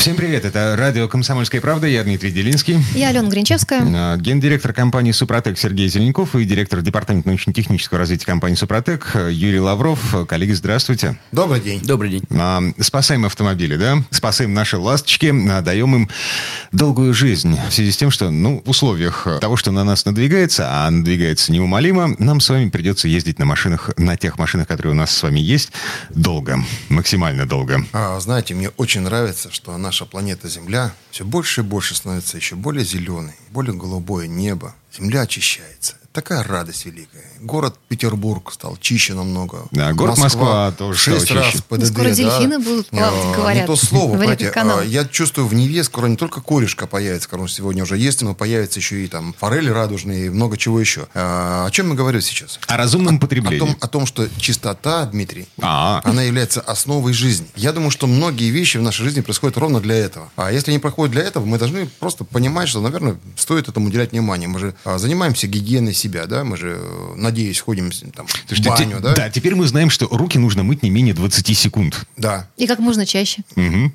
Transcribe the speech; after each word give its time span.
Всем 0.00 0.16
привет, 0.16 0.46
это 0.46 0.76
радио 0.78 1.08
«Комсомольская 1.08 1.60
правда», 1.60 1.86
я 1.86 2.02
Дмитрий 2.02 2.30
Делинский. 2.30 2.78
Я 2.94 3.08
Алена 3.10 3.28
Гринчевская. 3.28 3.82
А, 3.84 4.16
Гендиректор 4.16 4.72
компании 4.72 5.12
«Супротек» 5.12 5.58
Сергей 5.58 5.88
Зеленяков 5.88 6.34
и 6.36 6.46
директор 6.46 6.80
департамента 6.80 7.28
научно-технического 7.28 7.98
развития 7.98 8.24
компании 8.24 8.54
«Супротек» 8.54 9.14
Юрий 9.14 9.60
Лавров. 9.60 10.26
Коллеги, 10.26 10.52
здравствуйте. 10.52 11.18
Добрый 11.32 11.60
день. 11.60 11.82
Добрый 11.82 12.12
день. 12.12 12.22
А, 12.30 12.62
Спасаем 12.80 13.26
автомобили, 13.26 13.76
да? 13.76 14.02
Спасаем 14.08 14.54
наши 14.54 14.78
ласточки, 14.78 15.34
а, 15.50 15.60
даем 15.60 15.94
им 15.94 16.08
долгую 16.72 17.12
жизнь. 17.12 17.58
В 17.68 17.74
связи 17.74 17.92
с 17.92 17.98
тем, 17.98 18.10
что, 18.10 18.30
ну, 18.30 18.62
в 18.64 18.70
условиях 18.70 19.28
того, 19.42 19.58
что 19.58 19.70
на 19.70 19.84
нас 19.84 20.06
надвигается, 20.06 20.66
а 20.66 20.88
надвигается 20.90 21.52
неумолимо, 21.52 22.16
нам 22.18 22.40
с 22.40 22.48
вами 22.48 22.70
придется 22.70 23.06
ездить 23.06 23.38
на 23.38 23.44
машинах, 23.44 23.90
на 23.98 24.16
тех 24.16 24.38
машинах, 24.38 24.66
которые 24.66 24.94
у 24.94 24.96
нас 24.96 25.14
с 25.14 25.22
вами 25.22 25.40
есть, 25.40 25.72
долго, 26.08 26.58
максимально 26.88 27.44
долго. 27.44 27.84
А, 27.92 28.18
знаете, 28.18 28.54
мне 28.54 28.70
очень 28.78 29.02
нравится, 29.02 29.52
что 29.52 29.76
наша 29.90 30.06
планета 30.06 30.48
Земля 30.48 30.94
все 31.10 31.24
больше 31.24 31.62
и 31.62 31.64
больше 31.64 31.96
становится 31.96 32.36
еще 32.36 32.54
более 32.54 32.84
зеленой, 32.84 33.34
более 33.50 33.74
голубое 33.74 34.28
небо. 34.28 34.72
Земля 34.96 35.22
очищается. 35.22 35.96
Такая 36.12 36.42
радость 36.42 36.86
великая. 36.86 37.22
Город 37.38 37.76
Петербург 37.86 38.50
стал 38.52 38.76
чище 38.80 39.14
намного. 39.14 39.68
Да, 39.70 39.92
город 39.92 40.18
Москва 40.18 40.72
тоже 40.72 40.98
стал 41.00 41.14
шесть 41.20 41.30
раз 41.30 41.46
чище. 41.52 41.62
ПДД, 41.68 41.86
Скоро 41.86 42.08
да. 42.08 42.14
дельфины 42.16 42.58
будут 42.58 42.88
плавать, 42.88 43.12
А, 43.14 43.36
говорят, 43.36 43.60
Не 43.62 43.66
то 43.68 43.76
слово, 43.76 44.16
понимаете. 44.18 44.50
а, 44.56 44.82
Я 44.82 45.04
чувствую, 45.04 45.46
в 45.46 45.54
Неве 45.54 45.84
скоро 45.84 46.08
не 46.08 46.16
только 46.16 46.40
корешка 46.40 46.88
появится, 46.88 47.28
который 47.28 47.46
сегодня 47.48 47.84
уже 47.84 47.96
есть, 47.96 48.22
но 48.22 48.34
появится 48.34 48.80
еще 48.80 49.04
и 49.04 49.06
там 49.06 49.36
форели 49.38 49.70
радужные 49.70 50.26
и 50.26 50.28
много 50.30 50.56
чего 50.56 50.80
еще. 50.80 51.06
А, 51.14 51.66
о 51.66 51.70
чем 51.70 51.90
мы 51.90 51.94
говорим 51.94 52.20
сейчас? 52.20 52.58
О 52.66 52.76
разумном 52.76 53.14
О 53.16 53.20
потреблении. 53.20 53.60
том, 53.60 53.76
о 53.80 53.86
том, 53.86 54.04
что 54.04 54.28
чистота, 54.36 55.04
Дмитрий, 55.06 55.46
А. 55.62 56.00
она 56.02 56.22
является 56.22 56.60
основой 56.60 57.12
жизни. 57.12 57.46
Я 57.54 57.70
думаю, 57.72 57.92
что 57.92 58.08
многие 58.08 58.50
вещи 58.50 58.78
в 58.78 58.82
нашей 58.82 59.04
жизни 59.04 59.20
происходят 59.20 59.56
ровно 59.58 59.78
для 59.78 59.94
этого. 59.94 60.28
А 60.34 60.50
если 60.50 60.72
они 60.72 60.80
проходят 60.80 61.12
для 61.12 61.22
этого, 61.22 61.44
мы 61.44 61.56
должны 61.56 61.86
просто 62.00 62.24
понимать, 62.24 62.68
что, 62.68 62.80
наверное, 62.80 63.16
стоит 63.36 63.68
этому 63.68 63.86
уделять 63.86 64.10
внимание. 64.10 64.48
Мы 64.48 64.58
же 64.58 64.74
а, 64.84 64.98
занимаемся 64.98 65.46
гигиеной 65.46 65.94
себя, 66.00 66.26
да, 66.26 66.44
мы 66.44 66.56
же, 66.56 66.78
э, 66.80 67.12
надеюсь, 67.16 67.60
ходим 67.60 67.90
там, 68.14 68.26
в 68.26 68.32
Слушайте, 68.46 68.62
те- 68.62 68.84
баню, 68.84 69.00
да? 69.00 69.14
да, 69.14 69.30
теперь 69.30 69.54
мы 69.54 69.66
знаем, 69.66 69.90
что 69.90 70.06
руки 70.06 70.38
нужно 70.38 70.62
мыть 70.62 70.82
не 70.82 70.90
менее 70.90 71.14
20 71.14 71.54
секунд. 71.56 72.06
Да. 72.16 72.48
И 72.56 72.66
как 72.66 72.78
можно 72.78 73.06
чаще. 73.06 73.42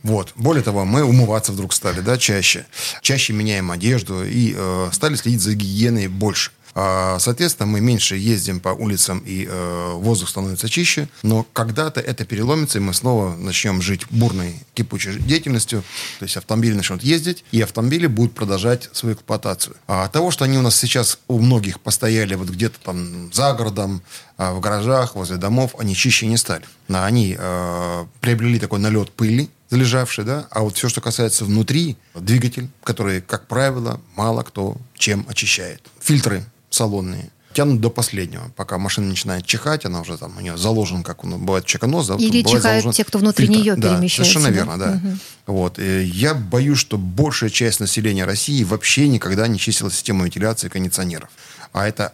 Вот. 0.04 0.34
Более 0.36 0.64
того, 0.64 0.86
мы 0.86 1.04
умываться 1.04 1.52
вдруг 1.52 1.74
стали, 1.74 2.02
да, 2.02 2.18
чаще. 2.18 2.66
Чаще 3.02 3.34
меняем 3.34 3.72
одежду 3.72 4.24
и 4.26 4.54
э, 4.56 4.90
стали 4.92 5.16
следить 5.16 5.42
за 5.42 5.54
гигиеной 5.54 6.08
больше. 6.08 6.52
А, 6.76 7.18
Соответственно, 7.20 7.68
мы 7.68 7.80
меньше 7.80 8.18
ездим 8.18 8.60
по 8.60 8.70
улицам, 8.70 9.24
и 9.26 9.48
э, 9.50 9.92
воздух 9.94 10.30
становится 10.30 10.68
чище. 10.68 11.08
Но 11.24 11.46
когда-то 11.54 12.02
это 12.02 12.26
переломится, 12.26 12.78
и 12.78 12.82
мы 12.82 12.94
снова 12.94 13.36
начнем 13.36 13.82
жить 13.82 14.02
бурной, 14.10 14.60
кипучей 14.74 15.18
деятельностью. 15.20 15.84
То 16.20 16.26
есть 16.26 16.36
автомобили 16.36 16.74
начнут 16.74 17.02
ездить, 17.02 17.46
и 17.52 17.62
автомобили 17.62 18.08
будут 18.08 18.34
продолжать 18.34 18.90
свою 18.92 19.16
эксплуатацию. 19.16 19.78
А 19.88 20.04
от 20.04 20.12
того, 20.12 20.32
что 20.32 20.44
они 20.44 20.58
у 20.58 20.62
нас 20.62 20.76
сейчас 20.76 21.20
у 21.30 21.40
многих 21.40 21.80
постояли 21.80 22.36
вот 22.36 22.50
где-то 22.50 22.78
там 22.80 23.34
за 23.34 23.54
городом, 23.54 24.02
а, 24.38 24.54
в 24.54 24.60
гаражах, 24.60 25.16
возле 25.16 25.38
домов, 25.38 25.76
они 25.80 25.96
чище 25.96 26.28
не 26.28 26.36
стали. 26.36 26.66
А, 26.90 27.06
Они 27.06 27.38
э, 27.40 28.06
приобрели 28.20 28.60
такой 28.60 28.80
налет 28.80 29.12
пыли, 29.12 29.50
залежавший, 29.70 30.26
да, 30.26 30.48
а 30.52 30.62
вот 30.62 30.76
все, 30.76 30.90
что 30.90 31.00
касается 31.00 31.46
внутри, 31.46 31.96
двигатель, 32.14 32.68
который, 32.84 33.22
как 33.22 33.48
правило, 33.48 34.02
мало 34.16 34.44
кто 34.44 34.76
чем 34.98 35.26
очищает. 35.30 35.82
Фильтры 36.02 36.46
салонные 36.76 37.32
тянут 37.56 37.80
до 37.80 37.90
последнего, 37.90 38.52
пока 38.58 38.78
машина 38.78 39.08
начинает 39.08 39.46
чихать, 39.46 39.86
она 39.86 40.02
уже 40.02 40.18
там, 40.18 40.38
у 40.38 40.42
нее 40.42 40.58
заложен, 40.58 41.04
как 41.04 41.24
он, 41.24 41.40
бывает 41.46 41.66
чеканос, 41.66 42.08
да, 42.08 42.16
Или 42.16 42.28
бывает 42.28 42.46
чихают 42.48 42.64
заложен 42.64 42.92
те, 42.92 43.06
кто 43.06 43.18
внутри 43.18 43.48
фильтр. 43.48 43.62
нее 43.62 43.76
да, 43.78 43.96
перемещается, 43.96 44.34
Совершенно 44.34 44.54
верно, 44.54 44.78
да. 44.78 45.02
Вот. 45.48 45.80
И 45.80 46.04
я 46.04 46.34
боюсь, 46.34 46.78
что 46.78 46.98
большая 46.98 47.50
часть 47.50 47.80
населения 47.80 48.26
России 48.26 48.64
вообще 48.66 49.08
никогда 49.08 49.48
не 49.48 49.58
чистила 49.58 49.90
систему 49.90 50.26
вентиляции 50.26 50.68
кондиционеров. 50.68 51.30
А 51.72 51.88
это 51.88 52.14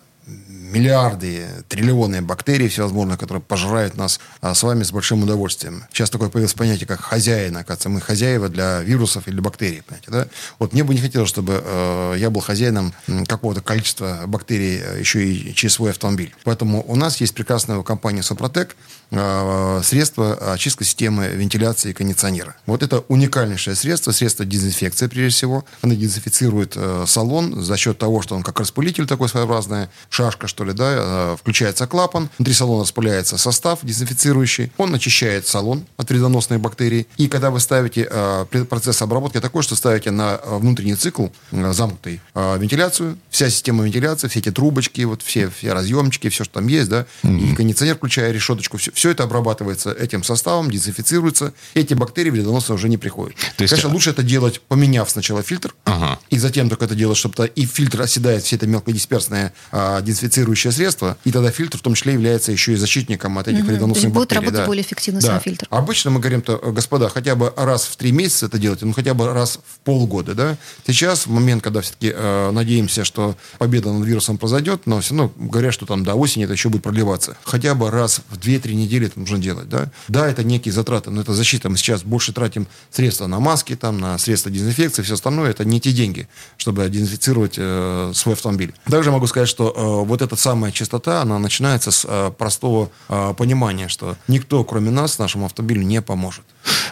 миллиарды, 0.71 1.47
триллионы 1.67 2.21
бактерий 2.21 2.67
всевозможных, 2.69 3.19
которые 3.19 3.41
пожирают 3.41 3.97
нас 3.97 4.19
а, 4.39 4.53
с 4.53 4.63
вами 4.63 4.83
с 4.83 4.91
большим 4.91 5.23
удовольствием. 5.23 5.83
Сейчас 5.91 6.09
такое 6.09 6.29
появилось 6.29 6.53
понятие, 6.53 6.87
как 6.87 7.01
хозяин, 7.01 7.57
оказывается. 7.57 7.89
Мы 7.89 8.01
хозяева 8.01 8.49
для 8.49 8.81
вирусов 8.81 9.27
или 9.27 9.39
бактерий, 9.39 9.81
понимаете, 9.83 10.11
да? 10.11 10.27
Вот 10.59 10.73
мне 10.73 10.83
бы 10.83 10.93
не 10.93 11.01
хотелось, 11.01 11.29
чтобы 11.29 11.61
э, 11.63 12.15
я 12.17 12.29
был 12.29 12.41
хозяином 12.41 12.93
какого-то 13.27 13.61
количества 13.61 14.23
бактерий 14.27 14.79
э, 14.81 14.99
еще 14.99 15.25
и 15.25 15.53
через 15.53 15.73
свой 15.73 15.91
автомобиль. 15.91 16.33
Поэтому 16.43 16.83
у 16.87 16.95
нас 16.95 17.19
есть 17.19 17.33
прекрасная 17.33 17.77
у 17.77 17.83
компании 17.83 18.21
Сопротек 18.21 18.75
э, 19.11 19.81
средство 19.83 20.53
очистки 20.53 20.83
системы 20.83 21.27
вентиляции 21.27 21.89
и 21.89 21.93
кондиционера. 21.93 22.55
Вот 22.65 22.83
это 22.83 22.99
уникальнейшее 23.07 23.75
средство, 23.75 24.11
средство 24.11 24.45
дезинфекции, 24.45 25.07
прежде 25.07 25.35
всего. 25.35 25.65
Оно 25.81 25.93
дезинфицирует 25.93 26.73
э, 26.75 27.05
салон 27.07 27.61
за 27.61 27.77
счет 27.77 27.97
того, 27.97 28.21
что 28.21 28.35
он 28.35 28.43
как 28.43 28.59
распылитель 28.59 29.07
такой 29.07 29.27
своеобразная, 29.27 29.89
шашка, 30.11 30.47
что 30.47 30.63
ли, 30.65 30.73
да, 30.73 31.33
э, 31.33 31.37
включается 31.39 31.87
клапан, 31.87 32.29
внутри 32.37 32.53
салона 32.53 32.83
распыляется 32.83 33.37
состав 33.37 33.79
дезинфицирующий, 33.81 34.71
он 34.77 34.93
очищает 34.93 35.47
салон 35.47 35.85
от 35.97 36.09
вредоносных 36.09 36.59
бактерий. 36.59 37.07
И 37.17 37.27
когда 37.29 37.49
вы 37.49 37.59
ставите 37.61 38.07
э, 38.11 38.45
процесс 38.69 39.01
обработки 39.01 39.39
такой, 39.39 39.63
что 39.63 39.75
ставите 39.75 40.11
на 40.11 40.39
э, 40.43 40.57
внутренний 40.57 40.95
цикл 40.95 41.27
замкнутый 41.51 42.19
вентиляцию, 42.35 43.17
вся 43.29 43.49
система 43.49 43.85
вентиляции, 43.85 44.27
все 44.27 44.39
эти 44.39 44.51
трубочки, 44.51 45.01
вот 45.03 45.21
все, 45.21 45.49
все 45.49 45.73
разъемчики, 45.73 46.29
все, 46.29 46.43
что 46.43 46.55
там 46.55 46.67
есть, 46.67 46.89
да, 46.89 47.05
и 47.23 47.55
кондиционер, 47.55 47.95
включая 47.95 48.31
решеточку, 48.31 48.77
все, 48.77 48.91
все 48.91 49.11
это 49.11 49.23
обрабатывается 49.23 49.91
этим 49.91 50.23
составом, 50.23 50.69
дезинфицируется, 50.69 51.53
эти 51.73 51.93
бактерии 51.93 52.29
вредоносные 52.31 52.75
уже 52.75 52.89
не 52.89 52.97
приходят. 52.97 53.35
То 53.55 53.63
есть, 53.63 53.71
Конечно, 53.71 53.89
а- 53.89 53.93
лучше 53.93 54.09
это 54.09 54.23
делать, 54.23 54.59
поменяв 54.67 55.09
сначала 55.09 55.41
фильтр, 55.41 55.73
Ага. 55.85 56.19
и 56.29 56.37
затем 56.37 56.69
только 56.69 56.85
это 56.85 56.95
делать, 56.95 57.17
чтобы 57.17 57.35
то- 57.35 57.45
и 57.45 57.65
фильтр 57.65 58.01
оседает 58.01 58.43
все 58.43 58.57
это 58.57 58.67
мелкодисперсное 58.67 59.53
а, 59.71 60.00
дезинфицирующее 60.01 60.71
средство, 60.71 61.17
и 61.23 61.31
тогда 61.31 61.51
фильтр 61.51 61.77
в 61.77 61.81
том 61.81 61.93
числе 61.93 62.13
является 62.13 62.51
еще 62.51 62.73
и 62.73 62.75
защитником 62.75 63.37
от 63.37 63.47
этих 63.47 63.63
вредоносных 63.63 64.03
есть 64.03 64.13
будет 64.13 64.29
бактерий. 64.29 64.39
работать 64.41 64.59
да. 64.59 64.65
более 64.65 64.83
эффективно 64.83 65.21
Да. 65.21 65.27
сам 65.27 65.39
фильтр. 65.39 65.67
Обычно 65.69 66.11
мы 66.11 66.19
говорим, 66.19 66.41
то, 66.41 66.57
господа, 66.57 67.09
хотя 67.09 67.35
бы 67.35 67.53
раз 67.55 67.85
в 67.85 67.95
три 67.95 68.11
месяца 68.11 68.47
это 68.47 68.57
делать, 68.57 68.81
ну 68.81 68.93
хотя 68.93 69.13
бы 69.13 69.31
раз 69.31 69.59
в 69.65 69.79
полгода, 69.79 70.33
да. 70.33 70.57
Сейчас, 70.85 71.25
в 71.27 71.31
момент, 71.31 71.63
когда 71.63 71.81
все-таки 71.81 72.11
э, 72.15 72.51
надеемся, 72.51 73.05
что 73.05 73.35
победа 73.57 73.91
над 73.91 74.07
вирусом 74.07 74.37
произойдет, 74.37 74.81
но 74.85 74.99
все 75.01 75.15
равно 75.15 75.31
говорят, 75.37 75.73
что 75.73 75.85
там 75.85 76.03
до 76.03 76.15
осени 76.15 76.43
это 76.45 76.53
еще 76.53 76.69
будет 76.69 76.83
продлеваться. 76.83 77.37
Хотя 77.43 77.75
бы 77.75 77.89
раз 77.91 78.21
в 78.29 78.37
2-3 78.37 78.73
недели 78.73 79.07
это 79.07 79.19
нужно 79.19 79.37
делать, 79.37 79.69
да. 79.69 79.91
Да, 80.07 80.27
это 80.27 80.43
некие 80.43 80.73
затраты, 80.73 81.11
но 81.11 81.21
это 81.21 81.33
защита. 81.33 81.69
Мы 81.69 81.77
сейчас 81.77 82.03
больше 82.03 82.33
тратим 82.33 82.67
средства 82.89 83.27
на 83.27 83.39
маски, 83.39 83.75
там, 83.75 83.99
на 83.99 84.17
средства 84.17 84.51
дезинфекции, 84.51 85.01
все 85.01 85.13
остальное. 85.13 85.49
Это 85.51 85.65
не 85.65 85.79
те 85.79 85.91
деньги, 85.91 86.27
чтобы 86.57 86.87
дезинфицировать 86.89 87.55
э, 87.57 88.11
свой 88.15 88.35
автомобиль. 88.35 88.73
Также 88.89 89.11
могу 89.11 89.27
сказать, 89.27 89.49
что 89.49 89.73
э, 89.75 89.90
вот 90.03 90.21
эта 90.21 90.35
самая 90.35 90.71
чистота, 90.71 91.21
она 91.21 91.39
начинается 91.39 91.91
с 91.91 92.05
э, 92.07 92.31
простого 92.37 92.89
э, 93.09 93.33
понимания, 93.37 93.87
что 93.87 94.15
никто, 94.27 94.63
кроме 94.63 94.89
нас, 94.91 95.19
нашему 95.19 95.45
автомобилю 95.45 95.83
не 95.83 96.01
поможет. 96.01 96.43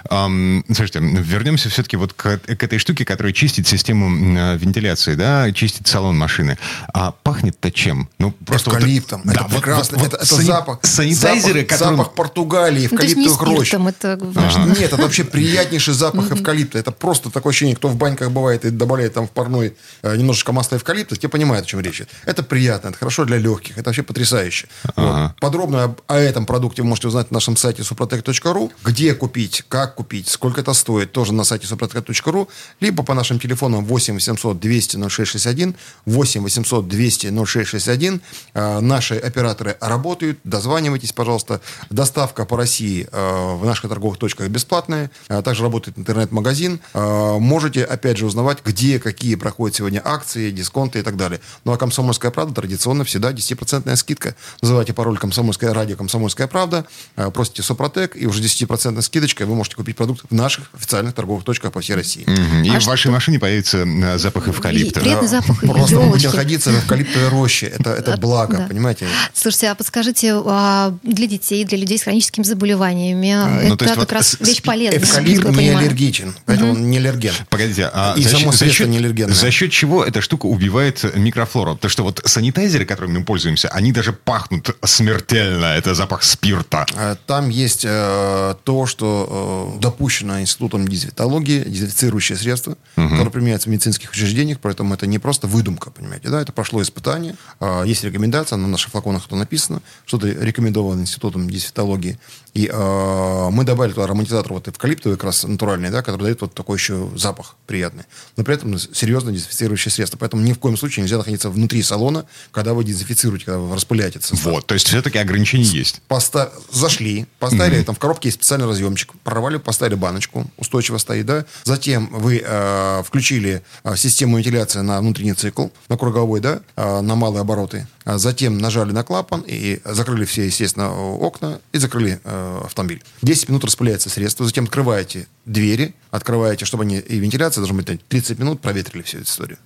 Ам, 0.10 0.64
слушайте, 0.68 1.00
вернемся 1.00 1.70
все-таки 1.70 1.98
вот 1.98 2.14
к, 2.14 2.38
к 2.40 2.64
этой 2.64 2.80
штуке, 2.80 3.06
которая 3.06 3.34
чистит 3.34 3.68
систему 3.68 4.08
э, 4.38 4.58
вентиляции, 4.58 5.16
да, 5.16 5.52
чистит 5.52 5.88
салон 5.88 6.18
машины. 6.18 6.58
А 6.94 7.12
пахнет-то 7.12 7.72
чем? 7.72 8.10
Ну, 8.18 8.32
просто 8.32 8.70
вот- 8.72 8.80
Эвкалиптом. 8.80 9.22
да, 9.26 9.34
это 9.34 9.44
вот- 9.44 9.52
прекрасно. 9.54 9.98
вот- 9.98 10.08
это 10.08 10.18
вот 10.18 10.26
это 10.26 10.36
сани- 10.36 10.46
запах. 10.46 10.80
Санитайзеры, 10.84 11.60
запах, 11.62 11.68
которым- 11.78 11.98
запах 11.98 12.14
Португалии, 12.14 12.88
Ну, 12.90 12.96
эвкалиптовых 12.98 13.42
рощ. 13.42 13.68
спиртом, 13.68 13.88
это 13.90 14.18
важно. 14.22 14.66
Нет, 14.66 14.80
это 14.82 14.98
вообще 14.98 15.24
приятнейший 15.24 15.94
запах 15.94 16.32
эвкалипта. 16.32 16.80
Это 16.80 16.92
просто 16.92 17.30
такое 17.30 17.52
ощущение, 17.52 17.76
кто 17.76 17.88
в 17.90 17.96
баньках 17.96 18.32
бывает 18.32 18.66
и 18.66 18.70
добавляет 18.70 19.14
там 19.14 19.28
в 19.28 19.32
парной 19.32 19.76
э, 20.02 20.16
немножечко 20.16 20.52
масла 20.54 20.78
эвкалипта, 20.78 21.16
те 21.16 21.28
понимают, 21.28 21.66
о 21.66 21.70
чем 21.70 21.80
речь. 21.82 22.02
Это 22.26 22.42
приятно, 22.44 22.89
это 22.90 22.98
хорошо 23.00 23.26
для 23.26 23.38
легких, 23.38 23.78
это 23.78 23.90
вообще 23.90 24.04
потрясающе. 24.04 24.68
Вот. 24.96 25.32
Подробно 25.40 25.84
об- 25.86 26.02
о 26.08 26.16
этом 26.18 26.46
продукте 26.46 26.82
вы 26.82 26.88
можете 26.90 27.08
узнать 27.08 27.32
на 27.32 27.36
нашем 27.36 27.56
сайте 27.58 27.82
suprotec.ru. 27.84 28.72
Где 28.84 29.14
купить, 29.16 29.64
как 29.68 29.96
купить, 29.96 30.28
сколько 30.28 30.62
это 30.62 30.74
стоит, 30.74 31.12
тоже 31.12 31.34
на 31.34 31.44
сайте 31.44 31.68
suprotec.ru, 31.68 32.48
либо 32.80 33.04
по 33.04 33.14
нашим 33.14 33.40
телефонам 33.40 33.86
8 33.86 34.14
800 34.16 34.60
200 34.60 34.98
0661, 35.10 35.76
8 36.06 36.44
800 36.44 36.88
200 36.88 37.28
0661. 37.46 38.22
Э, 38.54 38.80
Наши 38.80 39.16
операторы 39.18 39.78
работают, 39.82 40.40
дозванивайтесь, 40.44 41.12
пожалуйста. 41.12 41.62
Доставка 41.90 42.46
по 42.46 42.58
России 42.58 43.08
э, 43.12 43.56
в 43.56 43.66
наших 43.66 43.90
торговых 43.90 44.18
точках 44.18 44.48
бесплатная. 44.50 45.12
Э, 45.28 45.42
Также 45.42 45.64
работает 45.64 45.98
интернет-магазин. 45.98 46.80
Э, 46.94 47.38
Можете, 47.40 47.84
опять 47.84 48.18
же, 48.18 48.26
узнавать, 48.26 48.60
где 48.66 49.00
какие 49.00 49.36
проходят 49.36 49.76
сегодня 49.76 50.02
акции, 50.04 50.52
дисконты 50.52 51.00
и 51.00 51.02
так 51.02 51.16
далее. 51.18 51.40
Ну, 51.66 51.72
а 51.74 51.78
«Комсомольская 51.78 52.32
правда» 52.32 52.54
традиционно 52.54 52.79
всегда 53.06 53.32
10% 53.32 53.96
скидка. 53.96 54.36
Называйте 54.62 54.94
пароль 54.94 55.18
«Комсомольская 55.18 55.74
радио», 55.74 55.96
«Комсомольская 55.96 56.48
правда», 56.48 56.86
э, 57.16 57.30
просите 57.32 57.62
«Супротек», 57.64 58.16
и 58.16 58.26
уже 58.28 58.42
10% 58.42 59.02
скидочкой 59.02 59.46
вы 59.48 59.56
можете 59.56 59.76
купить 59.76 59.96
продукт 59.96 60.22
в 60.30 60.34
наших 60.34 60.70
официальных 60.74 61.14
торговых 61.14 61.44
точках 61.44 61.72
по 61.72 61.82
всей 61.82 61.96
России. 61.96 62.24
Мгм. 62.28 62.64
И 62.64 62.70
А 62.70 62.80
в 62.80 62.86
вашей 62.86 63.12
машине 63.12 63.40
появится 63.40 63.80
э, 63.80 64.18
запах 64.18 64.48
эвкалипта. 64.48 65.00
И 65.00 65.04
приятный 65.04 65.28
запах 65.28 65.60
Просто 65.60 65.98
вы 66.00 66.10
будете 66.10 66.30
находиться 66.30 66.72
в 66.72 66.80
эвкалиптовой 66.80 67.30
роще. 67.30 67.68
Это, 67.68 67.92
это 67.92 68.14
А, 68.14 68.18
благо, 68.18 68.58
да. 68.58 68.68
понимаете? 68.68 69.08
Слушайте, 69.34 69.70
а 69.70 69.76
подскажите, 69.76 70.34
а 70.46 70.94
для 71.04 71.28
детей, 71.28 71.64
для 71.66 71.78
людей 71.78 71.98
с 71.98 72.04
хроническими 72.04 72.44
заболеваниями, 72.44 73.34
Ну, 73.34 73.60
это 73.74 73.78
то 73.78 73.86
есть 73.86 73.96
как 73.96 73.98
вот 73.98 74.12
раз 74.14 74.38
вещь 74.40 74.62
полезная, 74.62 75.00
Эвкалипт 75.00 75.50
не 75.50 75.70
аллергичен, 75.70 76.36
поэтому 76.46 76.72
он 76.74 76.90
не 76.90 76.98
аллерген. 76.98 77.34
Погодите, 77.50 77.90
а 77.94 78.14
И 78.18 78.24
за, 78.24 78.30
само 78.30 78.52
счет- 78.52 78.60
за 78.60 78.70
счет, 78.70 78.88
неаллергенное. 78.88 79.34
за 79.34 79.52
счет 79.52 79.72
чего 79.72 80.04
эта 80.04 80.22
штука 80.22 80.46
убивает 80.46 81.16
микрофлору? 81.16 81.76
Потому 81.76 81.90
что 81.90 82.04
вот 82.04 82.22
санитайзеры, 82.70 82.86
которыми 82.86 83.20
мы 83.20 83.26
пользуемся, 83.26 83.70
они 83.70 83.92
даже 83.92 84.14
пахнут 84.14 84.78
смертельно. 84.84 85.66
Это 85.66 85.96
запах 85.96 86.24
спирта. 86.24 86.86
А, 86.96 87.16
Там 87.26 87.50
есть 87.50 87.86
э, 87.86 88.56
то, 88.64 88.86
что 88.86 89.76
э, 89.78 89.82
допущено 89.82 90.40
Институтом 90.42 90.88
дезинфектологии, 90.88 91.64
дезинфицирующее 91.64 92.38
средство, 92.38 92.78
которое 92.96 93.30
применяется 93.30 93.70
в 93.70 93.72
медицинских 93.72 94.12
учреждениях, 94.12 94.60
поэтому 94.62 94.94
это 94.94 95.08
не 95.08 95.20
просто 95.20 95.48
выдумка, 95.48 95.90
понимаете, 95.92 96.30
да, 96.30 96.42
это 96.42 96.52
прошло 96.52 96.82
испытание, 96.82 97.36
А, 97.60 97.84
есть 97.84 98.04
рекомендация, 98.04 98.58
на 98.58 98.68
наших 98.68 98.92
флаконах 98.92 99.26
это 99.28 99.36
написано, 99.36 99.82
что 100.06 100.18
это 100.18 100.28
рекомендовано 100.28 101.02
Институтом 101.02 101.50
дезинфектологии, 101.50 102.18
и 102.54 102.70
э, 102.72 103.50
мы 103.52 103.64
добавили 103.64 103.94
туда 103.94 104.06
ароматизатор 104.06 104.54
вот 104.54 104.68
эвкалиптовый, 104.68 105.18
как 105.18 105.26
раз 105.26 105.44
натуральный, 105.44 105.90
да, 105.90 106.02
который 106.02 106.24
дает 106.24 106.42
вот 106.42 106.54
такой 106.54 106.78
еще 106.78 107.10
запах 107.16 107.56
приятный, 107.68 108.04
но 108.38 108.44
при 108.44 108.56
этом 108.56 108.78
серьезно 108.78 109.32
дезинфицирующее 109.32 109.92
средство, 109.92 110.18
поэтому 110.18 110.44
ни 110.44 110.54
в 110.54 110.60
коем 110.60 110.78
случае 110.78 111.04
нельзя 111.04 111.18
находиться 111.18 111.50
внутри 111.50 111.82
салона, 111.84 112.26
когда 112.60 112.74
вы 112.74 112.84
дезинфицируете, 112.84 113.46
когда 113.46 113.60
вы 113.60 113.74
распыляете 113.74 114.20
состав. 114.20 114.44
Вот, 114.52 114.66
то 114.68 114.74
есть 114.74 114.86
все-таки 114.88 115.18
ограничения 115.18 115.64
есть. 115.64 116.02
Поста- 116.10 116.52
Зашли, 116.72 117.26
поставили, 117.40 117.84
там 117.84 117.96
в 117.96 118.00
коробке 118.00 118.28
есть 118.28 118.36
специальный 118.36 118.68
разъемчик, 118.68 119.14
прорвали, 119.24 119.56
поставили 119.58 119.96
баночку, 119.96 120.46
устойчиво 120.58 120.98
стоит, 120.98 121.26
да. 121.26 121.46
Затем 121.64 122.10
вы 122.12 122.44
э, 122.46 123.04
включили 123.06 123.62
э, 123.86 123.96
систему 123.96 124.38
вентиляции 124.38 124.80
на 124.82 125.00
внутренний 125.00 125.34
цикл, 125.34 125.68
на 125.88 125.98
круговой, 125.98 126.42
да, 126.42 126.60
э, 126.76 127.00
на 127.00 127.16
малые 127.16 127.42
обороты. 127.42 127.88
А 128.04 128.18
Затем 128.18 128.58
нажали 128.58 128.92
на 128.92 129.04
клапан 129.04 129.44
и 129.48 129.80
закрыли 129.86 130.26
все, 130.26 130.46
естественно, 130.46 130.92
окна 130.92 131.60
и 131.72 131.78
закрыли 131.78 132.20
э, 132.24 132.62
автомобиль. 132.66 133.02
10 133.22 133.48
минут 133.50 133.64
распыляется 133.64 134.10
средство, 134.10 134.46
затем 134.46 134.66
открываете 134.66 135.28
двери, 135.46 135.94
открываете, 136.12 136.66
чтобы 136.66 136.84
они, 136.84 136.98
и 136.98 137.20
вентиляция 137.20 137.62
должна 137.62 137.78
быть 137.78 138.08
30 138.08 138.40
минут, 138.40 138.62
проветрили 138.62 139.04
всю 139.04 139.20
эту 139.20 139.28
историю. 139.28 139.58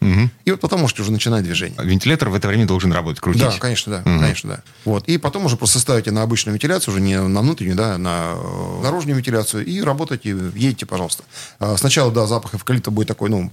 И 0.46 0.52
вот 0.52 0.60
потом 0.60 0.82
можете 0.82 1.02
уже 1.02 1.12
начинать 1.12 1.44
движение. 1.44 1.78
Вентилятор 1.82 2.30
в 2.30 2.36
это 2.36 2.48
время 2.50 2.66
должен 2.66 2.83
работать, 2.92 3.22
крутить. 3.22 3.42
Да, 3.42 3.52
конечно, 3.60 3.98
да, 3.98 4.04
конечно, 4.04 4.50
да. 4.50 4.64
Вот. 4.86 5.08
И 5.08 5.18
потом 5.18 5.46
уже 5.46 5.56
просто 5.58 5.80
ставите 5.80 6.12
на 6.12 6.24
обычную 6.24 6.54
вентиляцию, 6.56 6.94
уже 6.94 7.02
не 7.02 7.20
на 7.20 7.42
внутреннюю, 7.42 7.76
да, 7.76 7.98
на 7.98 8.34
э, 8.36 8.84
наружную 8.84 9.16
вентиляцию, 9.16 9.66
и 9.66 9.82
работайте, 9.82 10.30
едете, 10.30 10.86
пожалуйста. 10.86 11.24
А, 11.60 11.78
Сначала, 11.78 12.12
да, 12.12 12.26
запах 12.28 12.56
эвкалипта 12.56 12.92
будет 12.92 13.08
такой, 13.08 13.30
ну, 13.30 13.52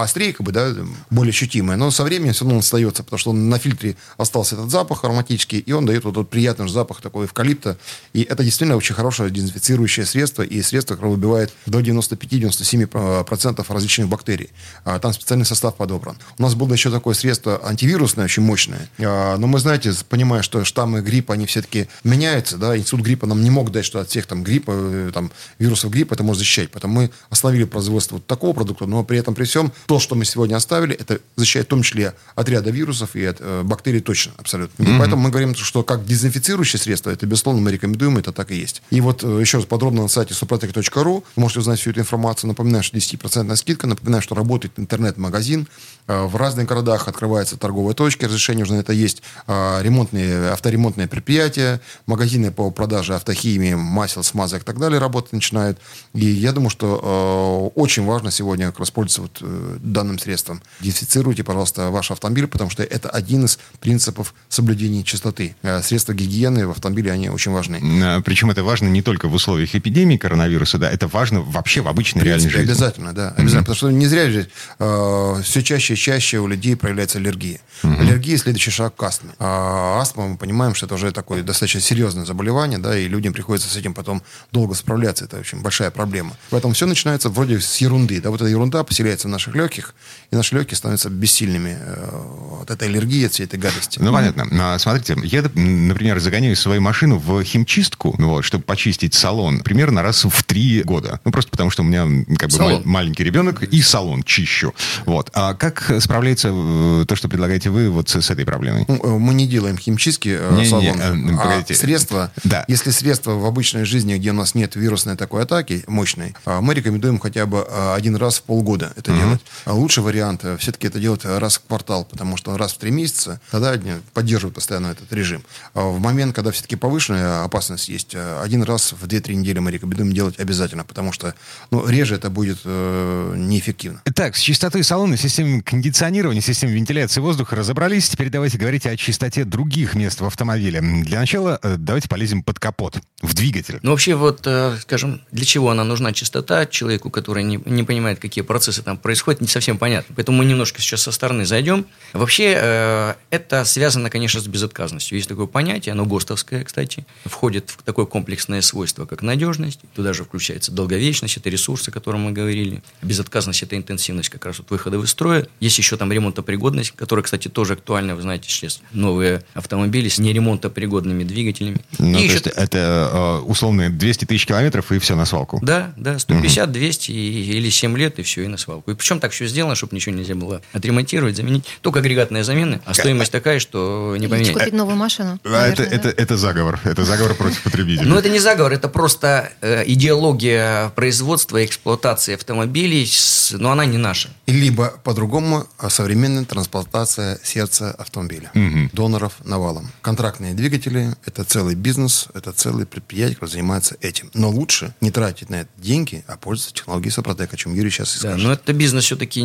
поострее, 0.00 0.32
как 0.32 0.46
бы, 0.46 0.52
да, 0.52 0.74
более 1.10 1.30
ощутимый, 1.30 1.76
но 1.76 1.90
со 1.90 2.04
временем 2.04 2.32
все 2.32 2.44
равно 2.44 2.54
он 2.54 2.60
остается, 2.60 3.02
потому 3.02 3.18
что 3.18 3.30
он 3.32 3.50
на 3.50 3.58
фильтре 3.58 3.96
остался 4.16 4.54
этот 4.54 4.70
запах 4.70 5.04
ароматический, 5.04 5.58
и 5.58 5.72
он 5.72 5.84
дает 5.84 6.04
вот 6.04 6.16
этот 6.16 6.30
приятный 6.30 6.70
запах 6.70 7.02
такого 7.02 7.26
эвкалипта, 7.26 7.76
и 8.14 8.22
это 8.22 8.42
действительно 8.42 8.78
очень 8.78 8.94
хорошее 8.94 9.30
дезинфицирующее 9.30 10.06
средство, 10.06 10.42
и 10.42 10.62
средство, 10.62 10.94
которое 10.94 11.12
убивает 11.12 11.52
до 11.66 11.80
95-97% 11.80 13.66
различных 13.68 14.08
бактерий. 14.08 14.48
А, 14.86 14.98
Там 14.98 15.12
специальный 15.12 15.44
состав 15.44 15.74
подобран. 15.74 16.16
У 16.38 16.42
нас 16.42 16.54
было 16.54 16.72
еще 16.72 16.90
такое 16.90 17.12
средство 17.12 17.60
антивирусное, 17.62 18.24
очень 18.24 18.42
мощное, 18.42 18.88
А, 19.00 19.36
но 19.36 19.46
мы, 19.46 19.58
знаете, 19.58 19.92
понимая, 20.08 20.40
что 20.40 20.64
штаммы 20.64 21.02
гриппа, 21.02 21.34
они 21.34 21.44
все-таки 21.44 21.88
меняются, 22.04 22.56
да, 22.56 22.74
институт 22.74 23.02
гриппа 23.02 23.26
нам 23.26 23.44
не 23.44 23.50
мог 23.50 23.70
дать, 23.70 23.84
что 23.84 24.00
от 24.00 24.08
всех 24.08 24.24
там 24.24 24.44
гриппа, 24.44 24.72
э, 24.74 25.10
там, 25.12 25.30
вирусов 25.58 25.90
гриппа 25.90 26.14
это 26.14 26.22
может 26.22 26.38
защищать. 26.38 26.70
Поэтому 26.70 26.94
мы 26.94 27.10
остановили 27.28 27.64
производство 27.64 28.14
вот 28.14 28.26
такого 28.26 28.54
продукта, 28.54 28.86
но 28.86 29.04
при 29.04 29.18
этом, 29.18 29.34
при 29.34 29.44
всем, 29.44 29.70
то, 29.90 29.98
что 29.98 30.14
мы 30.14 30.24
сегодня 30.24 30.54
оставили, 30.54 30.94
это 30.94 31.18
защищает 31.34 31.66
в 31.66 31.70
том 31.70 31.82
числе 31.82 32.14
от 32.36 32.48
ряда 32.48 32.70
вирусов 32.70 33.16
и 33.16 33.24
от 33.24 33.38
э, 33.40 33.62
бактерий 33.64 34.00
точно, 34.00 34.30
абсолютно. 34.36 34.84
И 34.84 34.98
поэтому 35.00 35.20
мы 35.22 35.30
говорим, 35.30 35.56
что 35.56 35.82
как 35.82 36.06
дезинфицирующее 36.06 36.78
средство, 36.78 37.10
это, 37.10 37.26
безусловно, 37.26 37.60
мы 37.60 37.72
рекомендуем, 37.72 38.16
это 38.16 38.30
так 38.30 38.52
и 38.52 38.54
есть. 38.54 38.82
И 38.90 39.00
вот 39.00 39.24
э, 39.24 39.40
еще 39.40 39.56
раз 39.56 39.66
подробно 39.66 40.02
на 40.02 40.08
сайте 40.08 40.32
suprotec.ru 40.32 41.24
вы 41.34 41.42
можете 41.42 41.58
узнать 41.58 41.80
всю 41.80 41.90
эту 41.90 41.98
информацию. 41.98 42.46
Напоминаю, 42.46 42.84
что 42.84 42.96
10% 42.96 43.56
скидка. 43.56 43.88
Напоминаю, 43.88 44.22
что 44.22 44.36
работает 44.36 44.74
интернет-магазин. 44.76 45.66
Э, 46.06 46.22
В 46.26 46.36
разных 46.36 46.68
городах 46.68 47.08
открываются 47.08 47.56
торговые 47.56 47.96
точки. 47.96 48.26
Разрешение 48.26 48.62
уже 48.62 48.74
на 48.74 48.78
это 48.78 48.92
есть. 48.92 49.24
Э, 49.48 49.82
Ремонтные, 49.82 50.50
авторемонтные 50.50 51.08
предприятия, 51.08 51.80
магазины 52.06 52.52
по 52.52 52.70
продаже 52.70 53.16
автохимии, 53.16 53.74
масел, 53.74 54.22
смазок 54.22 54.62
и 54.62 54.64
так 54.64 54.78
далее 54.78 55.00
работать 55.00 55.32
начинают. 55.32 55.80
И 56.14 56.26
я 56.26 56.52
думаю, 56.52 56.70
что 56.70 57.72
э, 57.74 57.80
очень 57.80 58.04
важно 58.04 58.30
сегодня 58.30 58.66
как 58.66 58.78
раз 58.78 58.92
пользоваться 58.92 59.22
вот, 59.22 59.38
э, 59.40 59.69
данным 59.78 60.18
средством. 60.18 60.62
Дезинфицируйте, 60.80 61.44
пожалуйста, 61.44 61.90
ваш 61.90 62.10
автомобиль, 62.10 62.46
потому 62.46 62.70
что 62.70 62.82
это 62.82 63.08
один 63.08 63.44
из 63.44 63.58
принципов 63.80 64.34
соблюдения 64.48 65.02
чистоты. 65.04 65.54
Э, 65.62 65.82
Средства 65.82 66.12
гигиены 66.12 66.66
в 66.66 66.70
автомобиле, 66.72 67.12
они 67.12 67.28
очень 67.30 67.52
важны. 67.52 67.80
А, 68.02 68.20
Причем 68.22 68.50
это 68.50 68.62
важно 68.64 68.88
не 68.88 69.02
только 69.02 69.28
в 69.28 69.34
условиях 69.34 69.74
эпидемии 69.74 70.16
коронавируса, 70.16 70.78
да, 70.78 70.90
это 70.90 71.06
важно 71.08 71.40
вообще 71.40 71.80
в 71.80 71.88
обычной 71.88 72.22
В 72.22 72.24
реальной 72.24 72.42
принципе, 72.48 72.58
жизни. 72.66 72.72
обязательно, 72.72 73.12
да. 73.12 73.28
Обязательно. 73.30 73.60
Потому 73.62 73.76
что 73.76 73.90
не 73.90 74.06
зря 74.06 74.30
же 74.30 74.48
э, 74.78 75.40
все 75.44 75.62
чаще 75.62 75.94
и 75.94 75.96
чаще 75.96 76.38
у 76.38 76.46
людей 76.46 76.76
проявляется 76.76 77.18
аллергия. 77.18 77.60
Аллергия– 77.82 78.36
следующий 78.38 78.70
шаг 78.70 78.94
к 78.96 79.02
астме. 79.02 79.30
А 79.38 80.00
астма, 80.00 80.28
мы 80.28 80.36
понимаем, 80.36 80.74
что 80.74 80.86
это 80.86 80.94
уже 80.96 81.12
такое 81.12 81.42
достаточно 81.42 81.80
серьезное 81.80 82.24
заболевание, 82.24 82.78
да, 82.78 82.96
и 82.98 83.08
людям 83.08 83.32
приходится 83.32 83.68
с 83.70 83.76
этим 83.76 83.94
потом 83.94 84.22
долго 84.52 84.74
справляться. 84.74 85.24
Это 85.24 85.38
очень 85.38 85.60
большая 85.60 85.90
проблема. 85.90 86.36
Поэтому 86.50 86.74
все 86.74 86.86
начинается 86.86 87.28
вроде 87.30 87.60
с 87.60 87.76
ерунды. 87.78 88.20
Да, 88.20 88.30
вот 88.30 88.40
эта 88.40 88.50
ерунда 88.50 88.84
поселяется 88.84 89.28
в 89.28 89.30
наших 89.30 89.54
легких, 89.60 89.94
и 90.30 90.36
наши 90.36 90.54
легкие 90.54 90.76
становятся 90.76 91.10
бессильными 91.10 91.76
э, 91.78 92.62
от 92.62 92.70
этой 92.70 92.88
аллергии, 92.88 93.26
от 93.26 93.32
всей 93.32 93.44
этой 93.44 93.58
гадости. 93.58 93.98
Ну, 94.00 94.12
понятно. 94.12 94.46
А, 94.74 94.78
Смотрите, 94.78 95.16
я, 95.24 95.42
например, 95.42 96.18
загоняю 96.20 96.56
свою 96.56 96.80
машину 96.80 97.18
в 97.18 97.42
химчистку, 97.44 98.14
вот, 98.18 98.42
чтобы 98.44 98.64
почистить 98.64 99.14
салон, 99.14 99.60
примерно 99.60 100.02
раз 100.02 100.24
в 100.24 100.42
три 100.44 100.82
года. 100.82 101.20
Ну, 101.24 101.32
просто 101.32 101.50
потому 101.50 101.70
что 101.70 101.82
у 101.82 101.86
меня 101.86 102.24
как 102.36 102.48
бы 102.50 102.56
Салон. 102.56 102.74
ма- 102.84 103.00
маленький 103.00 103.24
ребенок 103.24 103.62
и 103.62 103.82
салон 103.82 104.22
чищу. 104.22 104.74
Вот. 105.06 105.30
А 105.34 105.54
как 105.54 105.92
справляется 106.00 106.48
э, 106.52 107.04
то, 107.06 107.16
что 107.16 107.28
предлагаете 107.28 107.70
вы 107.70 107.90
вот 107.90 108.08
с, 108.08 108.20
с 108.20 108.30
этой 108.30 108.44
проблемой? 108.44 108.84
Ну, 108.88 108.96
э, 109.02 109.08
Мы 109.18 109.34
не 109.34 109.46
делаем 109.46 109.76
химчистки 109.78 110.36
э, 110.40 110.54
Не-не, 110.54 110.66
салона, 110.68 111.02
э, 111.02 111.34
а 111.34 111.36
погодите. 111.36 111.74
средства, 111.74 112.32
Да. 112.44 112.64
если 112.68 112.90
средства 112.90 113.32
в 113.32 113.44
обычной 113.44 113.84
жизни, 113.84 114.14
где 114.16 114.30
у 114.30 114.34
нас 114.34 114.54
нет 114.54 114.76
вирусной 114.76 115.16
такой 115.16 115.42
атаки 115.42 115.84
мощной, 115.86 116.34
мы 116.46 116.74
рекомендуем 116.74 117.18
хотя 117.18 117.46
бы 117.46 117.66
один 117.94 118.16
раз 118.16 118.38
в 118.38 118.42
полгода 118.42 118.92
это 118.96 119.12
делать. 119.12 119.40
А 119.64 119.74
лучший 119.74 120.02
вариант 120.02 120.44
э, 120.44 120.56
все-таки 120.56 120.86
это 120.86 120.98
делать 120.98 121.24
раз 121.24 121.58
в 121.58 121.66
квартал, 121.66 122.04
потому 122.04 122.36
что 122.36 122.56
раз 122.56 122.72
в 122.72 122.78
три 122.78 122.90
месяца 122.90 123.40
тогда 123.50 123.72
они 123.72 123.92
поддерживают 124.14 124.54
постоянно 124.54 124.88
этот 124.88 125.12
режим. 125.12 125.42
А 125.74 125.82
в 125.88 126.00
момент, 126.00 126.34
когда 126.34 126.50
все-таки 126.50 126.76
повышенная 126.76 127.44
опасность 127.44 127.88
есть, 127.88 128.14
э, 128.14 128.40
один 128.42 128.62
раз 128.62 128.92
в 128.92 129.06
2-3 129.06 129.34
недели 129.34 129.58
мы 129.58 129.70
рекомендуем 129.70 130.12
делать 130.12 130.38
обязательно, 130.38 130.84
потому 130.84 131.12
что 131.12 131.34
ну, 131.70 131.86
реже 131.86 132.16
это 132.16 132.30
будет 132.30 132.58
э, 132.64 133.34
неэффективно. 133.36 134.02
Так, 134.14 134.36
с 134.36 134.40
чистотой 134.40 134.84
салона, 134.84 135.16
системой 135.16 135.62
кондиционирования, 135.62 136.40
системой 136.40 136.74
вентиляции 136.74 137.20
воздуха 137.20 137.56
разобрались. 137.56 138.08
Теперь 138.08 138.30
давайте 138.30 138.58
говорить 138.58 138.86
о 138.86 138.96
чистоте 138.96 139.44
других 139.44 139.94
мест 139.94 140.20
в 140.20 140.26
автомобиле. 140.26 140.80
Для 140.80 141.20
начала 141.20 141.58
э, 141.62 141.76
давайте 141.78 142.08
полезем 142.08 142.42
под 142.42 142.58
капот, 142.58 143.00
в 143.22 143.34
двигатель. 143.34 143.78
Ну, 143.82 143.90
вообще, 143.90 144.14
вот, 144.14 144.46
э, 144.46 144.76
скажем, 144.82 145.22
для 145.30 145.44
чего 145.44 145.70
она 145.70 145.84
нужна 145.84 146.12
чистота 146.12 146.66
человеку, 146.66 147.10
который 147.10 147.42
не, 147.42 147.60
не 147.66 147.82
понимает, 147.82 148.18
какие 148.18 148.42
процессы 148.42 148.82
там 148.82 148.98
происходят, 148.98 149.39
не 149.40 149.48
совсем 149.48 149.78
понятно. 149.78 150.14
Поэтому 150.16 150.38
мы 150.38 150.44
немножко 150.44 150.80
сейчас 150.80 151.02
со 151.02 151.12
стороны 151.12 151.44
зайдем. 151.46 151.86
Вообще, 152.12 152.54
э, 152.56 153.14
это 153.30 153.64
связано, 153.64 154.10
конечно, 154.10 154.40
с 154.40 154.46
безотказностью. 154.46 155.16
Есть 155.16 155.28
такое 155.28 155.46
понятие, 155.46 155.92
оно 155.92 156.04
ГОСТовское, 156.04 156.64
кстати, 156.64 157.06
входит 157.24 157.70
в 157.70 157.82
такое 157.82 158.06
комплексное 158.06 158.60
свойство, 158.62 159.06
как 159.06 159.22
надежность. 159.22 159.80
Туда 159.94 160.12
же 160.12 160.24
включается 160.24 160.72
долговечность, 160.72 161.36
это 161.36 161.48
ресурсы, 161.50 161.88
о 161.88 161.92
котором 161.92 162.20
мы 162.22 162.32
говорили. 162.32 162.82
Безотказность– 163.02 163.62
это 163.64 163.76
интенсивность 163.76 164.28
как 164.28 164.44
раз 164.46 164.58
вот 164.58 164.70
выхода 164.70 164.98
из 164.98 165.10
строя. 165.10 165.46
Есть 165.60 165.78
еще 165.78 165.96
там 165.96 166.12
ремонтопригодность, 166.12 166.92
которая, 166.92 167.22
кстати, 167.22 167.48
тоже 167.48 167.74
актуальна. 167.74 168.14
Вы 168.16 168.22
знаете, 168.22 168.48
сейчас 168.48 168.80
новые 168.92 169.42
автомобили 169.54 170.08
с 170.08 170.18
неремонтопригодными 170.18 171.24
двигателями. 171.24 171.78
Ну, 171.98 172.10
И 172.10 172.12
то 172.14 172.18
еще 172.20 172.32
есть 172.34 172.46
это 172.48 173.10
э, 173.12 173.44
условные 173.46 173.88
200 173.90 174.24
тысяч 174.26 174.46
километров 174.46 174.92
и 174.92 174.98
все 174.98 175.16
на 175.16 175.24
свалку. 175.24 175.58
да, 175.62 175.92
да, 175.96 176.18
150, 176.18 176.70
200 176.72 177.10
и- 177.12 177.52
или 177.58 177.70
7 177.70 177.96
лет, 177.96 178.18
и 178.18 178.22
все, 178.22 178.42
и 178.42 178.46
на 178.46 178.56
свалку. 178.56 178.90
И 178.90 178.94
причем 178.94 179.20
так 179.20 179.29
все 179.30 179.46
сделано, 179.46 179.74
чтобы 179.74 179.94
ничего 179.94 180.14
нельзя 180.14 180.34
было 180.34 180.62
отремонтировать, 180.72 181.36
заменить. 181.36 181.64
Только 181.82 181.98
агрегаты 181.98 182.30
бюджетные 182.30 182.44
замены, 182.44 182.80
а 182.84 182.94
стоимость 182.94 183.32
такая, 183.32 183.58
что 183.58 184.16
не 184.18 184.28
поменять. 184.28 184.52
купить 184.52 184.72
новую 184.72 184.96
машину. 184.96 185.38
А 185.44 185.66
это, 185.66 185.82
наверное, 185.82 185.98
это, 185.98 186.16
да. 186.16 186.22
это 186.22 186.36
заговор. 186.36 186.80
Это 186.84 187.04
заговор 187.04 187.34
против 187.34 187.62
потребителя. 187.62 188.06
Ну, 188.06 188.16
это 188.16 188.28
не 188.28 188.38
заговор, 188.38 188.72
это 188.72 188.88
просто 188.88 189.52
э, 189.60 189.84
идеология 189.86 190.90
производства 190.90 191.58
и 191.58 191.64
эксплуатации 191.64 192.34
автомобилей, 192.34 193.10
но 193.52 193.72
она 193.72 193.84
не 193.84 193.98
наша. 193.98 194.30
Либо 194.46 194.94
по-другому 195.04 195.66
а, 195.78 195.90
современная 195.90 196.44
трансплантация 196.44 197.38
сердца 197.42 197.90
автомобиля. 197.92 198.50
Доноров 198.92 199.34
навалом. 199.44 199.90
Контрактные 200.02 200.54
двигатели– 200.54 201.14
это 201.26 201.44
целый 201.44 201.74
бизнес, 201.74 202.28
это 202.34 202.52
целый 202.52 202.86
предприятие, 202.86 203.34
которое 203.34 203.52
занимается 203.52 203.96
этим. 204.00 204.30
Но 204.34 204.50
лучше 204.50 204.94
не 205.00 205.10
тратить 205.10 205.50
на 205.50 205.62
это 205.62 205.70
деньги, 205.76 206.24
а 206.26 206.36
пользоваться 206.36 206.74
технологией 206.74 207.12
Сопротек, 207.12 207.52
о 207.52 207.56
чем 207.56 207.74
Юрий 207.74 207.90
сейчас 207.90 208.16
и 208.16 208.20
Да, 208.20 208.30
скажет. 208.30 208.46
но 208.46 208.52
это 208.52 208.72
бизнес 208.72 209.04
все-таки 209.20 209.42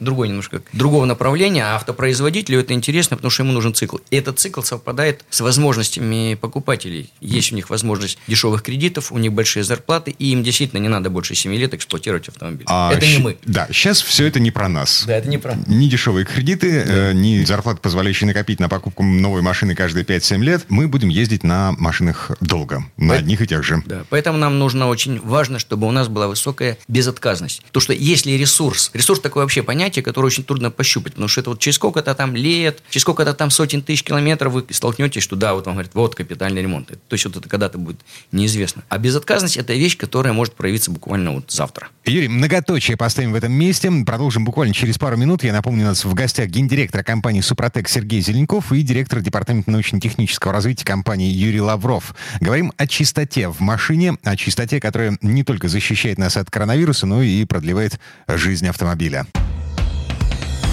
другой 0.00 0.28
немножко, 0.28 0.62
другого 0.72 1.04
направления, 1.04 1.64
а 1.64 1.76
автопроизводителю 1.76 2.60
это 2.60 2.72
интересно, 2.72 3.16
потому 3.16 3.30
что 3.30 3.42
ему 3.42 3.52
нужен 3.52 3.74
цикл. 3.74 3.98
И 4.10 4.16
этот 4.16 4.38
цикл 4.38 4.62
совпадает 4.62 5.24
с 5.30 5.40
возможностями 5.40 6.34
покупателей. 6.40 7.10
Есть 7.20 7.52
у 7.52 7.54
них 7.54 7.68
возможность 7.70 8.18
дешевых 8.26 8.62
кредитов, 8.62 9.12
у 9.12 9.18
них 9.18 9.32
большие 9.32 9.62
зарплаты, 9.62 10.14
и 10.18 10.32
им 10.32 10.42
действительно 10.42 10.80
не 10.80 10.88
надо 10.88 11.10
больше 11.10 11.34
7 11.34 11.54
лет 11.54 11.74
эксплуатировать 11.74 12.28
автомобиль. 12.28 12.64
А 12.68 12.92
это 12.92 13.06
не 13.06 13.18
мы. 13.18 13.36
Да, 13.44 13.66
сейчас 13.70 14.00
все 14.00 14.26
это 14.26 14.40
не 14.40 14.50
про 14.50 14.68
нас. 14.68 15.04
Да, 15.06 15.16
это 15.16 15.28
не 15.28 15.38
про 15.38 15.54
Ни 15.66 15.86
дешевые 15.88 16.24
кредиты, 16.24 16.82
э, 16.86 17.12
ни 17.12 17.44
зарплаты, 17.44 17.80
позволяющие 17.80 18.26
накопить 18.26 18.60
на 18.60 18.68
покупку 18.68 19.02
новой 19.02 19.42
машины 19.42 19.74
каждые 19.74 20.04
5-7 20.04 20.42
лет. 20.42 20.64
Мы 20.68 20.88
будем 20.88 21.08
ездить 21.08 21.44
на 21.44 21.72
машинах 21.72 22.30
долго, 22.40 22.84
на 22.96 23.08
Пой- 23.14 23.18
одних 23.18 23.42
и 23.42 23.46
тех 23.46 23.62
же. 23.62 23.82
Да, 23.84 24.04
поэтому 24.08 24.38
нам 24.38 24.58
нужно 24.58 24.88
очень 24.88 25.20
важно, 25.20 25.58
чтобы 25.58 25.86
у 25.86 25.90
нас 25.90 26.08
была 26.08 26.28
высокая 26.28 26.78
безотказность. 26.88 27.62
То, 27.70 27.80
что 27.80 27.92
если 27.92 28.32
ресурс, 28.32 28.90
ресурс 28.94 29.09
такое 29.18 29.44
вообще 29.44 29.62
понятие, 29.62 30.02
которое 30.02 30.26
очень 30.26 30.44
трудно 30.44 30.70
пощупать, 30.70 31.14
потому 31.14 31.28
что 31.28 31.40
это 31.40 31.50
вот 31.50 31.58
через 31.58 31.76
сколько-то 31.76 32.14
там 32.14 32.36
лет, 32.36 32.82
через 32.90 33.02
сколько-то 33.02 33.34
там 33.34 33.50
сотен 33.50 33.82
тысяч 33.82 34.04
километров 34.04 34.52
вы 34.52 34.64
столкнетесь, 34.70 35.22
что 35.22 35.36
да, 35.36 35.54
вот 35.54 35.66
вам 35.66 35.74
говорят, 35.74 35.94
вот 35.94 36.14
капитальный 36.14 36.62
ремонт. 36.62 36.88
То 36.88 37.14
есть 37.14 37.24
вот 37.24 37.36
это 37.36 37.48
когда-то 37.48 37.78
будет 37.78 38.00
неизвестно. 38.32 38.84
А 38.88 38.98
безотказность– 38.98 39.56
это 39.58 39.72
вещь, 39.74 39.96
которая 39.96 40.32
может 40.32 40.54
проявиться 40.54 40.90
буквально 40.90 41.32
вот 41.32 41.50
завтра. 41.50 41.88
Юрий, 42.04 42.28
многоточие 42.28 42.96
поставим 42.96 43.32
в 43.32 43.34
этом 43.34 43.52
месте. 43.52 43.90
Продолжим 44.06 44.44
буквально 44.44 44.74
через 44.74 44.98
пару 44.98 45.16
минут. 45.16 45.42
Я 45.42 45.52
напомню, 45.52 45.84
у 45.84 45.88
нас 45.88 46.04
в 46.04 46.14
гостях 46.14 46.48
гендиректор 46.48 47.02
компании 47.02 47.40
«Супротек» 47.40 47.88
Сергей 47.88 48.20
Зеленков 48.20 48.72
и 48.72 48.82
директор 48.82 49.20
департамента 49.20 49.70
научно-технического 49.70 50.52
развития 50.52 50.84
компании 50.84 51.32
Юрий 51.32 51.60
Лавров. 51.60 52.14
Говорим 52.40 52.72
о 52.76 52.86
чистоте 52.86 53.48
в 53.48 53.60
машине, 53.60 54.16
о 54.22 54.36
чистоте, 54.36 54.80
которая 54.80 55.18
не 55.22 55.44
только 55.44 55.68
защищает 55.68 56.18
нас 56.18 56.36
от 56.36 56.50
коронавируса, 56.50 57.06
но 57.06 57.22
и 57.22 57.44
продлевает 57.44 57.98
жизнь 58.28 58.66
автомобиля. 58.66 58.99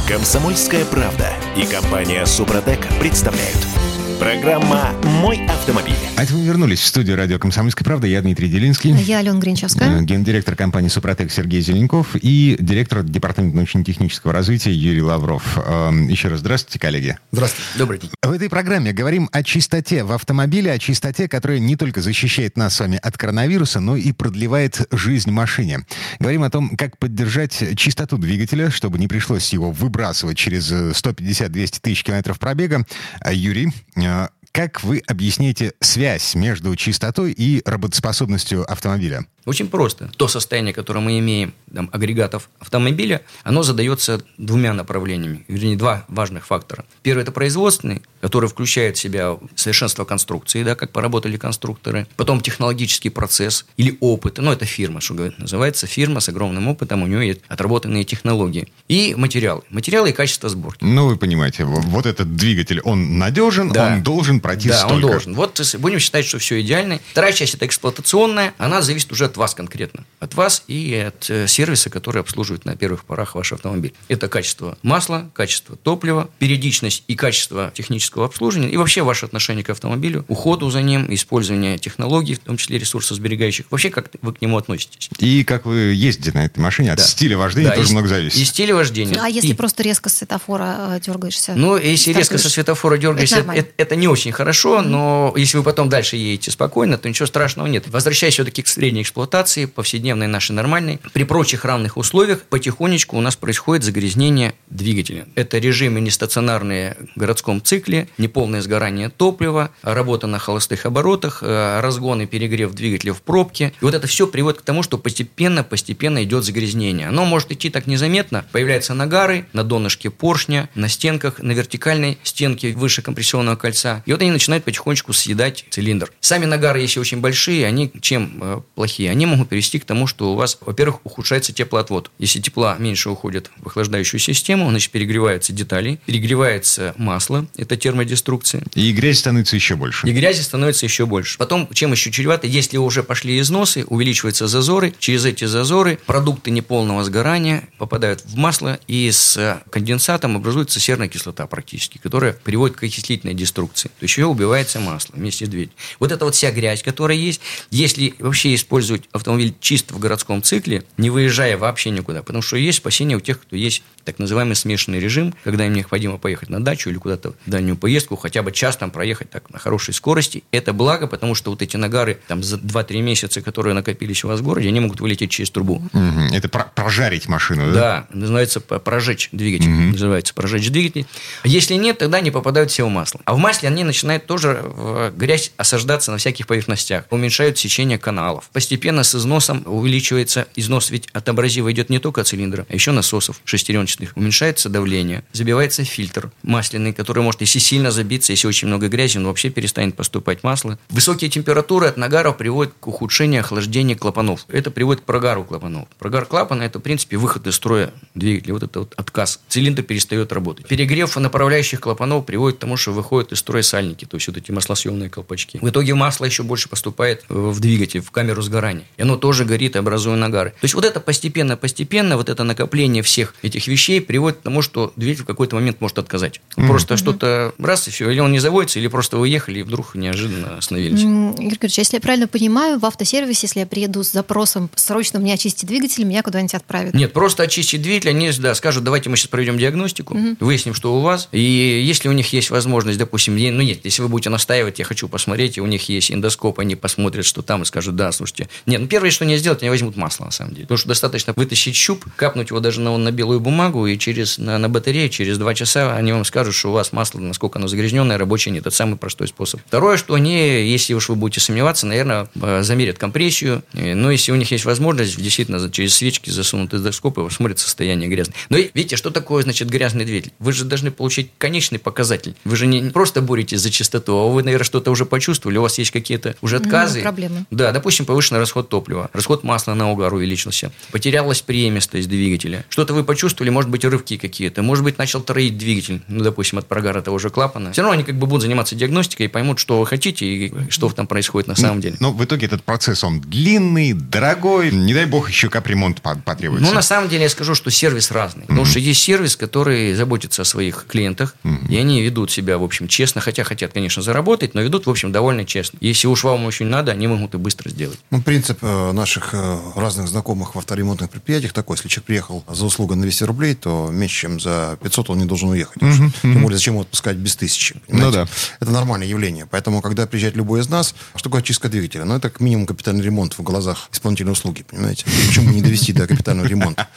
Комсомольская 0.05 0.83
правда 0.83 1.29
и 1.55 1.65
компания 1.65 2.25
Супротек 2.25 2.85
представляют. 2.99 3.86
Программа 4.19 4.95
«Мой 5.21 5.45
автомобиль». 5.45 5.93
А 6.15 6.23
это 6.23 6.33
мы 6.33 6.43
вернулись 6.43 6.79
в 6.79 6.85
студию 6.85 7.15
радио 7.17 7.37
«Комсомольская 7.37 7.85
правда». 7.85 8.07
Я 8.07 8.19
Дмитрий 8.21 8.49
Делинский. 8.49 8.91
Я 8.91 9.19
Алена 9.19 9.37
Гринчевская. 9.37 9.99
Э, 9.99 10.03
Гендиректор 10.03 10.55
компании 10.55 10.89
«Супротек» 10.89 11.31
Сергей 11.31 11.61
Зеленков 11.61 12.15
и 12.15 12.57
директор 12.59 13.03
департамента 13.03 13.57
научно-технического 13.57 14.33
развития 14.33 14.73
Юрий 14.73 15.03
Лавров. 15.03 15.59
Эм, 15.63 16.07
Еще 16.07 16.29
раз 16.29 16.39
здравствуйте, 16.39 16.79
коллеги. 16.79 17.17
Здравствуйте. 17.31 17.69
Добрый 17.75 17.99
день. 17.99 18.09
В 18.23 18.31
этой 18.31 18.49
программе 18.49 18.91
говорим 18.91 19.29
о 19.31 19.43
чистоте 19.43 20.03
в 20.03 20.11
автомобиле, 20.11 20.71
о 20.71 20.79
чистоте, 20.79 21.27
которая 21.29 21.59
не 21.59 21.75
только 21.75 22.01
защищает 22.01 22.57
нас 22.57 22.73
с 22.75 22.79
вами 22.79 22.99
от 23.01 23.17
коронавируса, 23.19 23.79
но 23.79 23.95
и 23.95 24.13
продлевает 24.13 24.87
жизнь 24.91 25.29
машине. 25.29 25.85
Говорим 26.19 26.41
о 26.41 26.49
том, 26.49 26.75
как 26.75 26.97
поддержать 26.97 27.63
чистоту 27.77 28.17
двигателя, 28.17 28.71
чтобы 28.71 28.97
не 28.97 29.07
пришлось 29.07 29.53
его 29.53 29.69
выбрасывать 29.71 30.37
через 30.37 30.71
э, 30.71 30.91
150-200 30.91 31.79
тысяч 31.81 32.03
километров 32.03 32.39
пробега. 32.39 32.83
А, 33.19 33.31
Юрий, 33.31 33.71
э, 33.95 34.06
как 34.51 34.83
вы 34.83 35.03
объясняете 35.07 35.73
связь 35.81 36.33
между 36.33 36.75
чистотой 36.75 37.31
и 37.31 37.61
работоспособностью 37.65 38.69
автомобиля? 38.69 39.25
Очень 39.47 39.69
просто. 39.69 40.11
То 40.17 40.27
состояние, 40.27 40.73
которое 40.73 40.99
мы 40.99 41.19
имеем 41.19 41.53
там, 41.73 41.89
агрегатов 41.93 42.49
автомобиля, 42.59 43.21
оно 43.43 43.63
задается 43.63 44.21
двумя 44.37 44.73
направлениями, 44.73 45.45
вернее, 45.47 45.77
два 45.77 46.03
важных 46.09 46.45
фактора. 46.45 46.83
Первый– 47.01 47.21
это 47.23 47.31
производственный, 47.31 48.01
который 48.19 48.49
включает 48.49 48.97
в 48.97 48.99
себя 48.99 49.37
совершенство 49.55 50.03
конструкции, 50.03 50.63
да, 50.63 50.75
как 50.75 50.91
поработали 50.91 51.37
конструкторы. 51.37 52.07
Потом 52.17 52.41
технологический 52.41 53.09
процесс 53.09 53.65
или 53.77 53.97
опыт. 54.01 54.37
Ну, 54.39 54.51
это 54.51 54.65
фирма, 54.65 54.99
что 54.99 55.13
говорит, 55.13 55.39
называется 55.39 55.87
фирма 55.87 56.19
с 56.19 56.27
огромным 56.27 56.67
опытом, 56.67 57.03
у 57.03 57.07
нее 57.07 57.25
есть 57.27 57.39
отработанные 57.47 58.03
технологии. 58.03 58.67
И 58.89 59.15
материалы. 59.15 59.61
Материалы 59.69 60.09
и 60.09 60.13
качество 60.13 60.49
сборки. 60.49 60.83
Ну, 60.83 61.07
вы 61.07 61.15
понимаете, 61.15 61.63
вот 61.63 62.05
этот 62.05 62.35
двигатель, 62.35 62.81
он 62.81 63.17
надежен, 63.17 63.71
Да. 63.71 63.93
он 63.93 64.03
должен 64.03 64.41
пройти 64.41 64.67
да, 64.67 64.79
столько. 64.79 64.93
он 64.93 65.01
должен. 65.01 65.35
Вот 65.35 65.75
будем 65.79 65.99
считать, 65.99 66.25
что 66.25 66.37
все 66.37 66.59
идеально. 66.59 66.99
Вторая 67.11 67.31
часть 67.31 67.55
это 67.55 67.65
эксплуатационная, 67.65 68.53
она 68.57 68.81
зависит 68.81 69.09
уже 69.13 69.23
от 69.23 69.36
вас 69.37 69.53
конкретно. 69.55 70.03
От 70.19 70.33
вас 70.35 70.63
и 70.67 70.93
от 70.95 71.29
э, 71.29 71.47
сервиса, 71.47 71.89
который 71.89 72.21
обслуживает 72.21 72.65
на 72.65 72.75
первых 72.75 73.05
порах 73.05 73.35
ваш 73.35 73.53
автомобиль. 73.53 73.93
Это 74.07 74.27
качество 74.27 74.77
масла, 74.83 75.29
качество 75.33 75.75
топлива, 75.77 76.29
периодичность 76.39 77.03
и 77.07 77.15
качество 77.15 77.71
технического 77.73 78.25
обслуживания, 78.25 78.69
и 78.69 78.77
вообще 78.77 79.01
ваше 79.03 79.25
отношение 79.25 79.63
к 79.63 79.69
автомобилю, 79.69 80.25
уходу 80.27 80.69
за 80.69 80.81
ним, 80.81 81.05
использование 81.13 81.77
технологий, 81.77 82.35
в 82.35 82.39
том 82.39 82.57
числе 82.57 82.77
ресурсосберегающих. 82.79 83.67
Вообще, 83.69 83.89
как 83.89 84.09
вы 84.21 84.33
к 84.33 84.41
нему 84.41 84.57
относитесь. 84.57 85.09
И 85.19 85.43
как 85.43 85.65
вы 85.65 85.77
ездите 85.93 86.31
на 86.33 86.45
этой 86.45 86.59
машине, 86.59 86.91
от 86.91 86.97
Да. 86.97 87.03
стиля 87.05 87.37
вождения 87.37 87.69
Да, 87.69 87.75
тоже 87.75 87.89
и- 87.89 87.91
много 87.93 88.07
зависит. 88.07 88.37
И 88.39 88.43
стиля 88.45 88.75
вождения. 88.75 89.19
А 89.21 89.27
если 89.29 89.49
И- 89.49 89.53
просто 89.53 89.83
резко 89.83 90.09
с 90.09 90.15
светофора 90.17 90.95
э, 90.95 90.99
дергаешься? 91.05 91.53
Ну, 91.55 91.77
если 91.77 92.11
резко 92.13 92.37
со 92.37 92.49
светофора 92.49 92.97
дергаешься, 92.97 93.37
Это 93.37 93.51
это, 93.51 93.69
это 93.77 93.95
не 93.95 94.07
очень 94.07 94.31
хорошо, 94.31 94.81
но 94.81 95.33
если 95.37 95.57
вы 95.57 95.63
потом 95.63 95.89
дальше 95.89 96.15
едете 96.15 96.51
спокойно, 96.51 96.97
то 96.97 97.07
ничего 97.07 97.25
страшного 97.27 97.67
нет. 97.67 97.87
Возвращаясь 97.87 98.33
все-таки 98.33 98.61
к 98.63 98.67
средней 98.67 99.01
эксплуатации, 99.03 99.26
повседневной 99.67 100.27
нашей 100.27 100.51
нормальной, 100.51 100.99
при 101.13 101.23
прочих 101.23 101.65
равных 101.65 101.97
условиях 101.97 102.43
потихонечку 102.43 103.17
у 103.17 103.21
нас 103.21 103.35
происходит 103.35 103.83
загрязнение 103.83 104.53
двигателя. 104.69 105.27
Это 105.35 105.57
режимы 105.57 105.99
нестационарные 106.01 106.97
в 107.15 107.19
городском 107.19 107.61
цикле, 107.61 108.07
неполное 108.17 108.61
сгорание 108.61 109.09
топлива, 109.09 109.71
работа 109.81 110.27
на 110.27 110.39
холостых 110.39 110.85
оборотах, 110.85 111.39
э, 111.41 111.79
разгон 111.81 112.21
и 112.21 112.25
перегрев 112.25 112.73
двигателя 112.73 113.13
в 113.13 113.21
пробке. 113.21 113.73
И 113.81 113.85
вот 113.85 113.93
это 113.93 114.07
все 114.07 114.27
приводит 114.27 114.61
к 114.61 114.63
тому, 114.63 114.83
что 114.83 114.97
постепенно-постепенно 114.97 116.23
идет 116.23 116.43
загрязнение. 116.43 117.07
Оно 117.07 117.25
может 117.25 117.51
идти 117.51 117.69
так 117.69 117.87
незаметно, 117.87 118.45
появляются 118.51 118.93
нагары 118.93 119.45
на 119.53 119.63
донышке 119.63 120.09
поршня, 120.09 120.69
на 120.75 120.89
стенках, 120.89 121.39
на 121.39 121.51
вертикальной 121.51 122.17
стенке 122.23 122.73
выше 122.73 123.01
компрессионного 123.01 123.55
кольца. 123.55 124.03
И 124.05 124.11
вот 124.11 124.21
они 124.21 124.31
начинают 124.31 124.63
потихонечку 124.63 125.13
съедать 125.13 125.65
цилиндр. 125.69 126.11
Сами 126.19 126.45
нагары, 126.45 126.81
если 126.81 126.99
очень 126.99 127.21
большие, 127.21 127.65
они 127.65 127.91
чем 128.01 128.39
э, 128.41 128.61
Они 129.07 129.25
могут 129.25 129.49
привести 129.49 129.79
к 129.79 129.85
тому, 129.85 130.07
что 130.07 130.31
у 130.31 130.35
вас, 130.35 130.57
во-первых, 130.61 130.99
ухудшается 131.03 131.53
теплоотвод. 131.53 132.11
Если 132.19 132.39
тепла 132.39 132.75
меньше 132.79 133.09
уходит 133.09 133.51
в 133.57 133.67
охлаждающую 133.67 134.19
систему, 134.19 134.69
значит, 134.69 134.91
перегреваются 134.91 135.53
детали, 135.53 135.99
перегревается 136.05 136.93
масло, 136.97 137.47
это 137.57 137.77
термодеструкция. 137.77 138.63
И 138.73 138.91
грязь 138.91 139.19
становится 139.19 139.55
еще 139.55 139.75
больше. 139.75 140.07
И 140.07 140.11
грязи 140.11 140.41
становится 140.41 140.85
еще 140.85 141.05
больше. 141.05 141.37
Потом, 141.37 141.67
чем 141.73 141.91
еще 141.91 142.11
чревато, 142.11 142.47
если 142.47 142.77
уже 142.77 143.03
пошли 143.03 143.39
износы, 143.39 143.85
увеличиваются 143.85 144.47
зазоры. 144.47 144.93
Через 144.99 145.25
эти 145.25 145.45
зазоры 145.45 145.99
продукты 146.05 146.51
неполного 146.51 147.03
сгорания 147.03 147.67
попадают 147.77 148.23
в 148.25 148.35
масло, 148.35 148.79
и 148.87 149.09
с 149.11 149.61
конденсатом 149.69 150.35
образуется 150.35 150.79
серная 150.79 151.07
кислота 151.07 151.47
практически, 151.47 151.97
которая 151.97 152.33
приводит 152.33 152.77
к 152.77 152.83
окислительной 152.83 153.33
деструкции. 153.33 153.89
То 153.89 154.03
есть 154.03 154.17
ее 154.17 154.27
убивается 154.27 154.79
масло 154.79 155.13
вместе 155.15 155.45
с 155.45 155.49
двигателем. 155.49 155.77
Вот 155.99 156.11
эта 156.11 156.25
вот 156.25 156.35
вся 156.35 156.51
грязь, 156.51 156.83
которая 156.83 157.17
есть, 157.17 157.41
если 157.71 158.13
вообще 158.19 158.55
использовать 158.55 158.96
автомобиль 159.11 159.53
чисто 159.59 159.93
в 159.93 159.99
городском 159.99 160.41
цикле, 160.43 160.83
не 160.97 161.09
выезжая 161.09 161.57
вообще 161.57 161.89
никуда, 161.89 162.23
потому 162.23 162.41
что 162.41 162.57
есть 162.57 162.79
спасение 162.79 163.17
у 163.17 163.21
тех, 163.21 163.41
кто 163.41 163.55
есть 163.55 163.83
так 164.07 164.19
называемый 164.19 164.55
смешанный 164.55 164.99
режим, 165.01 165.35
когда 165.43 165.65
им 165.65 165.73
необходимо 165.73 166.17
поехать 166.17 166.47
на 166.49 166.63
дачу 166.63 166.89
или 166.89 166.97
куда-то 166.97 167.33
в 167.45 167.49
дальнюю 167.49 167.75
поездку, 167.75 168.15
хотя 168.15 168.41
бы 168.41 168.53
час 168.53 168.77
там 168.77 168.89
проехать 168.89 169.29
так 169.29 169.49
на 169.49 169.59
хорошей 169.59 169.93
скорости. 169.93 170.43
Это 170.51 170.71
благо, 170.71 171.07
потому 171.07 171.35
что 171.35 171.51
вот 171.51 171.61
эти 171.61 171.75
нагары 171.75 172.19
там 172.27 172.41
за 172.41 172.55
2-3 172.55 173.01
месяца, 173.01 173.41
которые 173.41 173.73
накопились 173.73 174.23
у 174.23 174.29
вас 174.29 174.39
в 174.39 174.43
городе, 174.43 174.69
они 174.69 174.79
могут 174.79 175.01
вылететь 175.01 175.29
через 175.29 175.49
трубу. 175.51 175.83
Мгм. 175.91 176.29
Это 176.33 176.47
про- 176.47 176.71
прожарить 176.73 177.27
машину, 177.27 177.73
да? 177.73 177.77
Да, 177.77 178.07
называется 178.17 178.61
прожечь 178.61 179.27
двигатель. 179.33 179.69
Называется 179.69 180.33
прожечь 180.33 180.69
двигатель. 180.69 181.05
Если 181.43 181.73
нет, 181.73 181.97
тогда 181.97 182.19
они 182.19 182.31
попадают 182.31 182.71
все 182.71 182.85
в 182.85 182.89
масло. 182.89 183.19
А 183.25 183.33
в 183.33 183.37
масле 183.37 183.67
они 183.67 183.83
начинают 183.83 184.25
тоже 184.25 184.61
в 184.63 185.11
грязь 185.15 185.51
осаждаться 185.57 186.11
на 186.11 186.17
всяких 186.17 186.47
поверхностях. 186.47 187.03
Уменьшают 187.09 187.57
сечение 187.57 187.97
каналов. 187.97 188.49
Постепенно 188.53 189.03
с 189.03 189.13
износом 189.15 189.63
увеличивается 189.65 190.47
износ, 190.55 190.91
ведь 190.91 191.07
от 191.13 191.27
абразива 191.27 191.71
идет 191.71 191.89
не 191.89 191.99
только 191.99 192.21
от 192.21 192.27
цилиндра, 192.27 192.65
а 192.69 192.73
еще 192.73 192.91
насосов, 192.91 193.41
шестеренчатых 193.43 193.96
различных, 193.97 194.17
уменьшается 194.17 194.69
давление, 194.69 195.23
забивается 195.33 195.83
фильтр 195.83 196.31
масляный, 196.43 196.93
который 196.93 197.23
может, 197.23 197.41
если 197.41 197.59
сильно 197.59 197.91
забиться, 197.91 198.33
если 198.33 198.47
очень 198.47 198.67
много 198.67 198.87
грязи, 198.87 199.17
он 199.17 199.25
вообще 199.25 199.49
перестанет 199.49 199.95
поступать 199.95 200.43
масло. 200.43 200.77
Высокие 200.89 201.29
температуры 201.29 201.87
от 201.87 201.97
нагаров 201.97 202.37
приводят 202.37 202.73
к 202.79 202.87
ухудшению 202.87 203.41
охлаждения 203.41 203.95
клапанов. 203.95 204.45
Это 204.49 204.71
приводит 204.71 205.01
к 205.01 205.05
прогару 205.05 205.43
клапанов. 205.43 205.87
Прогар 205.99 206.25
клапана– 206.25 206.63
это, 206.63 206.79
в 206.79 206.81
принципе, 206.81 207.17
выход 207.17 207.47
из 207.47 207.55
строя 207.55 207.93
двигателя. 208.15 208.53
Вот 208.53 208.63
это 208.63 208.79
вот 208.79 208.93
отказ. 208.95 209.39
Цилиндр 209.47 209.83
перестает 209.83 210.31
работать. 210.31 210.67
Перегрев 210.67 211.15
направляющих 211.17 211.79
клапанов 211.79 212.25
приводит 212.25 212.57
к 212.57 212.61
тому, 212.61 212.77
что 212.77 212.91
выходят 212.91 213.31
из 213.31 213.39
строя 213.39 213.63
сальники, 213.63 214.05
то 214.05 214.17
есть 214.17 214.27
вот 214.27 214.37
эти 214.37 214.51
маслосъемные 214.51 215.09
колпачки. 215.09 215.59
В 215.61 215.69
итоге 215.69 215.93
масло 215.93 216.25
еще 216.25 216.43
больше 216.43 216.69
поступает 216.69 217.23
в 217.29 217.59
двигатель, 217.59 218.01
в 218.01 218.11
камеру 218.11 218.41
сгорания. 218.41 218.85
И 218.97 219.01
оно 219.01 219.17
тоже 219.17 219.45
горит, 219.45 219.75
образуя 219.75 220.15
нагары. 220.15 220.51
То 220.51 220.65
есть 220.65 220.75
вот 220.75 220.85
это 220.85 220.99
постепенно-постепенно, 220.99 222.17
вот 222.17 222.29
это 222.29 222.43
накопление 222.43 223.03
всех 223.03 223.33
этих 223.41 223.67
вещей 223.67 223.86
приводит 223.99 224.39
к 224.39 224.41
тому, 224.41 224.61
что 224.61 224.93
двигатель 224.95 225.23
в 225.23 225.25
какой-то 225.25 225.55
момент 225.55 225.81
может 225.81 225.99
отказать. 225.99 226.41
Mm-hmm. 226.55 226.67
Просто 226.67 226.97
что-то 226.97 227.53
раз 227.57 227.87
и 227.87 227.91
все, 227.91 228.09
или 228.09 228.19
он 228.19 228.31
не 228.31 228.39
заводится, 228.39 228.79
или 228.79 228.87
просто 228.87 229.17
вы 229.17 229.29
ехали 229.29 229.59
и 229.59 229.63
вдруг 229.63 229.95
неожиданно 229.95 230.57
остановились. 230.57 231.01
Mm-hmm. 231.01 231.33
Игорь 231.33 231.47
Григорьевич, 231.49 231.77
если 231.77 231.95
я 231.97 232.01
правильно 232.01 232.27
понимаю, 232.27 232.79
в 232.79 232.85
автосервисе, 232.85 233.47
если 233.47 233.59
я 233.61 233.65
приеду 233.65 234.03
с 234.03 234.11
запросом 234.11 234.69
срочно 234.75 235.19
мне 235.19 235.33
очистить 235.33 235.67
двигатель, 235.67 236.03
меня 236.03 236.23
куда-нибудь 236.23 236.53
отправят? 236.53 236.93
Нет, 236.93 237.13
просто 237.13 237.43
очистить 237.43 237.81
двигатель, 237.81 238.09
они 238.09 238.31
да, 238.39 238.55
скажут, 238.55 238.83
давайте 238.83 239.09
мы 239.09 239.17
сейчас 239.17 239.27
проведем 239.27 239.57
диагностику, 239.57 240.13
mm-hmm. 240.13 240.37
выясним, 240.39 240.73
что 240.73 240.95
у 240.95 241.01
вас, 241.01 241.29
и 241.31 241.41
если 241.41 242.09
у 242.09 242.13
них 242.13 242.31
есть 242.33 242.49
возможность, 242.49 242.97
допустим, 242.97 243.35
ну 243.35 243.61
нет, 243.61 243.79
если 243.83 244.01
вы 244.01 244.07
будете 244.07 244.29
настаивать, 244.29 244.79
я 244.79 244.85
хочу 244.85 245.07
посмотреть, 245.07 245.57
и 245.57 245.61
у 245.61 245.65
них 245.65 245.89
есть 245.89 246.11
эндоскоп, 246.11 246.59
они 246.59 246.75
посмотрят, 246.75 247.25
что 247.25 247.41
там, 247.41 247.61
и 247.61 247.65
скажут, 247.65 247.95
да, 247.95 248.11
слушайте. 248.11 248.49
Нет, 248.65 248.81
ну 248.81 248.87
первое, 248.87 249.11
что 249.11 249.25
они 249.25 249.37
сделают, 249.37 249.61
они 249.61 249.69
возьмут 249.69 249.95
масло, 249.95 250.25
на 250.25 250.31
самом 250.31 250.53
деле. 250.53 250.63
Потому 250.63 250.77
что 250.77 250.87
достаточно 250.89 251.33
вытащить 251.35 251.75
щуп, 251.75 252.05
капнуть 252.15 252.49
его 252.49 252.59
даже 252.59 252.81
на, 252.81 252.97
на 252.97 253.11
белую 253.11 253.39
бумагу, 253.39 253.76
и 253.85 253.97
через, 253.97 254.37
на, 254.37 254.57
на 254.57 254.69
батарею 254.69 255.09
через 255.09 255.37
два 255.37 255.53
часа 255.53 255.95
они 255.95 256.11
вам 256.11 256.25
скажут, 256.25 256.55
что 256.55 256.69
у 256.69 256.73
вас 256.73 256.91
масло, 256.91 257.19
насколько 257.19 257.59
оно 257.59 257.67
загрязненное, 257.67 258.17
рабочее 258.17 258.53
нет. 258.53 258.65
Это 258.65 258.75
самый 258.75 258.97
простой 258.97 259.27
способ. 259.27 259.61
Второе, 259.67 259.97
что 259.97 260.13
они, 260.15 260.35
если 260.67 260.93
уж 260.93 261.09
вы 261.09 261.15
будете 261.15 261.39
сомневаться, 261.41 261.85
наверное, 261.85 262.27
э, 262.41 262.63
замерят 262.63 262.97
компрессию. 262.97 263.63
Но 263.73 264.11
если 264.11 264.31
у 264.31 264.35
них 264.35 264.51
есть 264.51 264.65
возможность, 264.65 265.21
действительно, 265.21 265.69
через 265.69 265.95
свечки 265.95 266.29
засунут 266.29 266.73
эндоскоп 266.73 267.17
и 267.19 267.23
посмотрят 267.23 267.59
состояние 267.59 268.09
грязное. 268.09 268.35
Но 268.49 268.57
видите, 268.57 268.95
что 268.95 269.11
такое, 269.11 269.43
значит, 269.43 269.69
грязный 269.69 270.05
двигатель? 270.05 270.31
Вы 270.39 270.53
же 270.53 270.65
должны 270.65 270.91
получить 270.91 271.31
конечный 271.37 271.79
показатель. 271.79 272.35
Вы 272.43 272.55
же 272.55 272.67
не 272.67 272.89
просто 272.89 273.21
боретесь 273.21 273.59
за 273.59 273.69
чистоту, 273.69 274.15
а 274.17 274.27
вы, 274.27 274.43
наверное, 274.43 274.65
что-то 274.65 274.91
уже 274.91 275.05
почувствовали, 275.05 275.57
у 275.57 275.61
вас 275.61 275.77
есть 275.77 275.91
какие-то 275.91 276.35
уже 276.41 276.57
отказы. 276.57 276.99
Ну, 276.99 277.03
проблемы. 277.03 277.45
Да, 277.51 277.71
допустим, 277.71 278.05
повышенный 278.05 278.39
расход 278.39 278.69
топлива, 278.69 279.09
расход 279.13 279.43
масла 279.43 279.73
на 279.73 279.91
угар 279.91 280.13
увеличился, 280.13 280.71
потерялась 280.91 281.41
преемистость 281.41 282.09
двигателя. 282.09 282.65
Что-то 282.69 282.93
вы 282.93 283.03
почувствовали, 283.03 283.49
может 283.57 283.71
быть, 283.71 283.83
рывки 283.83 284.17
какие-то, 284.17 284.61
может 284.61 284.83
быть, 284.83 284.99
начал 284.99 285.19
троить 285.19 285.57
двигатель, 285.57 286.03
ну, 286.07 286.23
допустим, 286.23 286.59
от 286.59 286.67
прогара 286.67 287.01
того 287.01 287.17
же 287.17 287.31
клапана. 287.31 287.71
Все 287.71 287.81
равно 287.81 287.95
они 287.95 288.03
как 288.03 288.15
бы 288.15 288.27
будут 288.27 288.43
заниматься 288.43 288.75
диагностикой 288.75 289.25
и 289.25 289.29
поймут, 289.29 289.57
что 289.57 289.79
вы 289.79 289.87
хотите 289.87 290.27
и 290.27 290.53
что 290.69 290.87
там 290.89 291.07
происходит 291.07 291.47
на 291.47 291.55
самом 291.55 291.77
ну, 291.77 291.81
деле. 291.81 291.97
Но 291.99 292.11
в 292.13 292.23
итоге 292.23 292.45
этот 292.45 292.61
процесс, 292.61 293.03
он 293.03 293.19
длинный, 293.19 293.93
дорогой, 293.93 294.69
не 294.69 294.93
дай 294.93 295.07
бог 295.07 295.27
еще 295.27 295.49
капремонт 295.49 296.03
потребуется. 296.03 296.69
Ну, 296.69 296.75
на 296.75 296.83
самом 296.83 297.09
деле 297.09 297.23
я 297.23 297.29
скажу, 297.29 297.55
что 297.55 297.71
сервис 297.71 298.11
разный. 298.11 298.43
Потому 298.43 298.65
что 298.65 298.77
есть 298.77 299.01
сервис, 299.01 299.35
который 299.35 299.95
заботится 299.95 300.43
о 300.43 300.45
своих 300.45 300.85
клиентах, 300.87 301.35
mm-hmm. 301.43 301.69
и 301.69 301.77
они 301.77 302.03
ведут 302.03 302.29
себя, 302.29 302.59
в 302.59 302.63
общем, 302.63 302.87
честно, 302.87 303.21
хотя 303.21 303.43
хотят, 303.43 303.73
конечно, 303.73 304.03
заработать, 304.03 304.53
но 304.53 304.61
ведут, 304.61 304.85
в 304.85 304.89
общем, 304.91 305.11
довольно 305.11 305.45
честно. 305.45 305.79
Если 305.81 306.07
уж 306.07 306.23
вам 306.23 306.45
очень 306.45 306.67
надо, 306.67 306.91
они 306.91 307.07
могут 307.07 307.33
и 307.33 307.37
быстро 307.39 307.69
сделать. 307.69 307.97
Ну, 308.11 308.21
принцип 308.21 308.59
э, 308.61 308.91
наших 308.91 309.33
э, 309.33 309.57
разных 309.75 310.07
знакомых 310.09 310.53
в 310.53 310.59
авторемонтных 310.59 311.09
предприятиях 311.09 311.53
такой, 311.53 311.77
если 311.77 311.87
человек 311.87 312.05
приехал 312.05 312.43
за 312.47 312.65
услугу 312.65 312.93
на 312.93 313.01
200 313.01 313.23
рублей, 313.23 313.46
то 313.55 313.89
меньше, 313.91 314.21
чем 314.21 314.39
за 314.39 314.77
500 314.81 315.09
он 315.11 315.19
не 315.19 315.25
должен 315.25 315.49
уехать. 315.49 315.81
Mm-hmm. 315.81 316.11
Тем 316.21 316.41
более, 316.41 316.57
зачем 316.57 316.73
его 316.73 316.81
отпускать 316.81 317.17
без 317.17 317.35
тысячи? 317.35 317.75
Ну 317.87 318.11
да. 318.11 318.27
Это 318.59 318.71
нормальное 318.71 319.07
явление. 319.07 319.45
Поэтому, 319.45 319.81
когда 319.81 320.07
приезжает 320.07 320.35
любой 320.35 320.61
из 320.61 320.69
нас, 320.69 320.95
что 321.15 321.29
такое 321.29 321.41
чистка 321.41 321.69
двигателя? 321.69 322.05
Ну, 322.05 322.15
это 322.15 322.29
как 322.29 322.39
минимум 322.39 322.65
капитальный 322.65 323.03
ремонт 323.03 323.37
в 323.37 323.43
глазах 323.43 323.89
исполнительной 323.91 324.33
услуги, 324.33 324.63
понимаете? 324.63 325.05
Почему 325.27 325.51
не 325.51 325.61
довести 325.61 325.93
до 325.93 326.07
капитального 326.07 326.47
ремонта? 326.47 326.87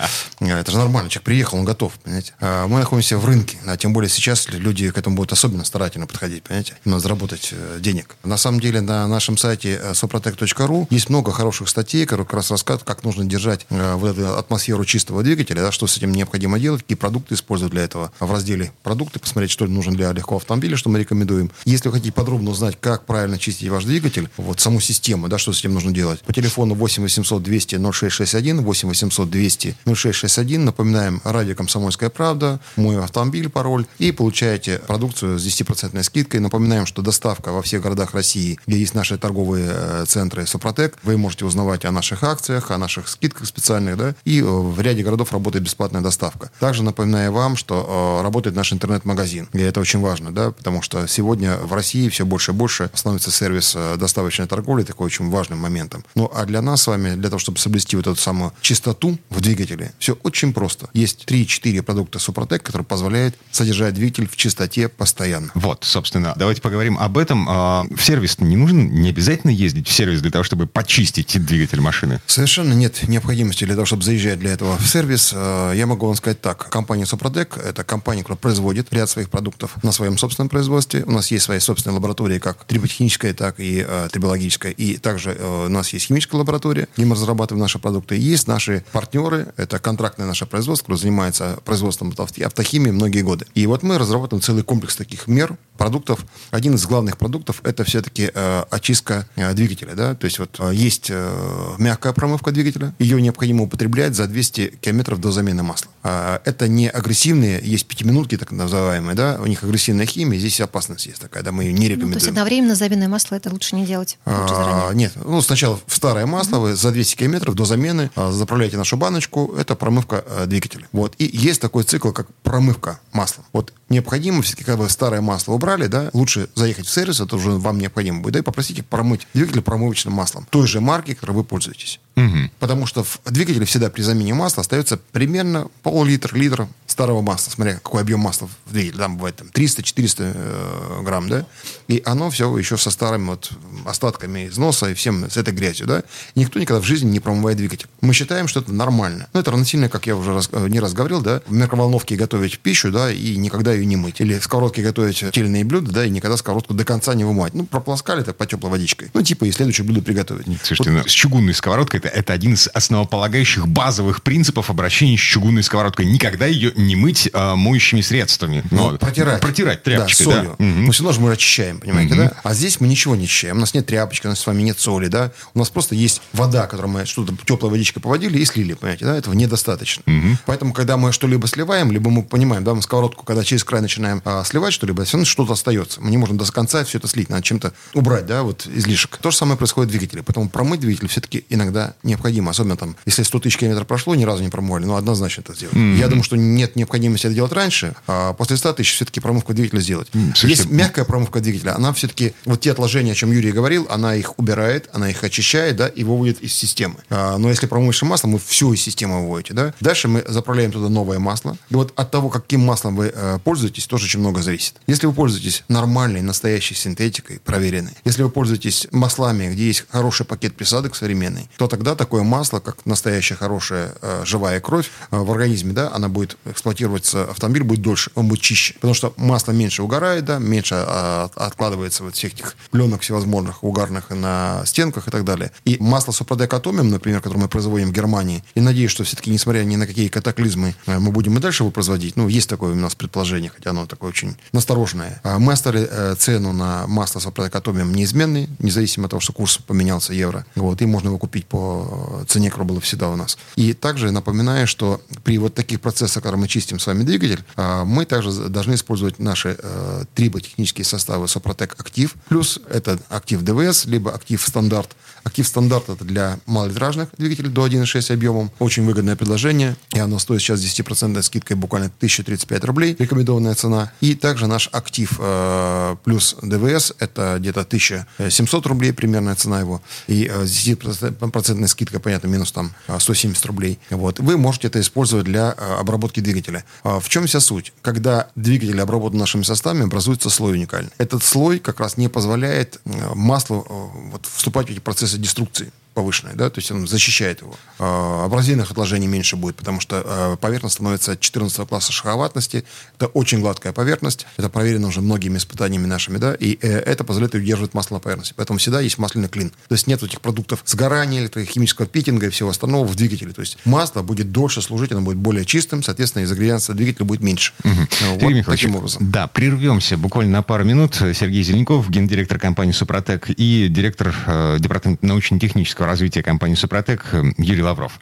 Это 0.41 0.71
же 0.71 0.79
нормально. 0.79 1.11
Человек 1.11 1.25
приехал, 1.25 1.59
он 1.59 1.65
готов, 1.65 1.93
понимаете? 2.03 2.35
А 2.41 2.67
мы 2.67 2.79
находимся 2.79 3.19
в 3.19 3.25
рынке, 3.25 3.59
а 3.67 3.77
тем 3.77 3.93
более 3.93 4.11
сейчас 4.11 4.49
люди 4.49 4.91
к 4.91 4.99
этому 4.99 5.17
будут 5.17 5.33
особенно 5.33 5.65
старательно 5.65 6.07
подходить, 6.07 6.43
понимаете? 6.43 6.75
Надо 6.85 7.01
заработать 7.01 7.51
э, 7.53 7.79
денег. 7.81 8.17
На 8.25 8.37
самом 8.37 8.61
деле 8.61 8.81
на 8.81 9.07
нашем 9.07 9.37
сайте 9.37 9.81
э, 9.83 9.93
soprotec.ru 9.93 10.87
есть 10.91 11.09
много 11.09 11.33
хороших 11.33 11.69
статей, 11.69 12.07
которые 12.07 12.27
как 12.27 12.35
раз 12.35 12.51
рассказывают, 12.51 12.87
как 12.87 13.05
нужно 13.05 13.25
держать 13.25 13.67
э, 13.71 13.95
вот 13.95 14.17
эту 14.17 14.37
атмосферу 14.37 14.85
чистого 14.85 15.23
двигателя, 15.23 15.63
да, 15.63 15.73
что 15.73 15.87
с 15.87 15.97
этим 15.97 16.13
необходимо 16.13 16.40
делать, 16.59 16.83
какие 16.83 16.97
продукты 16.97 17.35
использовать 17.35 17.73
для 17.73 17.83
этого. 17.83 18.13
В 18.21 18.31
разделе 18.31 18.73
продукты 18.83 19.19
посмотреть, 19.19 19.51
что 19.51 19.67
нужно 19.67 19.93
для 19.93 20.13
легкого 20.13 20.39
автомобиля, 20.39 20.77
что 20.77 20.89
мы 20.89 20.99
рекомендуем. 20.99 21.51
Если 21.65 21.89
вы 21.89 21.95
хотите 21.95 22.13
подробно 22.13 22.51
узнать, 22.51 22.77
как 22.81 23.07
правильно 23.07 23.39
чистить 23.39 23.69
ваш 23.69 23.85
двигатель, 23.85 24.29
вот 24.37 24.61
саму 24.61 24.81
систему, 24.81 25.29
да, 25.29 25.39
что 25.39 25.53
с 25.53 25.61
этим 25.61 25.75
нужно 25.75 25.93
делать, 25.93 26.21
по 26.21 26.33
телефону 26.33 26.75
8 26.75 27.03
800 27.03 27.43
200 27.43 27.93
0661, 27.93 28.63
8 28.63 28.89
800 28.89 29.31
200 29.31 29.77
0661, 29.85 30.65
напоминаем, 30.65 31.21
радио 31.25 31.55
«Комсомольская 31.55 32.11
правда», 32.11 32.61
мой 32.77 33.03
автомобиль, 33.03 33.49
пароль, 33.49 33.87
и 33.99 34.13
получаете 34.13 34.79
продукцию 34.87 35.39
с 35.39 35.47
10% 35.47 36.03
скидкой. 36.03 36.41
Напоминаем, 36.41 36.87
что 36.87 37.03
доставка 37.03 37.53
во 37.53 37.63
всех 37.63 37.83
городах 37.83 38.15
России, 38.15 38.59
где 38.67 38.79
есть 38.79 38.95
наши 38.95 39.19
торговые 39.19 39.69
э, 39.71 40.05
центры 40.07 40.47
Супротек, 40.47 40.97
вы 41.03 41.17
можете 41.17 41.45
узнавать 41.45 41.85
о 41.85 41.91
наших 41.91 42.23
акциях, 42.23 42.71
о 42.71 42.79
наших 42.79 43.09
скидках 43.09 43.47
специальных, 43.47 43.97
да, 43.97 44.15
и 44.25 44.41
э, 44.41 44.45
в 44.45 44.81
ряде 44.81 45.03
городов 45.03 45.33
работает 45.33 45.65
бесплатная 45.65 46.01
доставка. 46.01 46.30
Также 46.59 46.83
напоминаю 46.83 47.33
вам, 47.33 47.57
что 47.57 48.19
э, 48.21 48.23
работает 48.23 48.57
наш 48.57 48.73
интернет-магазин, 48.73 49.49
и 49.53 49.61
это 49.61 49.81
очень 49.81 50.01
важно, 50.01 50.33
да, 50.33 50.51
потому 50.51 50.83
что 50.83 51.07
сегодня 51.07 51.57
в 51.57 51.73
России 51.73 52.09
все 52.09 52.25
больше 52.25 52.53
и 52.53 52.55
больше 52.55 52.91
становится 52.95 53.31
сервис 53.31 53.77
доставочной 53.97 54.47
торговли 54.47 54.83
такой 54.85 55.07
очень 55.07 55.31
важным 55.31 55.59
моментом. 55.59 56.05
Ну, 56.15 56.31
а 56.35 56.45
для 56.45 56.63
нас 56.63 56.83
с 56.83 56.87
вами, 56.87 57.15
для 57.15 57.29
того, 57.31 57.39
чтобы 57.39 57.59
соблюсти 57.59 57.97
вот 57.97 58.07
эту 58.07 58.21
самую 58.21 58.53
чистоту 58.61 59.19
в 59.29 59.41
двигателе, 59.41 59.93
все 59.99 60.15
очень 60.23 60.53
просто. 60.53 60.89
Есть 60.93 61.25
3-4 61.27 61.83
продукта 61.83 62.19
Супротек, 62.19 62.63
которые 62.63 62.87
позволяют 62.87 63.37
содержать 63.51 63.95
двигатель 63.95 64.29
в 64.29 64.37
чистоте 64.37 64.89
постоянно. 64.89 65.51
Вот, 65.55 65.85
собственно, 65.85 66.35
давайте 66.37 66.63
поговорим 66.63 66.99
об 66.99 67.19
этом. 67.19 67.47
А, 67.49 67.87
в 67.91 68.03
сервис 68.03 68.39
не 68.41 68.57
нужно, 68.57 68.81
не 68.81 69.11
обязательно 69.11 69.51
ездить 69.51 69.89
в 69.89 69.93
сервис 69.93 70.21
для 70.21 70.31
того, 70.31 70.45
чтобы 70.45 70.67
почистить 70.67 71.45
двигатель 71.45 71.81
машины? 71.81 72.21
Совершенно 72.27 72.73
нет 72.73 73.09
необходимости 73.09 73.65
для 73.65 73.75
того, 73.75 73.87
чтобы 73.87 74.03
заезжать 74.03 74.39
для 74.39 74.53
этого 74.53 74.77
в 74.79 74.87
сервис. 74.87 75.33
А, 75.35 75.73
я 75.73 75.87
могу 75.87 76.07
вам 76.07 76.15
сказать 76.21 76.41
так. 76.41 76.69
Компания 76.69 77.07
Супротек– 77.07 77.57
это 77.65 77.83
компания, 77.83 78.23
которая 78.23 78.39
производит 78.39 78.93
ряд 78.93 79.09
своих 79.09 79.31
продуктов 79.31 79.83
на 79.83 79.93
своем 79.93 80.19
собственном 80.19 80.49
производстве. 80.49 81.03
У 81.05 81.11
нас 81.11 81.31
есть 81.31 81.45
свои 81.45 81.59
собственные 81.59 81.97
лаборатории, 81.97 82.39
как 82.39 82.65
триботехническая, 82.65 83.35
так 83.35 83.59
и 83.59 83.85
э, 83.87 84.09
трибологическая. 84.13 84.73
И 84.73 84.97
также 84.99 85.33
э, 85.33 85.67
у 85.67 85.69
нас 85.69 85.93
есть 85.93 86.07
химическая 86.07 86.39
лаборатория, 86.39 86.89
где 86.97 87.07
мы 87.07 87.15
разрабатываем 87.15 87.63
наши 87.63 87.79
продукты. 87.79 88.17
И 88.17 88.21
есть 88.21 88.47
наши 88.47 88.85
партнеры, 88.93 89.53
это 89.57 89.79
контрактное 89.79 90.27
наше 90.27 90.47
производство, 90.47 90.85
которое 90.85 91.01
занимается 91.01 91.59
производством 91.65 92.15
автохимии 92.19 92.91
многие 92.91 93.23
годы. 93.23 93.47
И 93.55 93.67
вот 93.67 93.83
мы 93.83 93.99
разрабатываем 93.99 94.43
целый 94.43 94.63
комплекс 94.63 94.97
таких 94.97 95.27
мер, 95.27 95.57
продуктов. 95.81 96.27
Один 96.51 96.75
из 96.75 96.85
главных 96.85 97.17
продуктов 97.17 97.63
это 97.65 97.85
все-таки 97.85 98.31
э, 98.35 98.65
очистка 98.71 99.27
э, 99.37 99.55
двигателя. 99.55 99.95
Да? 99.95 100.15
То 100.15 100.27
есть 100.27 100.39
вот 100.39 100.61
э, 100.61 100.73
есть 100.75 101.09
э, 101.09 101.75
мягкая 101.79 102.13
промывка 102.13 102.51
двигателя, 102.51 102.93
ее 102.99 103.21
необходимо 103.23 103.65
употреблять 103.65 104.15
за 104.15 104.27
200 104.27 104.77
километров 104.83 105.21
до 105.23 105.33
замены 105.33 105.63
масла. 105.63 105.91
Э, 106.11 106.39
это 106.45 106.69
не 106.69 106.89
агрессивные, 106.89 107.61
есть 107.63 107.87
пятиминутки 107.87 108.37
так 108.37 108.51
называемые, 108.51 109.15
да, 109.15 109.39
у 109.41 109.47
них 109.47 109.63
агрессивная 109.63 110.07
химия, 110.07 110.39
здесь 110.39 110.61
опасность 110.61 111.07
есть 111.07 111.21
такая, 111.21 111.43
да, 111.43 111.53
мы 111.53 111.65
ее 111.65 111.73
не 111.73 111.89
рекомендуем. 111.89 112.09
Ну, 112.09 112.13
то 112.15 112.19
есть 112.19 112.29
одновременно 112.29 112.75
заменное 112.75 113.09
масло 113.09 113.37
это 113.37 113.51
лучше 113.51 113.77
не 113.77 113.87
делать? 113.87 114.19
Лучше 114.27 114.55
а, 114.57 114.93
нет, 114.93 115.13
ну 115.17 115.41
сначала 115.43 115.79
в 115.87 115.95
старое 115.95 116.27
масло 116.27 116.57
mm-hmm. 116.57 116.61
вы 116.61 116.75
за 116.75 116.91
200 116.91 117.17
километров 117.17 117.55
до 117.55 117.65
замены 117.65 118.11
а, 118.17 118.33
заправляете 118.33 118.77
нашу 118.77 118.97
баночку, 118.97 119.55
это 119.57 119.75
промывка 119.77 120.25
а, 120.27 120.47
двигателя. 120.47 120.89
Вот. 120.93 121.15
И 121.19 121.31
есть 121.33 121.61
такой 121.61 121.85
цикл, 121.85 122.11
как 122.11 122.27
промывка 122.43 123.01
масла. 123.13 123.45
Вот 123.53 123.73
необходимо 123.91 124.41
все-таки, 124.43 124.65
когда 124.65 124.83
вы 124.83 124.89
старое 124.89 125.21
масло 125.21 125.53
убрали, 125.53 125.87
да, 125.87 126.11
лучше 126.13 126.49
заехать 126.55 126.87
в 126.87 126.91
сервис, 126.91 127.21
это 127.21 127.37
уже 127.37 127.51
вам 127.51 127.79
необходимо 127.79 128.21
будет, 128.21 128.35
да, 128.35 128.39
и 128.39 128.43
попросить 128.43 128.79
их 128.79 128.87
промыть 128.87 129.27
двигатель 129.35 129.61
промывочным 129.61 130.15
маслом 130.15 130.47
той 130.51 130.67
же 130.67 130.81
марки, 130.81 131.15
которой 131.15 131.33
вы 131.33 131.45
пользуетесь. 131.45 132.01
Угу. 132.17 132.51
Потому 132.59 132.87
что 132.87 133.05
в 133.05 133.21
двигателе 133.27 133.67
всегда 133.67 133.91
при 133.91 134.03
замене 134.03 134.35
масла 134.35 134.63
остается 134.63 134.99
примерно 135.13 135.69
пол-литра, 135.83 136.37
литра 136.37 136.69
старого 136.91 137.21
масла. 137.23 137.51
Смотря, 137.51 137.75
какой 137.75 138.03
объем 138.03 138.21
масла 138.21 138.49
в 138.67 138.73
двигателе. 138.73 138.99
Там 139.03 139.17
бывает 139.17 139.37
там, 139.37 139.49
300-400 139.49 140.15
э, 140.19 141.03
грамм, 141.03 141.29
да? 141.29 141.47
И 141.89 142.03
оно 142.05 142.31
все 142.31 142.57
еще 142.57 142.77
со 142.77 142.91
старыми 142.91 143.29
вот 143.29 143.51
остатками 143.87 144.49
износа 144.49 144.91
и 144.91 144.95
всем 144.95 145.31
с 145.31 145.37
этой 145.37 145.55
грязью, 145.55 145.87
да? 145.87 146.03
И 146.35 146.41
никто 146.41 146.59
никогда 146.59 146.81
в 146.81 146.85
жизни 146.85 147.11
не 147.11 147.21
промывает 147.21 147.57
двигатель. 147.57 147.89
Мы 148.01 148.13
считаем, 148.15 148.49
что 148.49 148.61
это 148.61 148.73
нормально. 148.73 149.29
Но 149.33 149.41
это 149.41 149.51
равносильно, 149.51 149.89
как 149.89 150.07
я 150.07 150.17
уже 150.17 150.35
раз, 150.35 150.49
э, 150.53 150.69
не 150.69 150.81
раз 150.81 150.93
говорил, 150.93 151.21
да, 151.21 151.43
в 151.47 151.53
микроволновке 151.53 152.17
готовить 152.17 152.59
пищу, 152.59 152.91
да, 152.91 153.13
и 153.13 153.37
никогда 153.37 153.73
ее 153.73 153.87
не 153.87 153.97
мыть. 153.97 154.21
Или 154.21 154.39
в 154.39 154.45
сковородке 154.45 154.83
готовить 154.83 155.25
тельные 155.33 155.65
блюда, 155.65 155.93
да, 155.93 156.05
и 156.05 156.11
никогда 156.11 156.37
сковородку 156.37 156.75
до 156.75 156.85
конца 156.85 157.15
не 157.15 157.25
вымывать. 157.25 157.55
Ну, 157.55 157.65
прополоскали 157.65 158.23
так 158.23 158.37
по 158.37 158.47
теплой 158.47 158.71
водичкой. 158.71 159.11
Ну, 159.15 159.23
типа, 159.23 159.45
и 159.45 159.53
следующее 159.53 159.85
блюдо 159.85 160.03
приготовить. 160.03 160.47
Слушайте, 160.63 160.91
вот. 160.91 161.03
ну, 161.03 161.09
с 161.09 161.13
чугунной 161.13 161.55
сковородкой 161.55 162.01
это, 162.01 162.09
это 162.09 162.33
один 162.33 162.55
из 162.55 162.69
основополагающих 162.69 163.69
базовых 163.69 164.23
принципов 164.23 164.71
обращения 164.71 165.17
с 165.17 165.21
чугунной 165.21 165.63
сковородкой. 165.63 166.07
Никогда 166.07 166.47
ее 166.47 166.73
не 166.81 166.97
мыть 166.97 167.31
а, 167.33 167.57
моющими 167.57 168.01
средствами. 168.01 168.63
Ну, 168.71 168.91
вот. 168.91 169.01
Протирать. 169.01 169.41
Протирать 169.41 169.83
тряпочкой, 169.83 170.27
да. 170.27 170.33
солью. 170.33 170.57
Да. 170.59 170.65
Угу. 170.65 170.75
Но 170.81 170.93
все 170.93 171.03
равно 171.03 171.13
же 171.13 171.21
мы 171.21 171.33
очищаем, 171.33 171.81
понимаете, 171.81 172.15
угу. 172.15 172.23
да? 172.23 172.33
А 172.43 172.55
здесь 172.55 172.81
мы 172.81 172.89
ничего 172.89 173.17
не 173.17 173.25
очищаем. 173.25 173.57
У 173.57 173.61
нас 173.61 173.75
нет 173.75 173.87
тряпочки, 173.87 174.27
у 174.27 174.31
нас 174.31 174.41
с 174.41 174.47
вами 174.47 174.63
нет 174.63 174.79
соли, 174.79 175.09
да? 175.09 175.33
У 175.55 175.59
нас 175.59 175.71
просто 175.71 175.95
есть 175.95 176.23
вода, 176.33 176.67
которую 176.67 176.93
мы 176.93 177.07
что-то 177.07 177.35
теплой 177.45 177.71
водичкой 177.71 178.03
поводили 178.03 178.39
и 178.39 178.45
слили, 178.45 178.75
понимаете, 178.75 179.05
да? 179.05 179.17
Этого 179.17 179.35
недостаточно. 179.35 180.03
Угу. 180.07 180.39
Поэтому, 180.47 180.73
когда 180.73 180.97
мы 180.97 181.13
что-либо 181.13 181.47
сливаем, 181.47 181.93
либо 181.93 182.11
мы 182.11 182.23
понимаем, 182.23 182.65
да, 182.65 182.75
мы 182.75 182.83
сковородку, 182.83 183.25
когда 183.25 183.45
через 183.45 183.65
край 183.65 183.83
начинаем 183.83 184.23
а, 184.25 184.45
сливать 184.45 184.73
что-либо, 184.73 185.05
все 185.05 185.17
равно 185.17 185.25
что-то 185.27 185.53
остается. 185.53 186.01
Мы 186.01 186.11
не 186.11 186.17
можем 186.17 186.37
до 186.37 186.51
конца 186.51 186.85
все 186.85 186.99
это 186.99 187.09
слить, 187.09 187.29
надо 187.29 187.43
чем-то 187.43 187.73
убрать, 187.95 188.27
да, 188.27 188.43
вот 188.43 188.67
излишек. 188.67 189.17
То 189.19 189.31
же 189.31 189.37
самое 189.37 189.57
происходит 189.57 189.89
в 189.89 189.93
двигателе. 189.93 190.23
Поэтому 190.23 190.49
промыть 190.49 190.81
двигатель 190.81 191.09
все-таки 191.09 191.45
иногда 191.49 191.95
необходимо. 192.03 192.51
Особенно 192.51 192.77
там, 192.77 192.97
если 193.07 193.23
100 193.23 193.41
тысяч 193.41 193.57
километров 193.57 193.87
прошло, 193.87 194.15
ни 194.15 194.25
разу 194.25 194.43
не 194.43 194.49
промывали, 194.49 194.85
ну, 194.85 194.97
однозначно 194.97 195.43
это 195.43 195.55
сделать. 195.55 195.75
Mm-hmm. 195.75 195.97
Я 195.97 196.09
думаю, 196.09 196.25
что 196.25 196.37
нет 196.37 196.70
необходимости 196.77 197.27
это 197.27 197.35
делать 197.35 197.53
раньше, 197.53 197.95
а 198.07 198.33
после 198.35 198.57
100 198.57 198.75
тысяч 198.75 198.95
все-таки 198.95 199.21
промывку 199.21 199.55
двигателя 199.55 199.81
сделать. 199.81 200.09
Mm-hmm. 200.13 200.47
Есть 200.47 200.71
мягкая 200.71 201.05
промывка 201.05 201.41
двигателя, 201.41 201.75
она 201.75 201.93
все-таки, 201.93 202.35
вот 202.45 202.61
те 202.61 202.73
отложения, 202.73 203.13
о 203.13 203.15
чем 203.15 203.33
Юрий 203.33 203.53
говорил, 203.53 203.87
она 203.91 204.15
их 204.15 204.39
убирает, 204.39 204.89
она 204.93 205.11
их 205.11 205.23
очищает, 205.25 205.77
да, 205.77 205.89
и 205.89 206.05
выводит 206.05 206.41
из 206.41 206.55
системы. 206.55 206.97
А, 207.09 207.39
но 207.39 207.49
если 207.49 207.67
промывшим 207.67 208.09
маслом, 208.09 208.33
вы 208.33 208.39
все 208.39 208.73
из 208.73 208.83
системы 208.83 209.23
выводите, 209.23 209.55
да. 209.55 209.75
Дальше 209.81 210.09
мы 210.09 210.25
заправляем 210.27 210.73
туда 210.73 210.89
новое 210.89 211.19
масло. 211.19 211.57
И 211.69 211.75
вот 211.75 211.93
от 211.97 212.11
того, 212.11 212.29
каким 212.29 212.61
маслом 212.61 212.97
вы 212.97 213.13
э, 213.15 213.39
пользуетесь, 213.45 213.87
тоже 213.87 214.05
очень 214.07 214.21
много 214.21 214.43
зависит. 214.43 214.75
Если 214.87 215.07
вы 215.07 215.13
пользуетесь 215.13 215.65
нормальной, 215.69 216.23
настоящей 216.23 216.75
синтетикой, 216.75 217.41
проверенной, 217.41 217.93
если 218.05 218.23
вы 218.23 218.31
пользуетесь 218.31 218.89
маслами, 218.93 219.53
где 219.53 219.67
есть 219.67 219.85
хороший 219.91 220.27
пакет 220.27 220.55
присадок 220.57 220.95
современный, 220.95 221.51
то 221.57 221.67
тогда 221.67 221.95
такое 221.95 222.23
масло, 222.23 222.61
как 222.61 222.85
настоящая 222.87 223.37
хорошая 223.37 223.95
э, 224.03 224.23
живая 224.25 224.61
кровь 224.61 224.91
э, 225.11 225.17
в 225.17 225.31
организме, 225.31 225.73
да, 225.73 225.91
она 225.93 226.09
будет 226.09 226.37
эксплуатироваться, 226.61 227.25
автомобиль 227.25 227.65
будет 227.65 227.81
дольше, 227.81 228.11
он 228.15 228.29
будет 228.29 228.41
чище. 228.41 228.75
Потому 228.75 228.93
что 228.93 229.15
масло 229.17 229.53
меньше 229.53 229.83
угорает, 229.83 230.27
да, 230.27 230.39
меньше 230.39 230.75
э, 230.75 231.29
откладывается 231.35 232.05
вот 232.05 232.15
всех 232.15 232.35
этих 232.35 232.55
пленок 232.71 233.01
всевозможных 233.01 233.65
угарных 233.65 234.11
на 234.11 234.63
стенках 234.67 235.09
и 235.09 235.11
так 235.11 235.25
далее. 235.25 235.53
И 235.65 235.79
масло 235.81 236.13
Супродек 236.13 236.53
Атомиум, 236.53 236.91
например, 236.91 237.23
которое 237.23 237.41
мы 237.41 237.49
производим 237.49 237.89
в 237.89 237.93
Германии, 237.93 238.45
и 238.55 238.61
надеюсь, 238.61 238.91
что 238.91 239.05
все-таки, 239.05 239.31
несмотря 239.31 239.65
ни 239.65 239.77
на 239.77 239.87
какие 239.87 240.09
катаклизмы, 240.09 240.75
э, 240.87 240.99
мы 240.99 241.13
будем 241.13 241.37
и 241.39 241.41
дальше 241.41 241.63
его 241.63 241.71
производить. 241.71 242.17
Ну, 242.17 242.29
есть 242.29 242.49
такое 242.49 242.73
у 242.73 242.77
нас 242.77 242.95
предположение, 242.95 243.51
хотя 243.51 243.71
оно 243.71 243.87
такое 243.87 244.11
очень 244.11 244.37
настороженное. 244.53 245.21
А 245.25 245.39
мы 245.39 245.55
оставили 245.55 245.89
э, 245.91 246.15
цену 246.19 246.53
на 246.53 246.87
масло 246.87 247.21
Супродек 247.21 247.55
Атомиум 247.57 247.95
неизменной, 247.95 248.51
независимо 248.59 249.07
от 249.07 249.13
того, 249.13 249.21
что 249.21 249.33
курс 249.33 249.57
поменялся 249.57 250.13
евро. 250.13 250.45
Вот, 250.57 250.83
и 250.83 250.87
можно 250.87 251.09
его 251.09 251.19
купить 251.19 251.47
по 251.47 252.23
цене, 252.29 252.51
которая 252.51 252.69
была 252.69 252.81
всегда 252.81 253.09
у 253.09 253.17
нас. 253.17 253.39
И 253.57 253.73
также 253.73 254.11
напоминаю, 254.11 254.67
что 254.67 255.01
при 255.25 255.39
вот 255.39 255.55
таких 255.55 255.81
процессах, 255.81 256.23
когда 256.23 256.37
мы 256.37 256.50
чистим 256.51 256.79
с 256.79 256.87
вами 256.87 257.05
двигатель, 257.05 257.43
а, 257.57 257.85
мы 257.85 258.05
также 258.05 258.31
должны 258.49 258.75
использовать 258.75 259.19
наши 259.19 259.57
э, 259.59 260.05
триботехнические 260.15 260.85
составы 260.85 261.29
Супротек 261.29 261.77
Актив, 261.79 262.15
плюс 262.29 262.61
это 262.69 262.99
Актив 263.09 263.41
ДВС, 263.41 263.87
либо 263.87 264.13
Актив 264.13 264.43
Стандарт. 264.43 264.91
Актив 265.25 265.47
Стандарт 265.47 265.89
это 265.89 266.05
для 266.05 266.39
малолитражных 266.47 267.09
двигателей 267.17 267.51
до 267.51 267.67
1.6 267.67 268.13
объемом. 268.13 268.51
Очень 268.59 268.85
выгодное 268.85 269.17
предложение, 269.17 269.77
и 269.95 269.99
оно 269.99 270.19
стоит 270.19 270.41
сейчас 270.41 270.61
10% 270.61 271.21
скидкой 271.23 271.57
буквально 271.57 271.87
1035 271.87 272.65
рублей, 272.65 272.97
рекомендованная 272.99 273.55
цена. 273.55 273.93
И 274.01 274.15
также 274.15 274.47
наш 274.47 274.69
Актив 274.73 275.13
э, 275.19 275.97
плюс 276.05 276.37
ДВС 276.43 276.93
это 276.99 277.37
где-то 277.39 277.61
1700 277.61 278.67
рублей 278.67 278.93
примерная 278.93 279.35
цена 279.35 279.61
его. 279.61 279.83
И 280.07 280.31
э, 280.31 280.45
с 280.47 280.67
10% 280.67 281.67
скидкой, 281.67 282.01
понятно, 282.01 282.29
минус 282.29 282.53
там 282.53 282.73
170 282.99 283.45
рублей. 283.47 283.79
Вот. 283.91 284.21
Вы 284.21 284.37
можете 284.37 284.69
это 284.69 284.81
использовать 284.81 285.27
для 285.27 285.55
э, 285.57 285.75
обработки 285.81 286.21
двигателя. 286.21 286.65
А 286.83 287.01
в 287.01 287.09
чем 287.09 287.27
вся 287.27 287.41
суть? 287.41 287.73
Когда 287.83 288.29
двигатель 288.35 288.81
обработан 288.81 289.19
нашими 289.19 289.43
составами, 289.43 289.85
образуется 289.85 290.31
слой 290.31 290.53
уникальный. 290.53 290.91
Этот 290.99 291.23
слой 291.23 291.59
как 291.59 291.81
раз 291.81 291.97
не 291.97 292.09
позволяет 292.09 292.81
э, 292.85 293.15
маслу 293.15 293.67
э, 293.69 294.11
вот, 294.11 294.27
вступать 294.27 294.69
в 294.69 294.71
эти 294.71 294.81
процессы 294.81 295.10
деструкции 295.19 295.73
повышенной, 296.01 296.35
да, 296.35 296.49
то 296.49 296.61
есть 296.61 296.71
он 296.73 296.87
защищает 296.87 297.43
его. 297.43 297.55
Э, 297.79 298.25
абразивных 298.25 298.71
отложений 298.71 299.09
меньше 299.09 299.37
будет, 299.37 299.57
потому 299.57 299.81
что 299.81 300.03
э, 300.05 300.37
поверхность 300.41 300.77
становится 300.77 301.15
14 301.17 301.69
класса 301.69 301.93
шаховатности. 301.93 302.65
Это 302.97 303.07
очень 303.09 303.41
гладкая 303.41 303.75
поверхность. 303.75 304.27
Это 304.39 304.49
проверено 304.49 304.89
уже 304.89 305.03
многими 305.03 305.37
испытаниями 305.37 305.87
нашими, 305.87 306.17
да, 306.17 306.35
и 306.35 306.59
э, 306.63 306.79
это 306.79 307.05
позволяет 307.05 307.35
удерживать 307.35 307.75
масло 307.75 307.97
на 307.97 308.01
поверхности. 308.01 308.33
Поэтому 308.35 308.59
всегда 308.59 308.81
есть 308.81 308.97
масляный 308.97 309.29
клин. 309.29 309.51
То 309.69 309.75
есть 309.75 309.87
нет 309.87 310.03
этих 310.03 310.23
продуктов 310.23 310.63
сгорания, 310.65 311.29
химического 311.29 311.87
питинга 311.87 312.27
и 312.27 312.31
всего 312.31 312.49
остального 312.49 312.87
в 312.87 312.95
двигателе. 312.95 313.33
То 313.33 313.43
есть 313.43 313.59
масло 313.67 314.01
будет 314.01 314.33
дольше 314.33 314.63
служить, 314.63 314.93
оно 314.93 315.03
будет 315.03 315.19
более 315.19 315.45
чистым, 315.45 315.83
соответственно, 315.83 316.23
из 316.23 316.33
ингредиентов 316.33 316.77
двигателя 316.77 317.05
будет 317.05 317.21
меньше. 317.21 317.53
Угу. 317.65 318.21
Вот 318.21 318.47
таким 318.47 318.77
образом. 318.77 319.11
Да, 319.11 319.27
прервемся 319.27 319.99
буквально 319.99 320.33
на 320.33 320.43
пару 320.43 320.65
минут. 320.65 320.95
Сергей 320.95 321.43
Зеленков, 321.43 321.91
гендиректор 321.91 322.39
компании 322.39 322.73
«Супротек» 322.73 323.29
и 323.29 323.69
директор 323.69 324.15
э, 324.27 324.57
департамента 324.59 325.05
научно-технического 325.05 325.87
развития 325.91 326.23
компании 326.23 326.55
«Супротек» 326.55 327.05
Юрий 327.37 327.63
Лавров. 327.63 328.01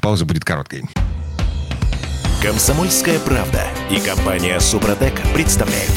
Пауза 0.00 0.24
будет 0.24 0.44
короткой. 0.44 0.84
Комсомольская 2.42 3.18
правда 3.18 3.62
и 3.90 4.00
компания 4.00 4.58
«Супротек» 4.60 5.20
представляют. 5.34 5.92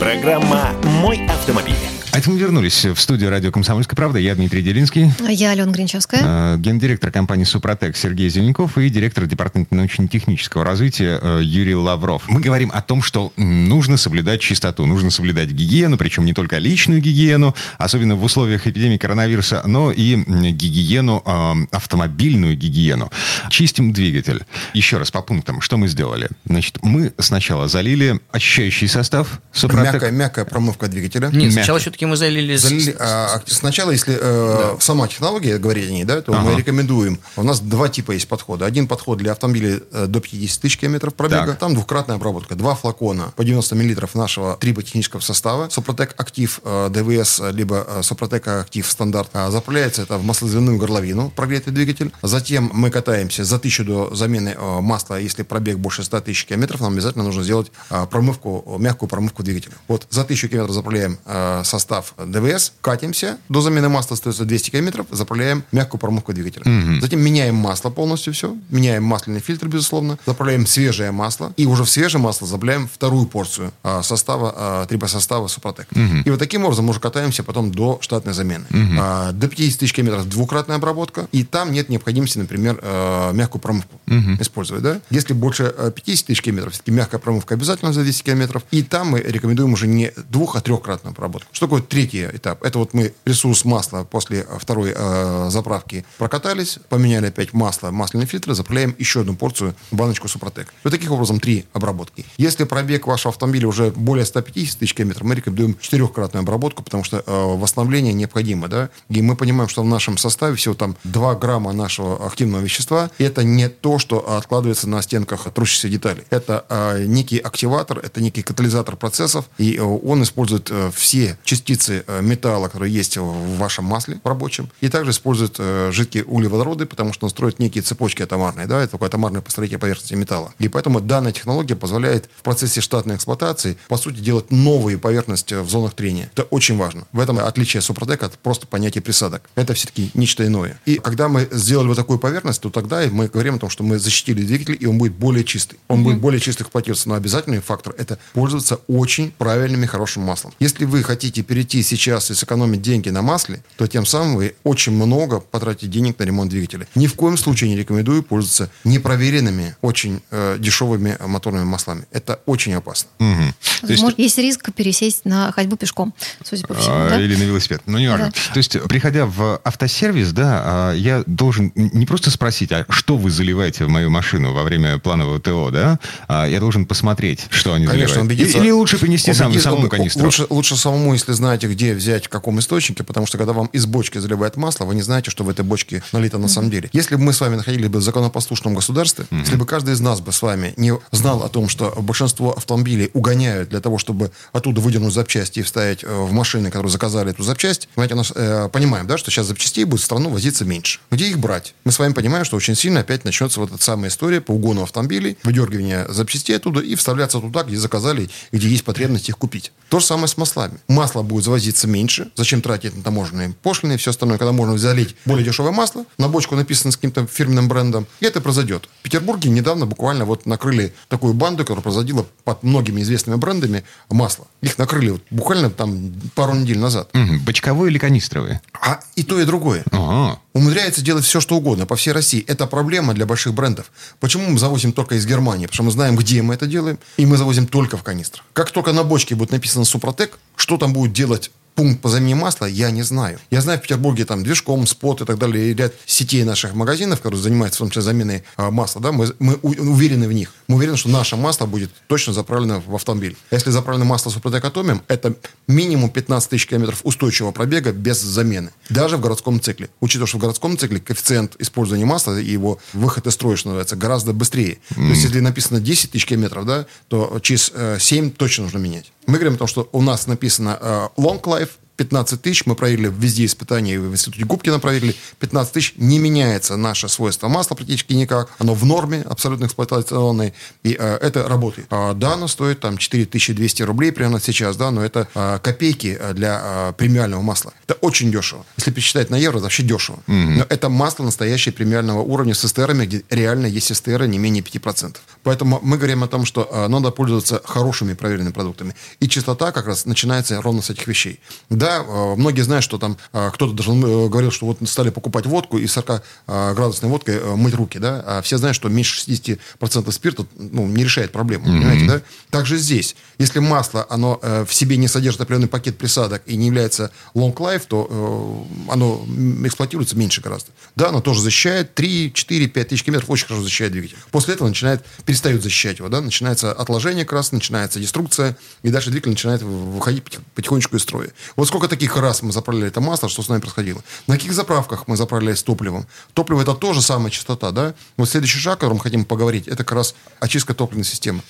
Программа 0.00 0.72
«Мой 0.82 1.24
автомобиль». 1.26 1.95
А 2.16 2.18
это 2.18 2.30
мы 2.30 2.38
вернулись 2.38 2.82
в 2.82 2.98
студию 2.98 3.28
радио 3.28 3.52
«Комсомольская 3.52 3.94
правда». 3.94 4.18
Я 4.18 4.34
Дмитрий 4.34 4.62
Делинский. 4.62 5.12
Я 5.28 5.50
Алена 5.50 5.70
Гринчевская. 5.70 6.54
Э, 6.54 6.56
гендиректор 6.56 7.10
компании 7.10 7.44
«Супротек» 7.44 7.94
Сергей 7.94 8.30
Зеленков 8.30 8.78
и 8.78 8.88
директор 8.88 9.26
департамента 9.26 9.74
научно-технического 9.74 10.64
развития 10.64 11.20
э, 11.20 11.40
Юрий 11.42 11.74
Лавров. 11.74 12.22
Мы 12.28 12.40
говорим 12.40 12.70
о 12.72 12.80
том, 12.80 13.02
что 13.02 13.34
нужно 13.36 13.98
соблюдать 13.98 14.40
чистоту, 14.40 14.86
нужно 14.86 15.10
соблюдать 15.10 15.50
гигиену, 15.50 15.98
причем 15.98 16.24
не 16.24 16.32
только 16.32 16.56
личную 16.56 17.02
гигиену, 17.02 17.54
особенно 17.76 18.16
в 18.16 18.24
условиях 18.24 18.66
эпидемии 18.66 18.96
коронавируса, 18.96 19.62
но 19.66 19.92
и 19.92 20.14
гигиену, 20.16 21.22
э, 21.22 21.52
автомобильную 21.70 22.56
гигиену. 22.56 23.12
Чистим 23.50 23.92
двигатель. 23.92 24.46
Еще 24.72 24.96
раз 24.96 25.10
по 25.10 25.20
пунктам, 25.20 25.60
что 25.60 25.76
мы 25.76 25.86
сделали? 25.86 26.30
Значит, 26.46 26.78
мы 26.80 27.12
сначала 27.18 27.68
залили 27.68 28.20
очищающий 28.32 28.88
состав 28.88 29.42
«Супротек». 29.52 29.92
Мягкая, 29.92 30.10
мягкая 30.12 30.44
промывка 30.46 30.88
двигателя. 30.88 31.28
Нет, 31.28 31.52
сначала 31.52 31.78
все-таки 31.78 32.05
мы 32.06 32.16
залили... 32.16 32.56
залили 32.56 32.96
а, 32.98 33.40
сначала, 33.46 33.90
если 33.90 34.16
э, 34.20 34.72
да. 34.74 34.80
сама 34.80 35.08
технология, 35.08 35.58
говорить 35.58 35.88
о 35.88 35.92
ней, 35.92 36.04
да, 36.04 36.20
то 36.20 36.32
ага. 36.32 36.42
мы 36.42 36.54
рекомендуем. 36.56 37.18
У 37.36 37.42
нас 37.42 37.60
два 37.60 37.88
типа 37.88 38.12
есть 38.12 38.28
подхода. 38.28 38.66
Один 38.66 38.86
подход 38.88 39.18
для 39.18 39.32
автомобилей 39.32 39.80
э, 39.92 40.06
до 40.06 40.20
50 40.20 40.60
тысяч 40.60 40.78
километров 40.78 41.14
пробега. 41.14 41.46
Так. 41.48 41.58
Там 41.58 41.74
двухкратная 41.74 42.16
обработка. 42.16 42.54
Два 42.54 42.74
флакона 42.74 43.32
по 43.36 43.44
90 43.44 43.74
миллилитров 43.74 44.14
нашего 44.14 44.56
триботехнического 44.56 45.20
состава. 45.20 45.68
Сопротек 45.70 46.14
Актив 46.16 46.60
э, 46.64 46.88
ДВС, 46.90 47.40
либо 47.52 47.86
э, 47.86 48.02
Сопротек 48.02 48.48
Актив 48.48 48.88
стандарт. 48.90 49.30
А, 49.32 49.50
заправляется 49.50 50.02
это 50.02 50.18
в 50.18 50.24
маслозвяную 50.24 50.78
горловину, 50.78 51.30
прогретый 51.34 51.72
двигатель. 51.72 52.12
Затем 52.22 52.70
мы 52.72 52.90
катаемся 52.90 53.44
за 53.44 53.58
тысячу 53.58 53.84
до 53.84 54.14
замены 54.14 54.56
масла. 54.80 55.16
Если 55.16 55.42
пробег 55.42 55.78
больше 55.78 56.04
100 56.04 56.20
тысяч 56.22 56.46
километров, 56.46 56.80
нам 56.80 56.92
обязательно 56.92 57.24
нужно 57.24 57.42
сделать 57.42 57.70
промывку, 58.10 58.76
мягкую 58.78 59.08
промывку 59.08 59.42
двигателя. 59.42 59.74
Вот 59.88 60.06
за 60.10 60.24
тысячу 60.24 60.48
километров 60.48 60.74
заправляем 60.74 61.18
состав 61.64 61.95
состав 61.96 62.14
ДВС, 62.26 62.72
катимся, 62.80 63.38
до 63.48 63.60
замены 63.60 63.88
масла 63.88 64.14
остается 64.14 64.44
200 64.44 64.70
километров, 64.70 65.06
заправляем 65.10 65.64
мягкую 65.72 66.00
промывку 66.00 66.32
двигателя. 66.32 66.62
Угу. 66.62 67.00
Затем 67.00 67.20
меняем 67.20 67.54
масло 67.54 67.90
полностью 67.90 68.32
все, 68.32 68.56
меняем 68.70 69.04
масляный 69.04 69.40
фильтр, 69.40 69.68
безусловно, 69.68 70.18
заправляем 70.26 70.66
свежее 70.66 71.10
масло, 71.10 71.52
и 71.56 71.66
уже 71.66 71.84
в 71.84 71.90
свежее 71.90 72.20
масло 72.20 72.46
заправляем 72.46 72.88
вторую 72.88 73.26
порцию 73.26 73.72
а, 73.82 74.02
состава, 74.02 74.52
а, 74.56 74.86
трибосостава 74.86 75.48
Супротек. 75.48 75.88
Угу. 75.92 76.22
И 76.24 76.30
вот 76.30 76.38
таким 76.38 76.64
образом 76.64 76.86
мы 76.86 76.90
уже 76.90 77.00
катаемся 77.00 77.42
потом 77.42 77.70
до 77.70 77.98
штатной 78.00 78.34
замены. 78.34 78.64
Угу. 78.70 78.98
А, 78.98 79.32
до 79.32 79.48
50 79.48 79.80
тысяч 79.80 79.92
километров 79.92 80.28
двукратная 80.28 80.76
обработка, 80.76 81.28
и 81.32 81.44
там 81.44 81.72
нет 81.72 81.88
необходимости, 81.88 82.38
например, 82.38 82.78
а, 82.82 83.32
мягкую 83.32 83.60
промывку 83.60 84.00
угу. 84.06 84.36
использовать. 84.40 84.82
Да? 84.82 85.00
Если 85.10 85.32
больше 85.32 85.74
50 85.94 86.24
а, 86.24 86.26
тысяч 86.26 86.42
километров, 86.42 86.72
все-таки 86.72 86.90
мягкая 86.90 87.20
промывка 87.20 87.54
обязательно 87.54 87.92
за 87.92 88.02
200 88.02 88.22
километров, 88.22 88.62
и 88.70 88.82
там 88.82 89.08
мы 89.08 89.20
рекомендуем 89.20 89.72
уже 89.72 89.86
не 89.86 90.12
двух, 90.30 90.56
а 90.56 90.60
трехкратную 90.60 91.12
обработку. 91.12 91.48
Что 91.52 91.66
такое 91.66 91.75
третий 91.80 92.24
этап. 92.24 92.62
Это 92.64 92.78
вот 92.78 92.94
мы 92.94 93.14
ресурс 93.24 93.64
масла 93.64 94.04
после 94.04 94.46
второй 94.58 94.92
э, 94.94 95.48
заправки 95.50 96.04
прокатались, 96.18 96.78
поменяли 96.88 97.26
опять 97.26 97.52
масло, 97.52 97.90
масляный 97.90 98.26
фильтр, 98.26 98.54
заправляем 98.54 98.94
еще 98.98 99.20
одну 99.20 99.34
порцию 99.34 99.74
баночку 99.90 100.28
Супротек. 100.28 100.72
Вот 100.84 100.90
таким 100.90 101.12
образом 101.12 101.40
три 101.40 101.64
обработки. 101.72 102.24
Если 102.36 102.64
пробег 102.64 103.06
вашего 103.06 103.32
автомобиля 103.32 103.68
уже 103.68 103.90
более 103.90 104.24
150 104.24 104.78
тысяч 104.78 104.94
километров, 104.94 105.26
мы 105.26 105.34
рекомендуем 105.34 105.76
четырехкратную 105.78 106.42
обработку, 106.42 106.82
потому 106.82 107.04
что 107.04 107.18
э, 107.18 107.22
восстановление 107.26 108.12
необходимо, 108.12 108.68
да, 108.68 108.90
и 109.08 109.22
мы 109.22 109.36
понимаем, 109.36 109.68
что 109.68 109.82
в 109.82 109.86
нашем 109.86 110.18
составе 110.18 110.56
всего 110.56 110.74
там 110.74 110.96
2 111.04 111.34
грамма 111.36 111.72
нашего 111.72 112.26
активного 112.26 112.62
вещества, 112.62 113.10
и 113.18 113.24
это 113.24 113.44
не 113.44 113.68
то, 113.68 113.98
что 113.98 114.36
откладывается 114.36 114.88
на 114.88 115.02
стенках 115.02 115.52
трущихся 115.52 115.88
деталей. 115.88 116.24
Это 116.30 116.64
э, 116.68 117.04
некий 117.06 117.38
активатор, 117.38 117.98
это 117.98 118.20
некий 118.20 118.42
катализатор 118.42 118.96
процессов, 118.96 119.46
и 119.58 119.76
э, 119.76 119.82
он 119.82 120.22
использует 120.22 120.70
э, 120.70 120.90
все 120.94 121.38
частицы 121.44 121.65
частицы 121.66 122.04
э, 122.06 122.22
металла, 122.22 122.68
которые 122.68 122.92
есть 122.92 123.16
в 123.16 123.56
вашем 123.58 123.84
масле 123.84 124.20
рабочем, 124.24 124.68
и 124.80 124.88
также 124.88 125.10
использует 125.10 125.56
э, 125.58 125.90
жидкие 125.92 126.24
углеводороды, 126.24 126.86
потому 126.86 127.12
что 127.12 127.26
он 127.26 127.30
строит 127.30 127.58
некие 127.58 127.82
цепочки 127.82 128.22
атомарные, 128.22 128.66
да, 128.66 128.82
это 128.82 128.92
такое 128.92 129.08
атомарное 129.08 129.40
построение 129.40 129.78
поверхности 129.78 130.14
металла. 130.14 130.52
И 130.58 130.68
поэтому 130.68 131.00
данная 131.00 131.32
технология 131.32 131.74
позволяет 131.74 132.28
в 132.36 132.42
процессе 132.42 132.80
штатной 132.80 133.16
эксплуатации, 133.16 133.76
по 133.88 133.96
сути, 133.96 134.20
делать 134.20 134.50
новые 134.50 134.98
поверхности 134.98 135.54
в 135.54 135.68
зонах 135.68 135.94
трения. 135.94 136.30
Это 136.34 136.44
очень 136.44 136.76
важно. 136.76 137.06
В 137.12 137.20
этом 137.20 137.38
отличие 137.38 137.80
Супротек 137.80 138.22
от 138.22 138.38
просто 138.38 138.66
понятия 138.66 139.00
присадок. 139.00 139.42
Это 139.56 139.74
все-таки 139.74 140.10
нечто 140.14 140.46
иное. 140.46 140.78
И 140.86 140.96
когда 140.96 141.28
мы 141.28 141.48
сделали 141.50 141.88
вот 141.88 141.96
такую 141.96 142.18
поверхность, 142.18 142.60
то 142.60 142.70
тогда 142.70 143.02
мы 143.10 143.26
говорим 143.26 143.56
о 143.56 143.58
том, 143.58 143.70
что 143.70 143.82
мы 143.82 143.98
защитили 143.98 144.42
двигатель, 144.42 144.76
и 144.78 144.86
он 144.86 144.98
будет 144.98 145.14
более 145.14 145.44
чистый. 145.44 145.78
Он 145.88 145.98
mm-hmm. 145.98 146.02
будет 146.04 146.18
более 146.18 146.40
чистый 146.40 146.62
эксплуатироваться. 146.62 147.08
Но 147.08 147.14
обязательный 147.14 147.60
фактор– 147.60 147.94
это 147.98 148.18
пользоваться 148.34 148.80
очень 148.86 149.32
правильным 149.32 149.82
и 149.82 149.86
хорошим 149.86 150.22
маслом. 150.22 150.52
Если 150.60 150.84
вы 150.84 151.02
хотите 151.02 151.42
перейти 151.42 151.55
сейчас 151.62 152.30
и 152.30 152.34
сэкономить 152.34 152.82
деньги 152.82 153.08
на 153.10 153.22
масле, 153.22 153.62
то 153.76 153.86
тем 153.86 154.06
самым 154.06 154.36
вы 154.36 154.54
очень 154.64 154.92
много 154.92 155.40
потратите 155.40 155.86
денег 155.86 156.18
на 156.18 156.24
ремонт 156.24 156.50
двигателя. 156.50 156.86
Ни 156.94 157.06
в 157.06 157.14
коем 157.14 157.36
случае 157.36 157.70
не 157.70 157.76
рекомендую 157.76 158.22
пользоваться 158.22 158.70
непроверенными, 158.84 159.76
очень 159.82 160.20
э, 160.30 160.56
дешевыми 160.58 161.16
моторными 161.20 161.64
маслами. 161.64 162.04
Это 162.12 162.40
очень 162.46 162.74
опасно. 162.74 163.08
Угу. 163.18 163.54
То 163.82 163.92
есть... 163.92 164.02
Может, 164.02 164.18
есть 164.18 164.38
риск 164.38 164.72
пересесть 164.72 165.24
на 165.24 165.52
ходьбу 165.52 165.76
пешком, 165.76 166.14
судя 166.42 166.66
по 166.66 166.74
всему. 166.74 166.94
А, 166.94 167.10
да? 167.10 167.20
Или 167.20 167.36
на 167.36 167.42
велосипед. 167.42 167.82
Ну, 167.86 167.98
не 167.98 168.08
важно. 168.08 168.26
Да. 168.26 168.52
То 168.54 168.58
есть, 168.58 168.80
приходя 168.84 169.26
в 169.26 169.60
автосервис, 169.64 170.32
да, 170.32 170.62
а, 170.64 170.92
я 170.92 171.22
должен 171.26 171.72
не 171.74 172.06
просто 172.06 172.30
спросить, 172.30 172.72
а 172.72 172.86
что 172.88 173.16
вы 173.16 173.30
заливаете 173.30 173.84
в 173.84 173.88
мою 173.88 174.10
машину 174.10 174.52
во 174.52 174.62
время 174.62 174.98
планового 174.98 175.40
ТО, 175.40 175.70
да? 175.70 175.98
А 176.28 176.46
я 176.46 176.60
должен 176.60 176.86
посмотреть, 176.86 177.46
что 177.50 177.74
они 177.74 177.86
Конечно, 177.86 178.14
заливают. 178.14 178.32
Убедиться, 178.32 178.58
Или 178.58 178.70
лучше 178.70 178.98
принести 178.98 179.30
убедиться, 179.30 179.52
сам, 179.52 179.60
самому 179.60 179.88
канистру? 179.88 180.24
Лучше, 180.24 180.46
лучше 180.50 180.76
самому, 180.76 181.12
если 181.12 181.32
знаете, 181.46 181.68
где 181.68 181.94
взять, 181.94 182.26
в 182.26 182.28
каком 182.28 182.58
источнике, 182.58 183.04
потому 183.04 183.24
что 183.26 183.38
когда 183.38 183.52
вам 183.52 183.66
из 183.66 183.86
бочки 183.86 184.18
заливает 184.18 184.56
масло, 184.56 184.84
вы 184.84 184.96
не 184.96 185.02
знаете, 185.02 185.30
что 185.30 185.44
в 185.44 185.48
этой 185.48 185.64
бочке 185.64 186.02
налито 186.10 186.38
на 186.38 186.48
самом 186.48 186.70
деле. 186.70 186.90
Если 186.92 187.14
бы 187.14 187.22
мы 187.22 187.32
с 187.32 187.40
вами 187.40 187.54
находились 187.54 187.88
бы 187.88 188.00
в 188.00 188.02
законопослушном 188.02 188.74
государстве, 188.74 189.26
mm-hmm. 189.30 189.40
если 189.40 189.54
бы 189.54 189.64
каждый 189.64 189.94
из 189.94 190.00
нас 190.00 190.20
бы 190.20 190.32
с 190.32 190.42
вами 190.42 190.74
не 190.76 190.92
знал 191.12 191.44
о 191.44 191.48
том, 191.48 191.68
что 191.68 191.94
большинство 192.00 192.52
автомобилей 192.52 193.10
угоняют 193.14 193.68
для 193.68 193.80
того, 193.80 193.98
чтобы 193.98 194.32
оттуда 194.52 194.80
выдернуть 194.80 195.14
запчасти 195.14 195.60
и 195.60 195.62
вставить 195.62 196.02
э, 196.02 196.08
в 196.08 196.32
машины, 196.32 196.72
которые 196.72 196.90
заказали 196.90 197.30
эту 197.30 197.44
запчасть, 197.44 197.88
понимаете, 197.94 198.14
у 198.14 198.16
нас, 198.16 198.32
э, 198.34 198.68
понимаем, 198.72 199.06
да, 199.06 199.16
что 199.16 199.30
сейчас 199.30 199.46
запчастей 199.46 199.84
будет 199.84 200.00
в 200.00 200.04
страну 200.04 200.30
возиться 200.30 200.64
меньше. 200.64 200.98
Где 201.12 201.28
их 201.28 201.38
брать? 201.38 201.74
Мы 201.84 201.92
с 201.92 201.98
вами 202.00 202.12
понимаем, 202.12 202.44
что 202.44 202.56
очень 202.56 202.74
сильно 202.74 203.00
опять 203.00 203.24
начнется 203.24 203.60
вот 203.60 203.72
эта 203.72 203.82
самая 203.82 204.10
история 204.10 204.40
по 204.40 204.50
угону 204.50 204.82
автомобилей, 204.82 205.38
выдергивание 205.44 206.06
запчастей 206.08 206.56
оттуда 206.56 206.80
и 206.80 206.96
вставляться 206.96 207.38
туда, 207.38 207.62
где 207.62 207.76
заказали, 207.76 208.30
где 208.50 208.68
есть 208.68 208.82
потребность 208.82 209.28
их 209.28 209.38
купить. 209.38 209.70
То 209.90 210.00
же 210.00 210.06
самое 210.06 210.26
с 210.26 210.36
маслами. 210.36 210.78
Масло 210.88 211.22
будет 211.22 211.35
завозиться 211.44 211.86
меньше. 211.86 212.30
Зачем 212.34 212.62
тратить 212.62 212.96
на 212.96 213.02
таможенные 213.02 213.54
пошлины 213.62 213.94
и 213.94 213.96
все 213.96 214.10
остальное, 214.10 214.38
когда 214.38 214.52
можно 214.52 214.76
залить 214.78 215.16
более 215.24 215.44
дешевое 215.44 215.72
масло, 215.72 216.04
на 216.18 216.28
бочку 216.28 216.56
написано 216.56 216.92
с 216.92 216.96
каким-то 216.96 217.26
фирменным 217.26 217.68
брендом, 217.68 218.06
и 218.20 218.26
это 218.26 218.40
произойдет. 218.40 218.88
В 219.00 219.02
Петербурге 219.02 219.50
недавно 219.50 219.86
буквально 219.86 220.24
вот 220.24 220.46
накрыли 220.46 220.94
такую 221.08 221.34
банду, 221.34 221.64
которая 221.64 221.82
производила 221.82 222.26
под 222.44 222.62
многими 222.62 223.02
известными 223.02 223.36
брендами 223.36 223.84
масло. 224.10 224.46
Их 224.62 224.78
накрыли 224.78 225.10
вот 225.10 225.22
буквально 225.30 225.70
там 225.70 226.12
пару 226.34 226.54
недель 226.54 226.78
назад. 226.78 227.10
Угу. 227.14 227.40
Бочковые 227.44 227.90
или 227.90 227.98
канистровые? 227.98 228.60
А 228.72 229.00
и 229.14 229.22
то, 229.22 229.40
и 229.40 229.44
другое. 229.44 229.84
Ага. 229.90 230.40
Умудряется 230.56 231.02
делать 231.02 231.26
все, 231.26 231.38
что 231.42 231.56
угодно 231.56 231.84
по 231.84 231.96
всей 231.96 232.12
России. 232.12 232.42
Это 232.48 232.66
проблема 232.66 233.12
для 233.12 233.26
больших 233.26 233.52
брендов. 233.52 233.92
Почему 234.20 234.48
мы 234.48 234.58
завозим 234.58 234.94
только 234.94 235.16
из 235.16 235.26
Германии? 235.26 235.66
Потому 235.66 235.74
что 235.74 235.82
мы 235.82 235.90
знаем, 235.90 236.16
где 236.16 236.40
мы 236.40 236.54
это 236.54 236.66
делаем, 236.66 236.98
и 237.18 237.26
мы 237.26 237.36
завозим 237.36 237.66
только 237.66 237.98
в 237.98 238.02
канистрах. 238.02 238.42
Как 238.54 238.70
только 238.70 238.92
на 238.92 239.04
бочке 239.04 239.34
будет 239.34 239.50
написано 239.50 239.84
Супротек, 239.84 240.38
что 240.56 240.78
там 240.78 240.94
будет 240.94 241.12
делать 241.12 241.50
пункт 241.76 242.00
по 242.00 242.08
замене 242.08 242.34
масла, 242.34 242.64
я 242.64 242.90
не 242.90 243.02
знаю. 243.02 243.38
Я 243.50 243.60
знаю 243.60 243.78
в 243.78 243.82
Петербурге 243.82 244.24
там 244.24 244.42
движком, 244.42 244.86
спот 244.86 245.20
и 245.20 245.24
так 245.24 245.38
далее, 245.38 245.70
и 245.70 245.74
ряд 245.74 245.92
сетей 246.06 246.42
наших 246.42 246.74
магазинов, 246.74 247.20
которые 247.20 247.40
занимаются 247.40 247.76
в 247.76 247.80
том 247.80 247.90
числе 247.90 248.02
заменой 248.02 248.42
а, 248.56 248.70
масла, 248.70 249.00
да, 249.00 249.12
мы, 249.12 249.32
мы 249.38 249.54
уверены 249.56 250.26
в 250.26 250.32
них. 250.32 250.52
Мы 250.68 250.76
уверены, 250.76 250.96
что 250.96 251.10
наше 251.10 251.36
масло 251.36 251.66
будет 251.66 251.90
точно 252.08 252.32
заправлено 252.32 252.82
в 252.84 252.94
автомобиль. 252.94 253.36
Если 253.50 253.70
заправлено 253.70 254.06
масло 254.06 254.30
Супротек 254.30 254.64
Атомиум, 254.64 255.02
это 255.06 255.34
минимум 255.68 256.10
15 256.10 256.50
тысяч 256.50 256.66
километров 256.66 257.00
устойчивого 257.04 257.52
пробега 257.52 257.92
без 257.92 258.20
замены. 258.20 258.70
Даже 258.88 259.18
в 259.18 259.20
городском 259.20 259.60
цикле. 259.60 259.90
Учитывая, 260.00 260.26
что 260.26 260.38
в 260.38 260.40
городском 260.40 260.78
цикле 260.78 260.98
коэффициент 260.98 261.56
использования 261.58 262.06
масла 262.06 262.40
и 262.40 262.50
его 262.50 262.78
выход 262.94 263.26
из 263.26 263.34
строя, 263.34 263.56
что 263.56 263.68
называется, 263.68 263.96
гораздо 263.96 264.32
быстрее. 264.32 264.78
Mm. 264.90 264.94
То 264.94 265.08
есть, 265.08 265.24
если 265.24 265.40
написано 265.40 265.80
10 265.80 266.12
тысяч 266.12 266.24
километров, 266.24 266.64
да, 266.64 266.86
то 267.08 267.38
через 267.42 267.70
7 268.02 268.28
э, 268.28 268.30
точно 268.30 268.64
нужно 268.64 268.78
менять. 268.78 269.12
Мы 269.26 269.34
говорим 269.34 269.54
о 269.54 269.58
том, 269.58 269.66
что 269.66 269.88
у 269.92 270.02
нас 270.02 270.26
написано 270.26 270.78
э, 270.80 271.08
long 271.16 271.40
life, 271.42 271.70
15 271.96 272.42
тысяч, 272.42 272.66
мы 272.66 272.74
проверили 272.74 273.12
везде 273.14 273.44
испытания, 273.44 273.98
в 273.98 274.12
институте 274.12 274.44
Губкина 274.44 274.78
проверили, 274.78 275.14
15 275.40 275.72
тысяч, 275.72 275.94
не 275.96 276.18
меняется 276.18 276.76
наше 276.76 277.08
свойство 277.08 277.48
масла 277.48 277.74
практически 277.74 278.12
никак, 278.12 278.50
оно 278.58 278.74
в 278.74 278.84
норме, 278.84 279.22
абсолютно 279.22 279.66
эксплуатационной, 279.66 280.54
и 280.82 280.96
э, 280.98 281.18
это 281.22 281.48
работает. 281.48 281.86
А, 281.90 282.14
да, 282.14 282.34
оно 282.34 282.48
стоит 282.48 282.80
там 282.80 282.98
4200 282.98 283.82
рублей 283.82 284.12
примерно 284.12 284.40
сейчас, 284.40 284.76
да, 284.76 284.90
но 284.90 285.04
это 285.04 285.28
э, 285.34 285.58
копейки 285.62 286.16
э, 286.18 286.34
для 286.34 286.60
э, 286.62 286.92
премиального 286.96 287.42
масла. 287.42 287.72
Это 287.86 287.94
очень 288.00 288.30
дешево. 288.30 288.64
Если 288.76 288.90
пересчитать 288.90 289.30
на 289.30 289.36
евро, 289.36 289.56
это 289.58 289.64
вообще 289.64 289.82
дешево. 289.82 290.18
Mm-hmm. 290.26 290.56
Но 290.58 290.66
это 290.68 290.88
масло 290.88 291.24
настоящее 291.24 291.72
премиального 291.72 292.20
уровня 292.20 292.54
с 292.54 292.64
эстерами, 292.64 293.06
где 293.06 293.22
реально 293.30 293.66
есть 293.66 293.90
эстеры 293.90 294.28
не 294.28 294.38
менее 294.38 294.62
5%. 294.62 295.16
Поэтому 295.42 295.78
мы 295.82 295.96
говорим 295.96 296.22
о 296.24 296.28
том, 296.28 296.44
что 296.44 296.68
э, 296.70 296.88
надо 296.88 297.10
пользоваться 297.10 297.62
хорошими 297.64 298.14
проверенными 298.14 298.52
продуктами. 298.52 298.94
И 299.20 299.28
чистота 299.28 299.72
как 299.72 299.86
раз 299.86 300.06
начинается 300.06 300.60
ровно 300.60 300.82
с 300.82 300.90
этих 300.90 301.06
вещей. 301.06 301.40
Да, 301.70 301.85
да, 301.86 302.04
э, 302.04 302.34
многие 302.36 302.62
знают, 302.62 302.84
что 302.84 302.98
там 302.98 303.16
э, 303.32 303.50
кто-то 303.52 303.72
даже 303.72 303.92
э, 303.92 304.28
говорил, 304.28 304.50
что 304.50 304.66
вот 304.66 304.78
стали 304.88 305.10
покупать 305.10 305.46
водку 305.46 305.78
и 305.78 305.84
40-градусной 305.84 307.08
водкой 307.08 307.56
мыть 307.56 307.74
руки, 307.74 307.98
да, 307.98 308.22
а 308.26 308.42
все 308.42 308.58
знают, 308.58 308.74
что 308.74 308.88
меньше 308.88 309.20
60% 309.30 310.10
спирта 310.10 310.46
ну, 310.56 310.86
не 310.86 311.04
решает 311.04 311.30
проблему, 311.30 311.66
mm-hmm. 311.66 311.78
понимаете, 311.78 312.06
да? 312.06 312.22
Также 312.50 312.76
здесь, 312.76 313.14
если 313.38 313.60
масло, 313.60 314.04
оно 314.10 314.40
в 314.42 314.72
себе 314.72 314.96
не 314.96 315.06
содержит 315.06 315.40
определенный 315.40 315.68
пакет 315.68 315.96
присадок 315.96 316.42
и 316.46 316.56
не 316.56 316.66
является 316.66 317.10
long 317.34 317.54
life, 317.54 317.84
то 317.86 318.66
оно 318.88 319.24
эксплуатируется 319.64 320.16
меньше 320.16 320.40
гораздо. 320.40 320.72
Да, 320.96 321.08
оно 321.10 321.20
тоже 321.20 321.40
защищает 321.40 321.94
3, 321.94 322.32
4, 322.32 322.66
5 322.66 322.88
тысяч 322.88 323.04
километров, 323.04 323.30
очень 323.30 323.46
хорошо 323.46 323.62
защищает 323.62 323.92
двигатель. 323.92 324.16
После 324.30 324.54
этого 324.54 324.68
начинает, 324.68 325.04
перестает 325.24 325.62
защищать 325.62 325.98
его, 325.98 326.08
да, 326.08 326.20
начинается 326.20 326.72
отложение 326.72 327.24
как 327.24 327.34
раз, 327.34 327.52
начинается 327.52 328.00
деструкция, 328.00 328.56
и 328.82 328.90
дальше 328.90 329.10
двигатель 329.10 329.30
начинает 329.30 329.62
выходить 329.62 330.24
потихонечку 330.54 330.96
из 330.96 331.02
строя. 331.02 331.30
Вот 331.54 331.66
сколько 331.76 331.88
таких 331.88 332.16
раз 332.16 332.42
мы 332.42 332.52
заправляли 332.52 332.88
это 332.88 333.02
масло, 333.02 333.28
что 333.28 333.42
с 333.42 333.48
нами 333.50 333.60
происходило? 333.60 334.02
На 334.26 334.36
каких 334.36 334.54
заправках 334.54 335.08
мы 335.08 335.16
заправлялись 335.18 335.62
топливом? 335.62 336.06
Топливо 336.32 336.62
это 336.62 336.72
тоже 336.72 337.02
самая 337.02 337.30
частота, 337.30 337.70
да? 337.70 337.94
Вот 338.16 338.30
следующий 338.30 338.58
шаг, 338.58 338.74
о 338.74 338.76
котором 338.76 338.96
мы 338.96 339.02
хотим 339.02 339.26
поговорить, 339.26 339.68
это 339.68 339.84
как 339.84 339.92
раз 339.92 340.14
очистка 340.40 340.72
топливной 340.72 341.04
системы. 341.04 341.42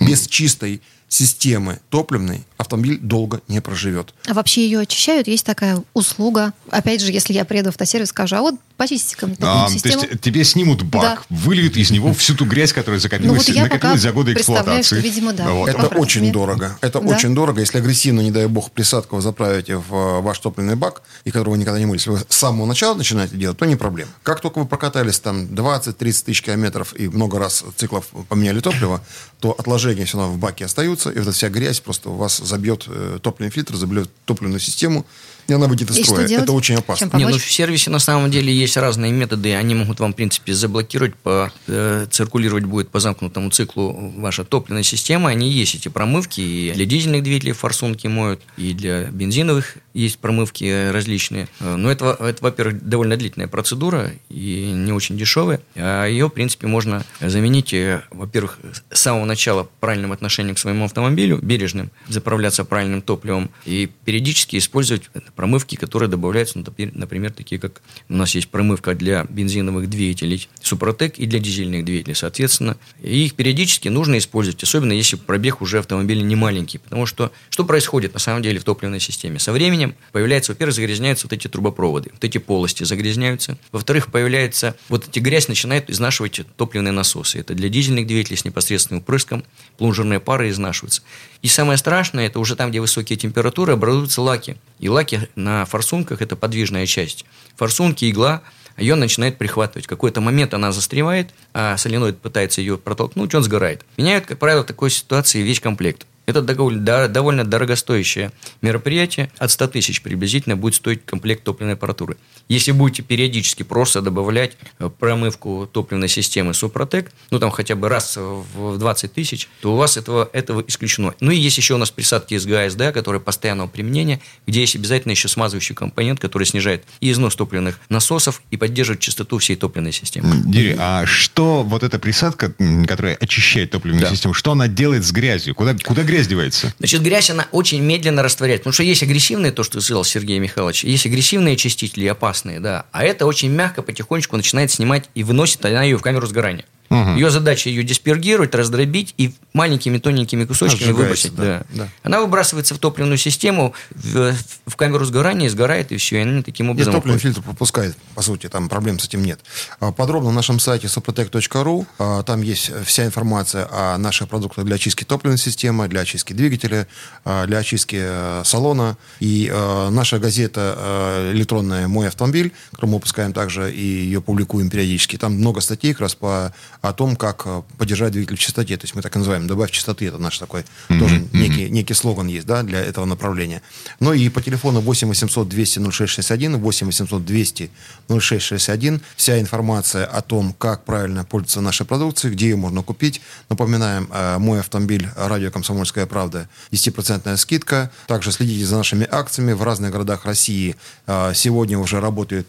Без 0.00 0.26
чистой 0.26 0.80
системы 1.10 1.80
топливной 1.90 2.46
автомобиль 2.56 2.98
долго 2.98 3.40
не 3.48 3.60
проживет. 3.60 4.14
А 4.28 4.32
вообще 4.32 4.64
ее 4.64 4.80
очищают? 4.80 5.26
Есть 5.26 5.44
такая 5.44 5.82
услуга? 5.92 6.52
Опять 6.70 7.00
же, 7.00 7.10
если 7.10 7.32
я 7.32 7.44
приеду 7.44 7.70
в 7.70 7.72
автосервис, 7.72 8.10
скажу, 8.10 8.36
а 8.36 8.40
вот 8.42 8.54
почистите-ка 8.76 9.28
а, 9.40 9.68
систему. 9.68 10.02
То 10.02 10.06
есть 10.06 10.20
тебе 10.20 10.44
снимут 10.44 10.82
бак, 10.84 11.26
да. 11.28 11.36
выльют 11.36 11.76
из 11.76 11.90
него 11.90 12.14
всю 12.14 12.34
ту 12.36 12.44
грязь, 12.44 12.72
которая 12.72 13.00
закопилась, 13.00 13.48
ну, 13.48 13.54
вот 13.54 13.62
накопилась 13.62 14.00
за 14.00 14.12
годы 14.12 14.34
эксплуатации. 14.34 14.96
Что, 14.96 15.04
видимо, 15.04 15.32
да. 15.32 15.50
Вот. 15.50 15.68
Это 15.68 15.86
очень 15.88 16.32
дорого. 16.32 16.78
Это 16.80 17.00
да? 17.00 17.06
очень 17.14 17.34
дорого. 17.34 17.60
Если 17.60 17.78
агрессивно, 17.78 18.20
не 18.20 18.30
дай 18.30 18.46
бог, 18.46 18.70
присадку 18.70 19.16
вы 19.16 19.22
заправите 19.22 19.76
в 19.76 19.92
э, 19.92 20.20
ваш 20.20 20.38
топливный 20.38 20.76
бак, 20.76 21.02
и 21.24 21.30
которого 21.30 21.54
вы 21.54 21.58
никогда 21.58 21.78
не 21.78 21.86
мыли, 21.86 21.98
если 21.98 22.10
вы 22.10 22.20
с 22.26 22.36
самого 22.36 22.66
начала 22.66 22.94
начинаете 22.94 23.36
делать, 23.36 23.58
то 23.58 23.64
не 23.64 23.76
проблема. 23.76 24.10
Как 24.22 24.40
только 24.40 24.60
вы 24.60 24.66
прокатались 24.66 25.18
там 25.18 25.44
20-30 25.46 25.94
тысяч 26.24 26.42
километров 26.42 26.94
и 26.96 27.08
много 27.08 27.38
раз 27.38 27.64
циклов 27.76 28.06
поменяли 28.28 28.60
топливо, 28.60 29.02
то 29.40 29.54
отложения 29.70 30.04
все 30.04 30.18
равно 30.18 30.34
в 30.34 30.38
баке 30.38 30.64
остаются, 30.64 31.10
и 31.10 31.18
вот 31.18 31.22
эта 31.22 31.32
вся 31.32 31.48
грязь 31.48 31.80
просто 31.80 32.10
у 32.10 32.16
вас 32.16 32.38
забьет 32.38 32.84
э, 32.88 33.18
топливный 33.22 33.50
фильтр, 33.50 33.76
забьет 33.76 34.10
топливную 34.24 34.60
систему, 34.60 35.06
и 35.50 35.54
она 35.54 35.66
выйдет 35.66 35.90
из 35.90 36.04
строя. 36.04 36.26
Это 36.26 36.52
очень 36.52 36.76
опасно. 36.76 37.10
Не, 37.14 37.26
ну 37.26 37.36
в 37.36 37.50
сервисе 37.50 37.90
на 37.90 37.98
самом 37.98 38.30
деле 38.30 38.54
есть 38.54 38.76
разные 38.76 39.12
методы. 39.12 39.54
Они 39.54 39.74
могут 39.74 40.00
вам, 40.00 40.12
в 40.12 40.16
принципе, 40.16 40.54
заблокировать, 40.54 41.14
по, 41.16 41.52
э, 41.66 42.06
циркулировать 42.10 42.64
будет 42.64 42.88
по 42.90 43.00
замкнутому 43.00 43.50
циклу 43.50 44.12
ваша 44.16 44.44
топливная 44.44 44.82
система. 44.82 45.30
Они 45.30 45.50
есть 45.50 45.74
эти 45.74 45.88
промывки. 45.88 46.40
И 46.40 46.72
для 46.72 46.86
дизельных 46.86 47.22
двигателей 47.22 47.52
форсунки 47.52 48.06
моют, 48.06 48.40
и 48.56 48.72
для 48.72 49.04
бензиновых 49.04 49.76
есть 49.92 50.18
промывки 50.18 50.90
различные. 50.90 51.48
Э, 51.58 51.76
но 51.76 51.90
это, 51.90 52.16
это 52.20 52.42
во-первых, 52.42 52.86
довольно 52.86 53.16
длительная 53.16 53.48
процедура 53.48 54.12
и 54.28 54.70
не 54.72 54.92
очень 54.92 55.18
дешевая. 55.18 55.60
А 55.74 56.06
ее, 56.06 56.26
в 56.26 56.30
принципе, 56.30 56.66
можно 56.68 57.04
заменить, 57.20 57.74
э, 57.74 58.02
во-первых, 58.10 58.58
с 58.92 59.00
самого 59.00 59.24
начала 59.24 59.68
правильным 59.80 60.12
отношением 60.12 60.54
к 60.54 60.58
своему 60.58 60.84
автомобилю, 60.84 61.38
бережным, 61.42 61.90
заправляться 62.08 62.64
правильным 62.64 63.02
топливом 63.02 63.50
и 63.64 63.90
периодически 64.04 64.56
использовать 64.56 65.10
промывки, 65.40 65.74
которые 65.74 66.10
добавляются, 66.10 66.58
например, 66.58 67.32
такие 67.32 67.58
как 67.58 67.80
у 68.10 68.12
нас 68.12 68.34
есть 68.34 68.48
промывка 68.48 68.94
для 68.94 69.24
бензиновых 69.24 69.88
двигателей 69.88 70.50
Супротек 70.60 71.18
и 71.18 71.24
для 71.24 71.38
дизельных 71.38 71.82
двигателей, 71.82 72.14
соответственно. 72.14 72.76
И 73.00 73.24
их 73.24 73.36
периодически 73.36 73.88
нужно 73.88 74.18
использовать, 74.18 74.62
особенно 74.62 74.92
если 74.92 75.16
пробег 75.16 75.62
уже 75.62 75.78
автомобиля 75.78 76.20
не 76.20 76.36
маленький. 76.36 76.76
Потому 76.76 77.06
что 77.06 77.32
что 77.48 77.64
происходит 77.64 78.12
на 78.12 78.20
самом 78.20 78.42
деле 78.42 78.58
в 78.58 78.64
топливной 78.64 79.00
системе? 79.00 79.38
Со 79.38 79.52
временем 79.52 79.94
появляется, 80.12 80.52
во-первых, 80.52 80.74
загрязняются 80.74 81.26
вот 81.26 81.32
эти 81.32 81.48
трубопроводы, 81.48 82.10
вот 82.12 82.22
эти 82.22 82.36
полости 82.36 82.84
загрязняются. 82.84 83.56
Во-вторых, 83.72 84.12
появляется, 84.12 84.76
вот 84.90 85.08
эти 85.08 85.20
грязь 85.20 85.48
начинает 85.48 85.88
изнашивать 85.88 86.42
топливные 86.58 86.92
насосы. 86.92 87.38
Это 87.38 87.54
для 87.54 87.70
дизельных 87.70 88.06
двигателей 88.06 88.36
с 88.36 88.44
непосредственным 88.44 89.02
впрыском, 89.02 89.42
плунжерные 89.78 90.20
пары 90.20 90.50
изнашиваются. 90.50 91.00
И 91.40 91.48
самое 91.48 91.78
страшное, 91.78 92.26
это 92.26 92.38
уже 92.38 92.56
там, 92.56 92.68
где 92.68 92.80
высокие 92.80 93.16
температуры, 93.16 93.72
образуются 93.72 94.20
лаки. 94.20 94.56
И 94.78 94.88
лаки 94.90 95.19
на 95.34 95.64
форсунках– 95.64 96.22
это 96.22 96.36
подвижная 96.36 96.86
часть. 96.86 97.24
Форсунки, 97.56 98.10
игла, 98.10 98.42
ее 98.76 98.94
начинает 98.94 99.38
прихватывать. 99.38 99.86
В 99.86 99.88
какой-то 99.88 100.20
момент 100.20 100.54
она 100.54 100.72
застревает, 100.72 101.30
а 101.52 101.76
соленоид 101.76 102.18
пытается 102.18 102.60
ее 102.60 102.78
протолкнуть, 102.78 103.34
он 103.34 103.42
сгорает. 103.42 103.84
Меняют, 103.96 104.26
как 104.26 104.38
правило, 104.38 104.62
в 104.62 104.66
такой 104.66 104.90
ситуации 104.90 105.42
весь 105.42 105.60
комплект. 105.60 106.06
Это 106.30 106.42
довольно 106.42 107.44
дорогостоящее 107.44 108.32
мероприятие. 108.62 109.30
От 109.38 109.50
100 109.50 109.68
тысяч 109.68 110.02
приблизительно 110.02 110.56
будет 110.56 110.76
стоить 110.76 111.04
комплект 111.04 111.44
топливной 111.44 111.74
аппаратуры. 111.74 112.16
Если 112.48 112.72
будете 112.72 113.02
периодически 113.02 113.62
просто 113.62 114.00
добавлять 114.00 114.56
э, 114.78 114.88
промывку 114.88 115.68
топливной 115.70 116.08
системы 116.08 116.54
Супротек, 116.54 117.12
ну 117.30 117.38
там 117.38 117.50
хотя 117.50 117.74
бы 117.74 117.88
раз 117.88 118.16
в 118.16 118.78
20 118.78 119.12
тысяч, 119.12 119.48
то 119.60 119.72
у 119.72 119.76
вас 119.76 119.96
этого, 119.96 120.28
этого 120.32 120.64
исключено. 120.66 121.14
Ну 121.20 121.30
и 121.30 121.36
есть 121.36 121.58
еще 121.58 121.74
у 121.74 121.78
нас 121.78 121.90
присадки 121.90 122.34
СГА, 122.34 122.46
СДА, 122.46 122.92
которые 122.92 123.20
постоянного 123.20 123.68
применения, 123.68 124.20
где 124.46 124.60
есть 124.60 124.76
обязательно 124.76 125.12
еще 125.12 125.28
смазывающий 125.28 125.74
компонент, 125.74 126.20
который 126.20 126.44
снижает 126.44 126.84
и 127.00 127.10
износ 127.10 127.36
топливных 127.36 127.80
насосов 127.88 128.42
и 128.50 128.56
поддерживает 128.56 129.00
чистоту 129.00 129.38
всей 129.38 129.56
топливной 129.56 129.92
системы. 129.92 130.42
Дири, 130.44 130.76
а 130.78 131.06
что 131.06 131.62
вот 131.62 131.82
эта 131.82 131.98
присадка, 131.98 132.54
которая 132.86 133.16
очищает 133.16 133.70
топливную 133.70 134.02
да. 134.02 134.10
систему, 134.10 134.34
что 134.34 134.52
она 134.52 134.68
делает 134.68 135.04
с 135.04 135.12
грязью? 135.12 135.54
Куда, 135.54 135.76
куда 135.84 136.02
грязь 136.02 136.19
девается? 136.26 136.72
Значит, 136.78 137.02
грязь, 137.02 137.30
она 137.30 137.46
очень 137.52 137.80
медленно 137.82 138.22
растворяется. 138.22 138.62
Потому 138.62 138.74
что 138.74 138.82
есть 138.82 139.02
агрессивные, 139.02 139.52
то, 139.52 139.62
что 139.62 139.80
сказал 139.80 140.04
Сергей 140.04 140.38
Михайлович, 140.38 140.84
есть 140.84 141.06
агрессивные 141.06 141.54
очистители, 141.54 142.06
опасные, 142.06 142.60
да. 142.60 142.86
А 142.92 143.04
это 143.04 143.26
очень 143.26 143.50
мягко, 143.50 143.82
потихонечку 143.82 144.36
начинает 144.36 144.70
снимать 144.70 145.08
и 145.14 145.22
выносит 145.22 145.64
она 145.64 145.82
ее 145.82 145.96
в 145.96 146.02
камеру 146.02 146.26
сгорания. 146.26 146.64
Угу. 146.90 147.10
Ее 147.10 147.30
задача 147.30 147.70
ее 147.70 147.84
диспергировать, 147.84 148.52
раздробить 148.52 149.14
и 149.16 149.32
маленькими 149.52 149.98
тоненькими 149.98 150.44
кусочками 150.44 150.90
выбросить. 150.90 151.34
Да. 151.36 151.62
Да. 151.70 151.88
Она 152.02 152.20
выбрасывается 152.20 152.74
в 152.74 152.78
топливную 152.78 153.16
систему, 153.16 153.74
в, 153.90 154.34
в 154.66 154.76
камеру 154.76 155.04
сгорания, 155.04 155.48
сгорает, 155.48 155.92
и 155.92 155.96
все. 155.98 156.18
И 156.18 156.22
она 156.22 156.42
таким 156.42 156.70
образом... 156.70 156.92
И 156.92 156.96
топливный 156.96 157.20
фильтр 157.20 157.42
пропускает, 157.42 157.96
по 158.16 158.22
сути, 158.22 158.48
там 158.48 158.68
проблем 158.68 158.98
с 158.98 159.04
этим 159.04 159.22
нет. 159.24 159.38
А, 159.78 159.92
подробно 159.92 160.30
на 160.30 160.36
нашем 160.36 160.58
сайте 160.58 160.88
suprotec.ru. 160.88 161.86
А, 161.98 162.24
там 162.24 162.42
есть 162.42 162.72
вся 162.84 163.06
информация 163.06 163.68
о 163.70 163.96
наших 163.96 164.28
продуктах 164.28 164.64
для 164.64 164.74
очистки 164.74 165.04
топливной 165.04 165.38
системы, 165.38 165.86
для 165.86 166.00
очистки 166.00 166.32
двигателя, 166.32 166.88
а, 167.24 167.46
для 167.46 167.58
очистки 167.58 167.98
э, 168.00 168.42
салона. 168.44 168.96
И 169.20 169.52
наша 169.90 170.18
газета 170.18 171.30
электронная 171.32 171.86
«Мой 171.86 172.08
автомобиль», 172.08 172.52
которую 172.72 172.90
мы 172.90 172.96
выпускаем 172.96 173.32
также 173.32 173.72
и 173.72 173.80
ее 173.80 174.20
публикуем 174.20 174.70
периодически. 174.70 175.16
Там 175.16 175.34
много 175.34 175.60
статей 175.60 175.92
как 175.92 176.00
раз 176.02 176.14
по 176.14 176.52
о 176.82 176.94
том, 176.94 177.14
как 177.14 177.42
э, 177.44 177.62
поддержать 177.76 178.12
двигатель 178.12 178.36
в 178.36 178.38
чистоте. 178.38 178.76
То 178.76 178.84
есть 178.84 178.94
мы 178.94 179.02
так 179.02 179.14
называем 179.14 179.46
«добавь 179.46 179.70
чистоты». 179.70 180.06
Это 180.06 180.18
наш 180.18 180.38
такой 180.38 180.62
mm-hmm. 180.62 180.98
тоже 180.98 181.16
mm-hmm. 181.16 181.28
некий, 181.32 181.70
некий 181.70 181.94
слоган 181.94 182.26
есть 182.26 182.46
да, 182.46 182.62
для 182.62 182.80
этого 182.80 183.04
направления. 183.04 183.60
Ну 184.00 184.14
и 184.14 184.28
по 184.30 184.40
телефону 184.40 184.80
8 184.80 185.08
800 185.08 185.48
200 185.48 185.90
0661, 185.90 186.56
8 186.58 186.86
800 186.86 187.24
200 187.24 187.70
0661 188.08 189.02
вся 189.16 189.40
информация 189.40 190.06
о 190.06 190.22
том, 190.22 190.54
как 190.54 190.84
правильно 190.84 191.24
пользоваться 191.24 191.60
нашей 191.60 191.84
продукцией, 191.84 192.34
где 192.34 192.48
ее 192.48 192.56
можно 192.56 192.82
купить. 192.82 193.20
Напоминаем, 193.50 194.08
э, 194.10 194.38
мой 194.38 194.60
автомобиль 194.60 195.06
«Радио 195.16 195.50
Комсомольская 195.50 196.06
правда» 196.06 196.48
10% 196.72 197.36
скидка. 197.36 197.90
Также 198.06 198.32
следите 198.32 198.64
за 198.64 198.76
нашими 198.78 199.06
акциями 199.10 199.52
в 199.52 199.62
разных 199.62 199.92
городах 199.92 200.24
России. 200.24 200.76
Э, 201.06 201.32
сегодня 201.34 201.78
уже 201.78 202.00
работают 202.00 202.48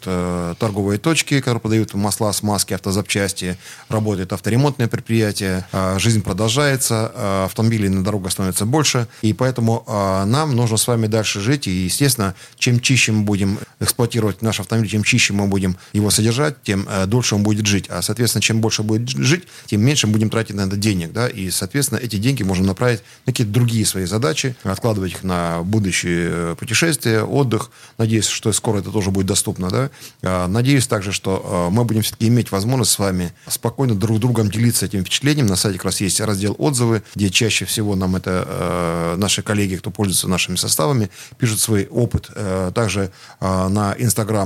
торговые 0.58 0.98
точки, 0.98 1.40
которые 1.40 1.60
продают 1.60 1.92
масла, 1.94 2.32
смазки, 2.32 2.72
автозапчасти. 2.72 3.58
Работают 3.88 4.21
работает 4.22 4.32
авторемонтное 4.32 4.88
предприятие, 4.88 5.66
а, 5.72 5.98
жизнь 5.98 6.22
продолжается, 6.22 7.12
а, 7.14 7.44
автомобилей 7.46 7.88
на 7.88 8.04
дорогах 8.04 8.32
становится 8.32 8.66
больше, 8.66 9.06
и 9.22 9.32
поэтому 9.32 9.84
а, 9.86 10.24
нам 10.24 10.54
нужно 10.54 10.76
с 10.76 10.86
вами 10.86 11.06
дальше 11.06 11.40
жить, 11.40 11.66
и, 11.66 11.84
естественно, 11.84 12.34
чем 12.56 12.80
чище 12.80 13.12
мы 13.12 13.24
будем 13.24 13.58
эксплуатировать 13.80 14.42
наш 14.42 14.60
автомобиль, 14.60 14.90
чем 14.90 15.02
чище 15.02 15.32
мы 15.32 15.46
будем 15.46 15.76
его 15.92 16.10
содержать, 16.10 16.62
тем 16.62 16.86
дольше 17.06 17.34
он 17.34 17.42
будет 17.42 17.66
жить. 17.66 17.86
А, 17.88 18.02
соответственно, 18.02 18.42
чем 18.42 18.60
больше 18.60 18.82
будет 18.82 19.08
жить, 19.08 19.44
тем 19.66 19.80
меньше 19.80 20.06
будем 20.06 20.30
тратить 20.30 20.56
на 20.56 20.62
это 20.62 20.76
денег, 20.76 21.12
да, 21.12 21.28
и, 21.28 21.50
соответственно, 21.50 21.98
эти 21.98 22.16
деньги 22.16 22.42
можем 22.42 22.66
направить 22.66 23.00
на 23.26 23.32
какие-то 23.32 23.52
другие 23.52 23.84
свои 23.86 24.04
задачи, 24.04 24.54
откладывать 24.62 25.12
их 25.12 25.24
на 25.24 25.62
будущее 25.62 26.30
э, 26.30 26.56
путешествия, 26.58 27.22
отдых. 27.22 27.70
Надеюсь, 27.98 28.26
что 28.26 28.52
скоро 28.52 28.78
это 28.78 28.90
тоже 28.90 29.10
будет 29.10 29.26
доступно, 29.26 29.68
да. 29.70 30.48
Надеюсь 30.48 30.86
также, 30.86 31.12
что 31.12 31.68
мы 31.70 31.84
будем 31.84 32.02
все-таки 32.02 32.28
иметь 32.28 32.52
возможность 32.52 32.92
с 32.92 32.98
вами 32.98 33.32
спокойно 33.48 33.94
друг 33.94 34.11
друг 34.18 34.32
другом 34.32 34.50
делиться 34.50 34.86
этим 34.86 35.02
впечатлением. 35.02 35.46
На 35.46 35.56
сайте 35.56 35.78
как 35.78 35.86
раз 35.86 36.00
есть 36.00 36.20
раздел 36.20 36.54
отзывы, 36.58 37.02
где 37.14 37.30
чаще 37.30 37.64
всего 37.64 37.96
нам 37.96 38.16
это 38.16 38.44
э, 38.46 39.14
наши 39.16 39.42
коллеги, 39.42 39.76
кто 39.76 39.90
пользуется 39.90 40.28
нашими 40.28 40.56
составами, 40.56 41.10
пишут 41.38 41.60
свой 41.60 41.86
опыт. 41.86 42.30
Э, 42.34 42.72
также 42.74 43.10
э, 43.40 43.68
на 43.68 43.94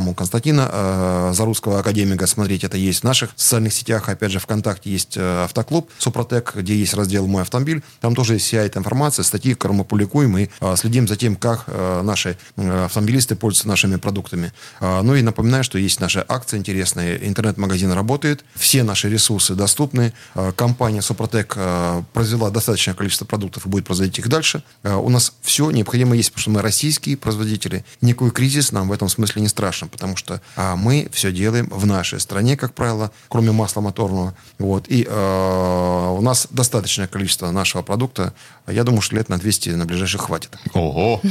у 0.07 0.15
Константина 0.15 0.69
э, 0.71 1.33
Зарусского 1.35 1.81
академика 1.81 2.27
смотреть 2.27 2.65
это 2.65 2.77
есть 2.77 3.01
в 3.01 3.05
наших 3.05 3.31
социальных 3.37 3.73
сетях. 3.73 4.09
Опять 4.09 4.33
же, 4.33 4.39
ВКонтакте 4.39 4.91
есть 4.91 5.17
э, 5.17 5.45
автоклуб 5.45 5.91
Супротек, 5.99 6.55
где 6.55 6.77
есть 6.77 6.95
раздел 6.95 7.27
«Мой 7.27 7.43
автомобиль». 7.43 7.83
Там 8.01 8.15
тоже 8.15 8.35
есть 8.35 8.47
вся 8.47 8.63
эта 8.63 8.79
информация, 8.79 9.23
статьи, 9.23 9.55
которые 9.55 9.79
мы 9.79 9.85
публикуем 9.85 10.37
и 10.39 10.49
э, 10.61 10.77
следим 10.77 11.09
за 11.09 11.17
тем, 11.17 11.37
как 11.37 11.65
э, 11.67 12.03
наши 12.03 12.37
э, 12.57 12.85
автомобилисты 12.85 13.37
пользуются 13.37 13.69
нашими 13.69 13.97
продуктами. 13.97 14.53
Э, 14.81 15.03
ну 15.03 15.15
и 15.15 15.23
напоминаю, 15.23 15.65
что 15.65 15.79
есть 15.79 16.01
наши 16.01 16.25
акции 16.27 16.57
интересные. 16.57 17.27
Интернет-магазин 17.27 17.93
работает. 17.93 18.45
Все 18.55 18.83
наши 18.83 19.09
ресурсы 19.09 19.55
доступны. 19.57 20.13
Э, 20.35 20.53
компания 20.55 21.03
Супротек 21.03 21.55
э, 21.57 22.03
произвела 22.13 22.51
достаточное 22.51 22.95
количество 22.95 23.25
продуктов 23.25 23.67
и 23.67 23.69
будет 23.69 23.87
производить 23.87 24.19
их 24.19 24.29
дальше. 24.29 24.63
Э, 24.83 24.95
у 24.95 25.09
нас 25.09 25.33
все 25.43 25.71
необходимое 25.71 26.17
есть, 26.17 26.31
потому 26.31 26.43
что 26.43 26.51
мы 26.51 26.63
российские 26.63 27.17
производители. 27.17 27.85
Никакой 28.01 28.31
кризис 28.31 28.73
нам 28.73 28.89
в 28.89 28.93
этом 28.93 29.09
смысле 29.09 29.43
не 29.43 29.49
страшен, 29.49 29.89
потому 29.89 30.17
что 30.17 30.41
мы 30.77 31.09
все 31.13 31.33
делаем 31.33 31.69
в 31.71 31.87
нашей 31.87 32.21
стране, 32.21 32.57
как 32.57 32.75
правило, 32.75 33.11
кроме 33.29 33.53
масла 33.53 33.81
моторного. 33.81 34.35
Вот. 34.59 34.87
И 34.89 35.07
у 35.07 36.21
нас 36.21 36.49
достаточное 36.51 37.07
количество 37.07 37.51
нашего 37.51 37.83
продукта. 37.83 38.33
Я 38.67 38.85
думаю, 38.85 39.01
что 39.01 39.17
лет 39.17 39.29
на 39.29 39.39
200 39.39 39.71
на 39.71 39.87
ближайших 39.87 40.23
хватит. 40.23 40.51
Ого! 40.73 41.21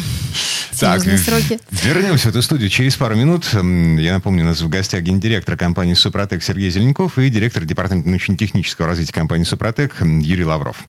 Так, 0.77 1.05
вернемся 1.05 2.27
в 2.27 2.31
эту 2.31 2.41
студию 2.41 2.69
через 2.69 2.95
пару 2.95 3.15
минут. 3.15 3.45
Я 3.53 4.13
напомню, 4.13 4.43
у 4.43 4.47
нас 4.47 4.59
в 4.61 4.67
гостях 4.67 5.03
гендиректор 5.03 5.55
компании 5.55 5.93
«Супротек» 5.93 6.43
Сергей 6.43 6.69
Зеленков 6.69 7.17
и 7.17 7.29
директор 7.29 7.63
департамента 7.63 8.09
научно-технического 8.15 8.87
развития 8.87 9.13
компании 9.13 9.43
«Супротек» 9.43 10.01
Юрий 10.01 10.45
Лавров. 10.45 10.85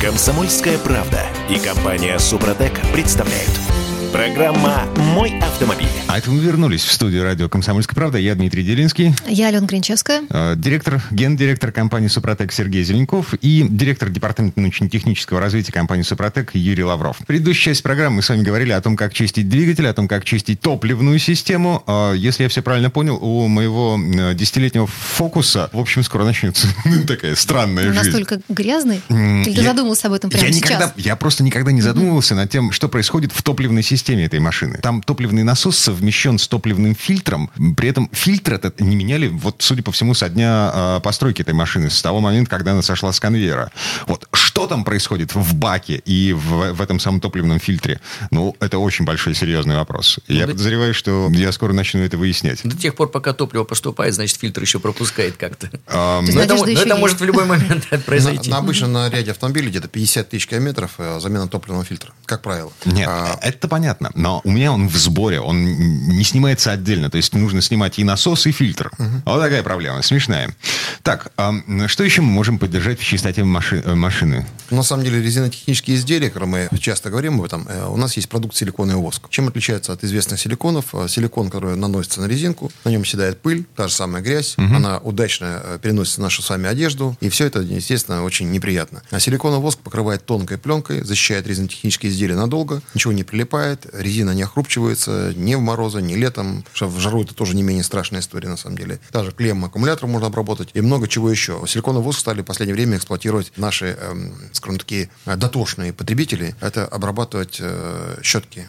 Комсомольская 0.00 0.78
правда 0.78 1.26
и 1.48 1.58
компания 1.58 2.18
«Супротек» 2.18 2.72
представляют– 2.92 3.50
Программа 4.12 4.88
«Мой 5.14 5.38
автомобиль». 5.38 5.86
А 6.08 6.18
это 6.18 6.32
мы 6.32 6.40
вернулись 6.40 6.82
в 6.82 6.92
студию 6.92 7.22
радио 7.22 7.48
«Комсомольская 7.48 7.94
правда». 7.94 8.18
Я 8.18 8.34
Дмитрий 8.34 8.64
Делинский. 8.64 9.14
Я 9.28 9.46
Алена 9.46 9.64
Гринчевская. 9.68 10.24
Э, 10.28 10.54
директор, 10.56 11.00
гендиректор 11.12 11.70
компании 11.70 12.08
«Супротек» 12.08 12.50
Сергей 12.50 12.82
Зеленков 12.82 13.34
и 13.34 13.64
директор 13.70 14.08
департамента 14.08 14.58
научно-технического 14.58 15.38
развития 15.38 15.70
компании 15.70 16.02
«Супротек» 16.02 16.50
Юрий 16.54 16.82
Лавров. 16.82 17.18
В 17.20 17.24
предыдущей 17.24 17.66
части 17.66 17.82
программы 17.82 18.16
мы 18.16 18.22
с 18.22 18.28
вами 18.28 18.42
говорили 18.42 18.72
о 18.72 18.80
том, 18.80 18.96
как 18.96 19.14
чистить 19.14 19.48
двигатель, 19.48 19.86
о 19.86 19.94
том, 19.94 20.08
как 20.08 20.24
чистить 20.24 20.60
топливную 20.60 21.20
систему. 21.20 21.84
Э, 21.86 22.12
если 22.16 22.42
я 22.42 22.48
все 22.48 22.62
правильно 22.62 22.90
понял, 22.90 23.16
у 23.16 23.46
моего 23.46 23.96
э, 23.96 24.34
десятилетнего 24.34 24.88
фокуса, 24.88 25.70
в 25.72 25.78
общем, 25.78 26.02
скоро 26.02 26.24
начнется 26.24 26.66
такая 27.06 27.36
странная 27.36 27.92
жизнь. 27.92 27.96
Настолько 27.96 28.40
грязный? 28.48 29.02
Или 29.08 29.54
ты 29.54 29.62
задумался 29.62 30.08
об 30.08 30.14
этом 30.14 30.30
прямо 30.30 30.46
я 30.46 30.52
сейчас? 30.52 30.70
Никогда, 30.70 30.92
я 30.96 31.14
просто 31.14 31.44
никогда 31.44 31.70
не 31.70 31.80
задумывался 31.80 32.34
над 32.34 32.50
тем, 32.50 32.72
что 32.72 32.88
происходит 32.88 33.30
в 33.30 33.40
топливной 33.44 33.84
системе 33.84 33.99
системе 34.00 34.24
этой 34.24 34.40
машины. 34.40 34.78
Там 34.82 35.02
топливный 35.02 35.44
насос 35.44 35.78
совмещен 35.78 36.38
с 36.38 36.48
топливным 36.48 36.94
фильтром. 36.94 37.50
При 37.76 37.90
этом 37.90 38.08
фильтр 38.12 38.54
этот 38.54 38.80
не 38.80 38.96
меняли, 38.96 39.28
вот, 39.28 39.56
судя 39.58 39.82
по 39.82 39.92
всему, 39.92 40.14
со 40.14 40.28
дня 40.28 40.70
э, 40.74 41.00
постройки 41.02 41.42
этой 41.42 41.54
машины, 41.54 41.90
с 41.90 42.00
того 42.02 42.20
момента, 42.20 42.50
когда 42.50 42.72
она 42.72 42.82
сошла 42.82 43.12
с 43.12 43.20
конвейера. 43.20 43.70
Вот 44.06 44.26
что 44.60 44.66
там 44.66 44.84
происходит 44.84 45.34
в 45.34 45.54
баке 45.54 46.02
и 46.04 46.34
в, 46.34 46.72
в 46.74 46.82
этом 46.82 47.00
самом 47.00 47.20
топливном 47.20 47.58
фильтре, 47.60 47.98
ну, 48.30 48.54
это 48.60 48.78
очень 48.78 49.06
большой 49.06 49.34
серьезный 49.34 49.76
вопрос. 49.76 50.18
Я 50.28 50.46
да- 50.46 50.52
подозреваю, 50.52 50.92
что 50.92 51.30
я 51.32 51.50
скоро 51.52 51.72
начну 51.72 52.00
это 52.02 52.18
выяснять. 52.18 52.60
До 52.62 52.76
тех 52.76 52.94
пор, 52.94 53.08
пока 53.10 53.32
топливо 53.32 53.64
поступает, 53.64 54.14
значит, 54.14 54.36
фильтр 54.38 54.60
еще 54.60 54.78
пропускает 54.78 55.38
как-то. 55.38 55.70
Но 55.90 56.20
это, 56.42 56.56
но 56.56 56.66
это 56.66 56.96
может 56.96 57.20
в 57.20 57.24
любой 57.24 57.46
момент 57.46 57.88
произойти. 58.06 58.50
На, 58.50 58.56
на 58.56 58.62
обычно 58.62 58.88
на 58.88 59.08
ряде 59.08 59.30
автомобилей 59.30 59.70
где-то 59.70 59.88
50 59.88 60.28
тысяч 60.28 60.46
километров 60.46 60.90
э, 60.98 61.20
замена 61.20 61.48
топливного 61.48 61.84
фильтра, 61.86 62.12
как 62.26 62.42
правило. 62.42 62.70
Нет, 62.84 63.08
А, 63.08 63.38
это 63.40 63.66
понятно. 63.66 64.10
Но 64.14 64.42
у 64.44 64.50
меня 64.50 64.72
он 64.72 64.88
в 64.88 64.96
сборе, 64.98 65.40
он 65.40 65.64
не 65.64 66.24
снимается 66.24 66.70
отдельно. 66.72 67.08
То 67.08 67.16
есть 67.16 67.34
нужно 67.34 67.62
снимать 67.62 67.98
и 67.98 68.04
насос, 68.04 68.46
и 68.46 68.52
фильтр. 68.52 68.90
Вот 69.24 69.40
такая 69.40 69.62
проблема, 69.62 70.02
смешная. 70.02 70.54
Так, 71.02 71.32
ам, 71.38 71.88
что 71.88 72.04
еще 72.04 72.20
мы 72.20 72.30
можем 72.30 72.58
поддержать 72.58 73.00
в 73.00 73.04
чистоте 73.04 73.40
маши- 73.42 73.82
э, 73.82 73.94
машины? 73.94 74.46
На 74.70 74.82
самом 74.82 75.04
деле 75.04 75.20
резинотехнические 75.20 75.96
изделия, 75.96 76.28
которые 76.28 76.68
мы 76.70 76.78
часто 76.78 77.10
говорим 77.10 77.40
об 77.40 77.44
этом, 77.44 77.66
э, 77.68 77.86
у 77.86 77.96
нас 77.96 78.16
есть 78.16 78.28
продукт 78.28 78.56
силикон 78.56 78.90
и 78.90 78.94
воск. 78.94 79.28
Чем 79.30 79.48
отличается 79.48 79.92
от 79.92 80.04
известных 80.04 80.40
силиконов? 80.40 80.94
Э, 80.94 81.08
Силикон, 81.08 81.50
который 81.50 81.76
наносится 81.76 82.20
на 82.20 82.26
резинку, 82.26 82.70
на 82.84 82.90
нем 82.90 83.04
седает 83.04 83.40
пыль, 83.40 83.64
та 83.76 83.88
же 83.88 83.94
самая 83.94 84.22
грязь, 84.22 84.54
она 84.56 84.98
удачно 84.98 85.60
э, 85.62 85.78
переносится 85.82 86.20
в 86.20 86.24
нашу 86.24 86.42
с 86.42 86.50
вами 86.50 86.68
одежду, 86.68 87.16
и 87.20 87.28
все 87.28 87.46
это, 87.46 87.60
естественно, 87.60 88.22
очень 88.22 88.50
неприятно. 88.50 89.02
А 89.10 89.18
силикон 89.18 89.54
и 89.54 89.58
воск 89.58 89.80
покрывает 89.80 90.24
тонкой 90.24 90.58
пленкой, 90.58 91.02
защищает 91.02 91.46
резинотехнические 91.46 92.12
изделия 92.12 92.36
надолго, 92.36 92.80
ничего 92.94 93.12
не 93.12 93.24
прилипает, 93.24 93.86
резина 93.92 94.30
не 94.30 94.42
охрупчивается 94.42 95.32
ни 95.36 95.54
в 95.54 95.60
морозы, 95.60 96.00
ни 96.00 96.14
летом, 96.14 96.64
в 96.78 96.98
жару 96.98 97.22
это 97.22 97.34
тоже 97.34 97.56
не 97.56 97.62
менее 97.62 97.84
страшная 97.84 98.20
история, 98.20 98.48
на 98.48 98.56
самом 98.56 98.78
деле. 98.78 99.00
Даже 99.12 99.32
клеммы 99.32 99.66
аккумулятора 99.66 100.06
можно 100.06 100.28
обработать 100.28 100.70
и 100.74 100.80
много 100.80 101.08
чего 101.08 101.30
еще. 101.30 101.62
Силикон 101.66 101.98
и 101.98 102.00
воск 102.00 102.20
стали 102.20 102.42
в 102.42 102.44
последнее 102.44 102.74
время 102.74 102.96
эксплуатировать 102.96 103.52
наши, 103.56 103.96
эм, 104.00 104.29
скажем, 104.52 104.78
такие 104.78 105.08
э, 105.26 105.36
дотошные 105.36 105.92
потребители. 105.92 106.54
Это 106.60 106.86
обрабатывать 106.86 107.58
э, 107.60 108.18
щетки, 108.22 108.68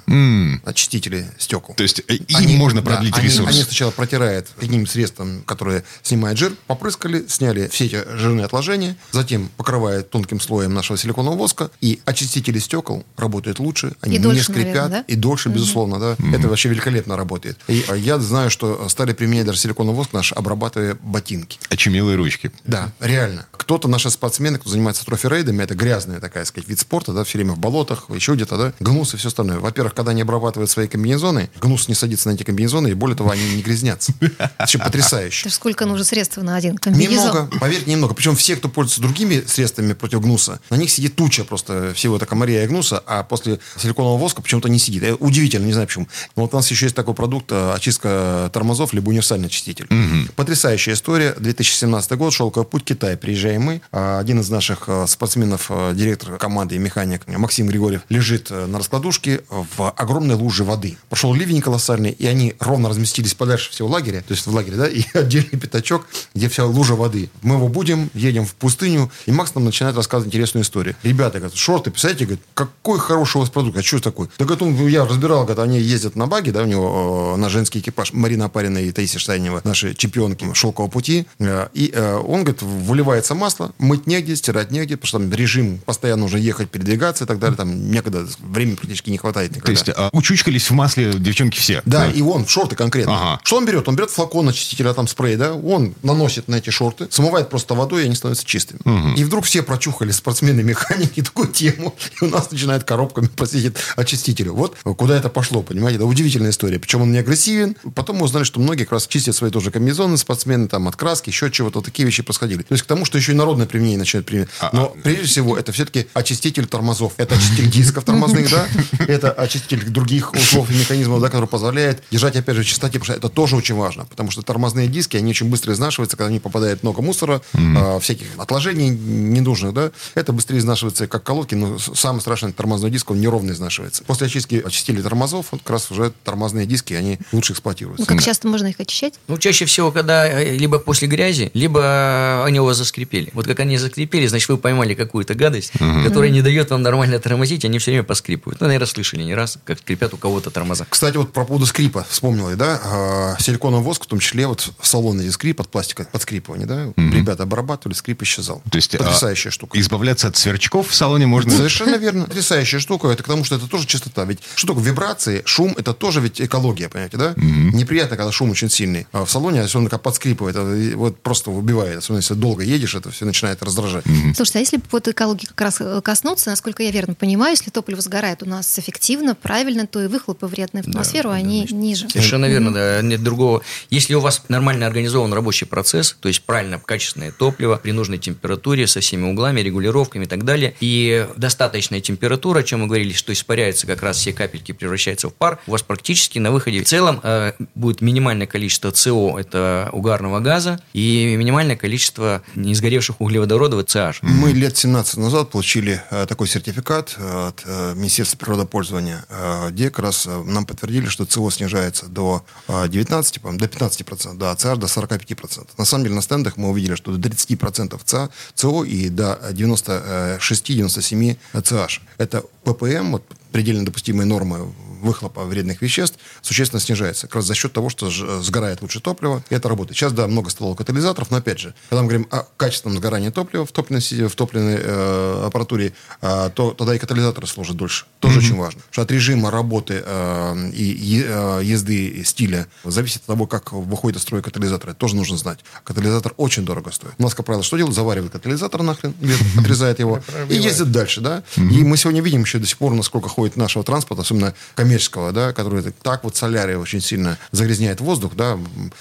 очистители 0.65 1.25
стекол. 1.37 1.75
То 1.75 1.83
есть 1.83 2.01
э, 2.07 2.15
им 2.15 2.57
можно 2.57 2.81
да, 2.81 2.91
продлить 2.91 3.17
они, 3.17 3.27
ресурс. 3.27 3.49
Они 3.49 3.63
сначала 3.63 3.91
протирают 3.91 4.49
каким 4.59 4.87
средством, 4.87 5.43
которое 5.43 5.83
снимает 6.03 6.37
жир, 6.37 6.53
попрыскали, 6.67 7.25
сняли 7.27 7.67
все 7.67 7.85
эти 7.85 8.03
жирные 8.15 8.45
отложения, 8.45 8.95
затем 9.11 9.49
покрывают 9.57 10.09
тонким 10.09 10.39
слоем 10.39 10.73
нашего 10.73 10.97
силиконового 10.97 11.37
воска, 11.37 11.71
и 11.81 12.01
очистители 12.05 12.59
стекол 12.59 13.05
работают 13.17 13.59
лучше, 13.59 13.93
они 14.01 14.15
И 14.15 14.17
не 14.17 14.23
дольше, 14.23 14.43
скрипят, 14.43 14.65
наверное, 14.65 14.89
да? 14.89 15.05
и 15.07 15.15
дольше, 15.15 15.49
безусловно, 15.49 15.99
да. 15.99 16.17
Это 16.33 16.47
вообще 16.47 16.69
великолепно 16.69 17.17
работает. 17.17 17.57
И 17.67 17.83
я 17.97 18.19
знаю, 18.19 18.49
что 18.49 18.87
стали 18.89 19.13
применять 19.13 19.45
даже 19.45 19.59
силиконовый 19.59 19.97
воск 19.97 20.13
наш, 20.13 20.33
обрабатывая 20.33 20.97
ботинки. 21.01 21.59
Очумелые 21.69 22.17
ручки. 22.17 22.51
Да, 22.65 22.91
реально. 22.99 23.45
Кто-то, 23.51 23.87
наши 23.87 24.09
спортсмены, 24.09 24.57
кто 24.57 24.69
занимается 24.69 25.05
трофи-рейдами, 25.51 25.63
это 25.63 25.75
грязная 25.75 26.19
такая, 26.19 26.45
сказать, 26.45 26.69
вид 26.69 26.79
спорта, 26.79 27.13
да, 27.13 27.23
все 27.23 27.37
время 27.37 27.53
в 27.53 27.59
болотах, 27.59 28.05
еще 28.09 28.33
где-то, 28.33 28.57
да, 28.57 28.73
гнус 28.79 29.13
и 29.13 29.17
все 29.17 29.27
остальное. 29.27 29.59
Во-первых, 29.59 29.93
когда 29.93 30.11
они 30.11 30.21
обрабатывают 30.21 30.69
свои 30.69 30.87
комбинезоны, 30.87 31.49
гнус 31.59 31.87
не 31.87 31.95
садится 31.95 32.29
на 32.29 32.33
эти 32.33 32.43
комбинезоны, 32.43 32.89
и 32.89 32.93
более 32.93 33.15
того, 33.15 33.31
они 33.31 33.55
не 33.55 33.61
грязнятся. 33.61 34.13
Это 34.21 34.51
вообще 34.59 34.77
потрясающе. 34.77 35.49
Сколько 35.49 35.85
нужно 35.85 36.05
средств 36.05 36.37
на 36.37 36.55
один 36.55 36.77
комбинезон. 36.77 37.27
Немного, 37.27 37.49
поверьте, 37.59 37.91
немного. 37.91 38.13
Причем 38.13 38.35
все, 38.35 38.55
кто 38.55 38.69
пользуется 38.69 39.01
другими 39.01 39.43
средствами 39.45 39.93
против 39.93 40.21
гнуса, 40.21 40.59
на 40.69 40.75
них 40.75 40.89
сидит 40.89 41.15
туча 41.15 41.43
просто 41.43 41.93
всего 41.93 42.17
это 42.17 42.25
комария 42.25 42.63
и 42.63 42.67
гнуса, 42.67 43.01
а 43.05 43.23
после 43.23 43.59
силиконового 43.77 44.17
воска 44.17 44.41
почему-то 44.41 44.69
не 44.69 44.79
сидит. 44.79 45.03
Это 45.03 45.15
удивительно, 45.15 45.65
не 45.65 45.73
знаю 45.73 45.87
почему. 45.87 46.07
Но 46.35 46.43
вот 46.43 46.53
у 46.53 46.57
нас 46.57 46.69
еще 46.71 46.85
есть 46.85 46.95
такой 46.95 47.13
продукт, 47.13 47.51
э, 47.51 47.73
очистка 47.73 48.49
тормозов, 48.53 48.93
либо 48.93 49.09
универсальный 49.09 49.47
очиститель. 49.47 49.87
Потрясающая 50.35 50.93
история. 50.93 51.33
2017 51.37 52.11
год, 52.13 52.33
шелковый 52.33 52.67
путь, 52.67 52.83
Китай. 52.83 53.17
Приезжаем 53.17 53.61
мы. 53.63 53.81
А 53.91 54.19
Один 54.19 54.39
из 54.39 54.49
наших 54.49 54.83
э, 54.87 55.05
спортсменов, 55.07 55.40
э, 55.69 55.93
директор 55.95 56.37
команды 56.37 56.75
и 56.75 56.79
механик 56.79 57.27
Максим 57.27 57.67
Григорьев, 57.67 58.01
лежит 58.09 58.47
э, 58.49 58.65
на 58.65 58.79
раскладушке 58.79 59.41
в 59.49 59.89
огромной 59.89 60.35
луже 60.35 60.63
воды. 60.63 60.97
Пошел 61.09 61.33
ливень 61.33 61.61
колоссальный, 61.61 62.11
и 62.11 62.25
они 62.25 62.55
ровно 62.59 62.89
разместились 62.89 63.33
подальше 63.33 63.71
всего 63.71 63.87
лагеря, 63.87 64.21
то 64.21 64.33
есть 64.33 64.45
в 64.45 64.53
лагере, 64.53 64.77
да, 64.77 64.87
и 64.89 65.03
отдельный 65.13 65.59
пятачок, 65.59 66.07
где 66.33 66.49
вся 66.49 66.65
лужа 66.65 66.95
воды. 66.95 67.29
Мы 67.41 67.55
его 67.55 67.67
будем, 67.67 68.09
едем 68.13 68.45
в 68.45 68.55
пустыню, 68.55 69.11
и 69.25 69.31
Макс 69.31 69.53
нам 69.55 69.65
начинает 69.65 69.95
рассказывать 69.95 70.33
интересную 70.33 70.63
историю. 70.63 70.95
Ребята, 71.03 71.39
говорят, 71.39 71.57
шорты, 71.57 71.91
представляете, 71.91 72.25
говорит, 72.25 72.43
какой 72.53 72.99
хороший 72.99 73.37
у 73.37 73.39
вас 73.41 73.49
продукт, 73.49 73.77
а 73.77 73.83
что 73.83 73.99
такое? 73.99 74.29
Да, 74.37 74.45
говорит, 74.45 74.61
он, 74.61 74.87
я 74.87 75.05
разбирал, 75.05 75.43
говорит, 75.43 75.59
они 75.59 75.79
ездят 75.79 76.15
на 76.15 76.27
баге, 76.27 76.51
да, 76.51 76.63
у 76.63 76.65
него 76.65 77.33
э, 77.35 77.39
на 77.39 77.49
женский 77.49 77.79
экипаж, 77.79 78.13
Марина 78.13 78.45
Апарина 78.45 78.77
и 78.77 78.91
Таисия 78.91 79.19
Штайнева, 79.19 79.61
наши 79.63 79.93
чемпионки 79.93 80.51
шелкового 80.53 80.89
пути, 80.89 81.25
Э, 81.41 81.67
и 81.73 81.91
э, 81.93 82.15
он, 82.17 82.43
говорит, 82.43 82.61
выливается 82.61 83.35
масло, 83.35 83.73
мыть 83.77 84.07
негде, 84.07 84.35
стирать 84.35 84.71
негде, 84.71 84.95
потому 84.95 85.07
что 85.07 85.17
там 85.19 85.29
режим 85.35 85.79
постоянно 85.79 86.25
уже 86.25 86.39
ехать, 86.39 86.69
передвигаться 86.69 87.23
и 87.23 87.27
так 87.27 87.39
далее, 87.39 87.57
там 87.57 87.91
некогда, 87.91 88.27
времени 88.39 88.75
практически 88.75 89.09
не 89.09 89.17
хватает 89.17 89.55
никогда. 89.55 89.65
То 89.65 89.71
есть 89.71 89.89
а, 89.89 90.09
учучкались 90.11 90.69
в 90.69 90.73
масле 90.73 91.13
девчонки 91.13 91.59
все. 91.59 91.81
Да, 91.85 92.09
и 92.09 92.21
он, 92.21 92.47
шорты 92.47 92.75
конкретно. 92.75 93.15
Ага. 93.15 93.41
Что 93.43 93.57
он 93.57 93.65
берет? 93.65 93.87
Он 93.87 93.95
берет 93.95 94.11
флакон 94.11 94.49
очистителя, 94.49 94.93
там 94.93 95.07
спрей, 95.07 95.35
да, 95.35 95.53
он 95.53 95.93
наносит 96.03 96.47
на 96.47 96.55
эти 96.55 96.69
шорты, 96.69 97.07
смывает 97.09 97.49
просто 97.49 97.73
водой, 97.73 98.03
и 98.03 98.05
они 98.05 98.15
становятся 98.15 98.45
чистыми. 98.45 98.79
И 99.17 99.23
вдруг 99.23 99.45
все 99.45 99.63
прочухали 99.63 100.11
спортсмены-механики 100.11 101.21
такую 101.23 101.49
тему, 101.49 101.95
и 102.21 102.25
у 102.25 102.29
нас 102.29 102.51
начинает 102.51 102.83
коробками 102.83 103.27
просить 103.27 103.73
очистителю. 103.95 104.53
Вот 104.53 104.77
куда 105.01 105.17
это 105.17 105.29
пошло, 105.29 105.63
понимаете? 105.63 105.97
Это 105.97 106.05
удивительная 106.05 106.51
история. 106.51 106.79
Причем 106.79 107.01
он 107.01 107.11
не 107.11 107.17
агрессивен. 107.17 107.75
Потом 107.95 108.17
мы 108.17 108.25
узнали, 108.25 108.43
что 108.43 108.59
многие 108.59 108.83
как 108.83 108.93
раз 108.93 109.07
чистят 109.07 109.35
свои 109.35 109.51
тоже 109.51 109.71
комбинезоны, 109.71 110.17
спортсмены, 110.17 110.67
там, 110.67 110.87
от 110.87 110.95
краски, 110.95 111.29
еще 111.29 111.49
чего-то. 111.49 111.81
Такие 111.81 112.05
вещи 112.05 112.23
происходили. 112.23 112.61
То 112.61 112.73
есть 112.73 112.83
к 112.83 112.87
тому, 112.87 113.05
что 113.05 113.17
еще 113.17 113.31
и 113.31 113.35
народное 113.35 113.65
применение 113.65 113.99
начинает 113.99 114.25
применять. 114.25 114.49
Но 114.73 114.95
прежде 115.03 115.20
всего, 115.25 115.57
это 115.57 115.71
все-таки 115.71 116.07
очиститель 116.13 116.65
тормозов. 116.65 117.13
Это 117.17 117.35
очиститель 117.35 117.69
дисков 117.69 118.03
тормозных, 118.03 118.49
да, 118.49 118.67
это 119.07 119.31
очиститель 119.31 119.89
других 119.89 120.33
узлов 120.33 120.69
и 120.69 120.73
механизмов, 120.73 121.21
да, 121.21 121.27
который 121.27 121.47
позволяет 121.47 122.03
держать, 122.11 122.35
опять 122.35 122.55
же, 122.55 122.63
в 122.63 122.65
чистоте, 122.65 122.99
потому 122.99 123.05
что 123.05 123.13
это 123.13 123.29
тоже 123.29 123.55
очень 123.55 123.75
важно, 123.75 124.05
потому 124.05 124.31
что 124.31 124.41
тормозные 124.41 124.87
диски, 124.87 125.17
они 125.17 125.31
очень 125.31 125.49
быстро 125.49 125.73
изнашиваются, 125.73 126.17
когда 126.17 126.29
в 126.29 126.31
них 126.31 126.41
попадает 126.41 126.83
много 126.83 127.01
мусора, 127.01 127.41
а, 127.53 127.99
всяких 127.99 128.27
отложений 128.37 128.89
ненужных, 128.89 129.73
да, 129.73 129.91
это 130.15 130.33
быстрее 130.33 130.59
изнашивается, 130.59 131.07
как 131.07 131.23
колодки, 131.23 131.55
но 131.55 131.77
самое 131.79 132.21
страшное, 132.21 132.51
тормозной 132.51 132.91
диск, 132.91 133.11
он 133.11 133.19
неровно 133.19 133.51
изнашивается. 133.51 134.03
После 134.03 134.27
очистки 134.27 134.61
очистили 134.63 135.01
тормозов, 135.01 135.47
вот 135.51 135.61
как 135.61 135.71
раз 135.71 135.91
уже 135.91 136.11
тормозные 136.23 136.65
диски, 136.65 136.93
они 136.93 137.19
лучше 137.31 137.53
эксплуатируются. 137.53 138.01
Ну, 138.01 138.05
как 138.05 138.23
часто 138.23 138.47
можно 138.47 138.67
их 138.67 138.79
очищать? 138.79 139.15
Ну, 139.27 139.37
чаще 139.37 139.65
всего, 139.65 139.91
когда 139.91 140.27
э, 140.27 140.55
либо 140.55 140.79
после 140.79 141.07
грязи, 141.07 141.51
либо 141.53 142.43
они 142.45 142.59
у 142.59 142.65
вас 142.65 142.77
заскрипели. 142.77 143.31
Вот 143.33 143.47
как 143.47 143.59
они 143.59 143.77
заскрипели, 143.77 144.27
значит, 144.27 144.49
вы 144.49 144.57
поймали 144.57 144.93
какую-то 145.11 145.35
гадость, 145.35 145.73
которая 146.05 146.29
не 146.29 146.41
дает 146.41 146.69
вам 146.71 146.81
нормально 146.81 147.19
тормозить, 147.19 147.65
они 147.65 147.79
все 147.79 147.91
время 147.91 148.03
поскрипывают. 148.03 148.61
Ну, 148.61 148.67
наверное, 148.67 148.87
слышали 148.87 149.23
не 149.23 149.35
раз, 149.35 149.57
как 149.65 149.79
скрипят 149.79 150.13
у 150.13 150.17
кого-то 150.17 150.51
тормоза. 150.51 150.85
Кстати, 150.89 151.17
вот 151.17 151.33
про 151.33 151.43
поводу 151.43 151.65
скрипа 151.65 152.05
вспомнил 152.09 152.49
я, 152.49 152.55
да, 152.55 152.81
а, 152.81 153.35
силиконовый 153.39 153.83
воск, 153.83 154.05
в 154.05 154.07
том 154.07 154.19
числе 154.19 154.47
вот 154.47 154.71
в 154.79 154.87
салоне 154.87 155.29
скрип 155.31 155.59
от 155.59 155.67
пластика, 155.67 156.07
подскрипывание, 156.09 156.65
да, 156.65 156.93
ребята 156.95 157.43
обрабатывали, 157.43 157.93
скрип 157.93 158.23
исчезал. 158.23 158.61
То 158.71 158.77
есть, 158.77 158.95
а, 158.95 158.99
Потрясающая 158.99 159.51
штука. 159.51 159.77
Избавляться 159.77 160.29
от 160.29 160.37
сверчков 160.37 160.87
в 160.87 160.95
салоне 160.95 161.27
можно... 161.27 161.51
Совершенно 161.51 161.95
верно. 161.95 162.23
Потрясающая 162.23 162.79
штука. 162.79 163.09
Это 163.09 163.21
к 163.23 163.27
тому, 163.27 163.43
что 163.43 163.55
это 163.55 163.67
тоже 163.67 163.85
чистота. 163.87 164.23
Ведь 164.23 164.39
что 164.55 164.67
такое 164.67 164.85
вибрации, 164.85 165.41
шум, 165.45 165.75
это 165.77 165.93
тоже 165.93 166.21
ведь 166.21 166.39
экология, 166.39 166.87
понимаете, 166.87 167.17
да? 167.17 167.33
Неприятно, 167.35 168.15
когда 168.15 168.31
шум 168.31 168.51
очень 168.51 168.69
сильный. 168.69 169.07
А 169.11 169.25
в 169.25 169.31
салоне, 169.31 169.59
если 169.59 169.77
он 169.77 169.83
такая 169.83 169.99
подскрипывает, 169.99 170.55
это 170.55 170.73
и 170.73 170.93
вот 170.95 171.21
просто 171.21 171.51
убивает. 171.51 171.97
Особенно 171.97 172.19
если 172.19 172.35
долго 172.35 172.63
едешь, 172.63 172.95
это 172.95 173.11
все 173.11 173.25
начинает 173.25 173.61
раздражать. 173.61 174.05
Слушайте, 174.35 174.59
а 174.59 174.61
если 174.61 174.79
вот 174.91 175.00
экологии 175.07 175.45
как 175.45 175.61
раз 175.61 175.77
э, 175.79 176.01
коснуться, 176.01 176.49
насколько 176.49 176.83
я 176.83 176.91
верно 176.91 177.13
понимаю, 177.13 177.51
если 177.51 177.69
топливо 177.69 178.01
сгорает 178.01 178.43
у 178.43 178.45
нас 178.45 178.77
эффективно, 178.77 179.35
правильно, 179.35 179.87
то 179.87 180.01
и 180.01 180.07
выхлопы 180.07 180.47
вредные 180.47 180.83
в 180.83 180.87
атмосферу, 180.87 181.29
они 181.29 181.67
ниже. 181.71 182.09
Совершенно 182.09 182.45
верно, 182.45 182.73
да, 182.73 183.01
нет 183.01 183.23
другого. 183.23 183.61
Если 183.89 184.13
у 184.13 184.19
вас 184.19 184.43
нормально 184.49 184.87
организован 184.87 185.33
рабочий 185.33 185.65
процесс, 185.65 186.15
то 186.19 186.27
есть 186.27 186.43
правильно 186.43 186.79
качественное 186.79 187.31
топливо 187.31 187.77
при 187.77 187.91
нужной 187.91 188.17
температуре, 188.17 188.87
со 188.87 188.99
всеми 188.99 189.29
углами, 189.29 189.61
регулировками 189.61 190.25
и 190.25 190.27
так 190.27 190.43
далее, 190.43 190.75
и 190.79 191.27
достаточная 191.37 192.01
температура, 192.01 192.59
о 192.59 192.63
чем 192.63 192.81
мы 192.81 192.87
говорили, 192.87 193.13
что 193.13 193.33
испаряются 193.33 193.87
как 193.87 194.01
раз 194.03 194.17
все 194.17 194.33
капельки, 194.33 194.71
превращаются 194.71 195.29
в 195.29 195.33
пар, 195.33 195.59
у 195.67 195.71
вас 195.71 195.81
практически 195.81 196.39
на 196.39 196.51
выходе 196.51 196.83
в 196.83 196.87
целом 196.87 197.19
э, 197.23 197.53
будет 197.75 198.01
минимальное 198.01 198.47
количество 198.47 198.91
СО, 198.91 199.39
это 199.39 199.89
угарного 199.91 200.39
газа, 200.39 200.81
и 200.93 201.35
минимальное 201.37 201.75
количество 201.75 202.41
несгоревших 202.55 203.21
углеводородов, 203.21 203.81
это 203.81 204.11
CH. 204.11 204.17
Мы 204.21 204.51
лет 204.51 204.77
17 204.77 204.90
назад 204.91 205.49
получили 205.49 206.01
э, 206.09 206.25
такой 206.27 206.47
сертификат 206.47 207.15
э, 207.17 207.47
от 207.47 207.63
э, 207.65 207.93
Министерства 207.95 208.37
природопользования, 208.37 209.25
где 209.69 209.89
как 209.89 209.99
раз 209.99 210.25
нам 210.25 210.65
подтвердили, 210.65 211.07
что 211.07 211.25
ЦО 211.25 211.49
снижается 211.49 212.07
до 212.07 212.43
э, 212.67 212.87
19, 212.87 213.41
по-моему, 213.41 213.59
до 213.59 213.65
15%, 213.65 214.37
да, 214.37 214.51
а 214.51 214.55
CH 214.55 214.77
до 214.77 214.87
45%. 214.87 215.69
На 215.77 215.85
самом 215.85 216.03
деле 216.03 216.15
на 216.15 216.21
стендах 216.21 216.57
мы 216.57 216.69
увидели, 216.69 216.95
что 216.95 217.15
до 217.15 217.29
30% 217.29 217.99
ЦА, 218.03 218.29
ЦО 218.55 218.83
и 218.83 219.09
до 219.09 219.39
96-97 219.51 221.37
CH. 221.53 221.99
Это 222.17 222.43
ППМ, 222.63 223.11
вот, 223.11 223.23
предельно 223.51 223.85
допустимые 223.85 224.25
нормы 224.25 224.73
выхлопа 225.01 225.43
вредных 225.43 225.81
веществ 225.81 226.17
существенно 226.41 226.79
снижается. 226.79 227.27
Как 227.27 227.35
раз 227.35 227.45
за 227.45 227.55
счет 227.55 227.73
того, 227.73 227.89
что 227.89 228.09
сгорает 228.41 228.81
лучше 228.81 228.99
топливо, 228.99 229.43
и 229.49 229.55
это 229.55 229.69
работает. 229.69 229.97
Сейчас, 229.97 230.13
да, 230.13 230.27
много 230.27 230.49
стало 230.49 230.75
катализаторов, 230.75 231.31
но 231.31 231.37
опять 231.37 231.59
же, 231.59 231.73
когда 231.89 232.01
мы 232.03 232.09
говорим 232.09 232.27
о 232.31 232.43
качественном 232.57 232.97
сгорании 232.97 233.29
топлива 233.29 233.65
в 233.65 233.71
топливной, 233.71 234.27
в 234.27 234.35
топливной 234.35 234.77
э, 234.79 235.43
аппаратуре, 235.47 235.93
э, 236.21 236.49
то 236.53 236.71
тогда 236.71 236.95
и 236.95 236.99
катализаторы 236.99 237.47
служат 237.47 237.77
дольше. 237.77 238.05
Тоже 238.19 238.39
mm-hmm. 238.39 238.43
очень 238.43 238.55
важно. 238.57 238.81
Потому 238.81 238.93
что 238.93 239.01
от 239.01 239.11
режима 239.11 239.51
работы 239.51 240.03
э, 240.05 240.69
и 240.73 241.25
э, 241.25 241.61
езды 241.63 242.23
стиля 242.25 242.67
зависит 242.83 243.21
от 243.21 243.27
того, 243.27 243.47
как 243.47 243.71
выходит 243.73 244.17
из 244.17 244.23
строя 244.23 244.41
катализатор. 244.41 244.91
Это 244.91 244.99
тоже 244.99 245.15
нужно 245.15 245.37
знать. 245.37 245.59
Катализатор 245.83 246.33
очень 246.37 246.65
дорого 246.65 246.91
стоит. 246.91 247.13
У 247.17 247.23
нас, 247.23 247.33
как 247.33 247.45
правило, 247.45 247.63
что 247.63 247.77
делают? 247.77 247.95
Заваривают 247.95 248.33
катализатор 248.33 248.81
нахрен, 248.81 249.13
отрезает 249.57 249.99
его, 249.99 250.21
и 250.49 250.55
ездит 250.55 250.91
дальше, 250.91 251.21
да. 251.21 251.43
И 251.57 251.83
мы 251.83 251.97
сегодня 251.97 252.21
видим 252.21 252.41
еще 252.41 252.59
до 252.59 252.67
сих 252.67 252.77
пор, 252.77 252.93
насколько 252.93 253.29
ходит 253.29 253.57
нашего 253.57 253.83
транспорта, 253.83 254.23
особенно 254.23 254.53
коммерческого, 254.75 254.90
да, 255.31 255.53
который 255.53 255.83
так 256.01 256.23
вот 256.23 256.35
солярия 256.35 256.77
очень 256.77 257.01
сильно 257.01 257.37
загрязняет 257.51 258.01
воздух, 258.01 258.35
да. 258.35 258.57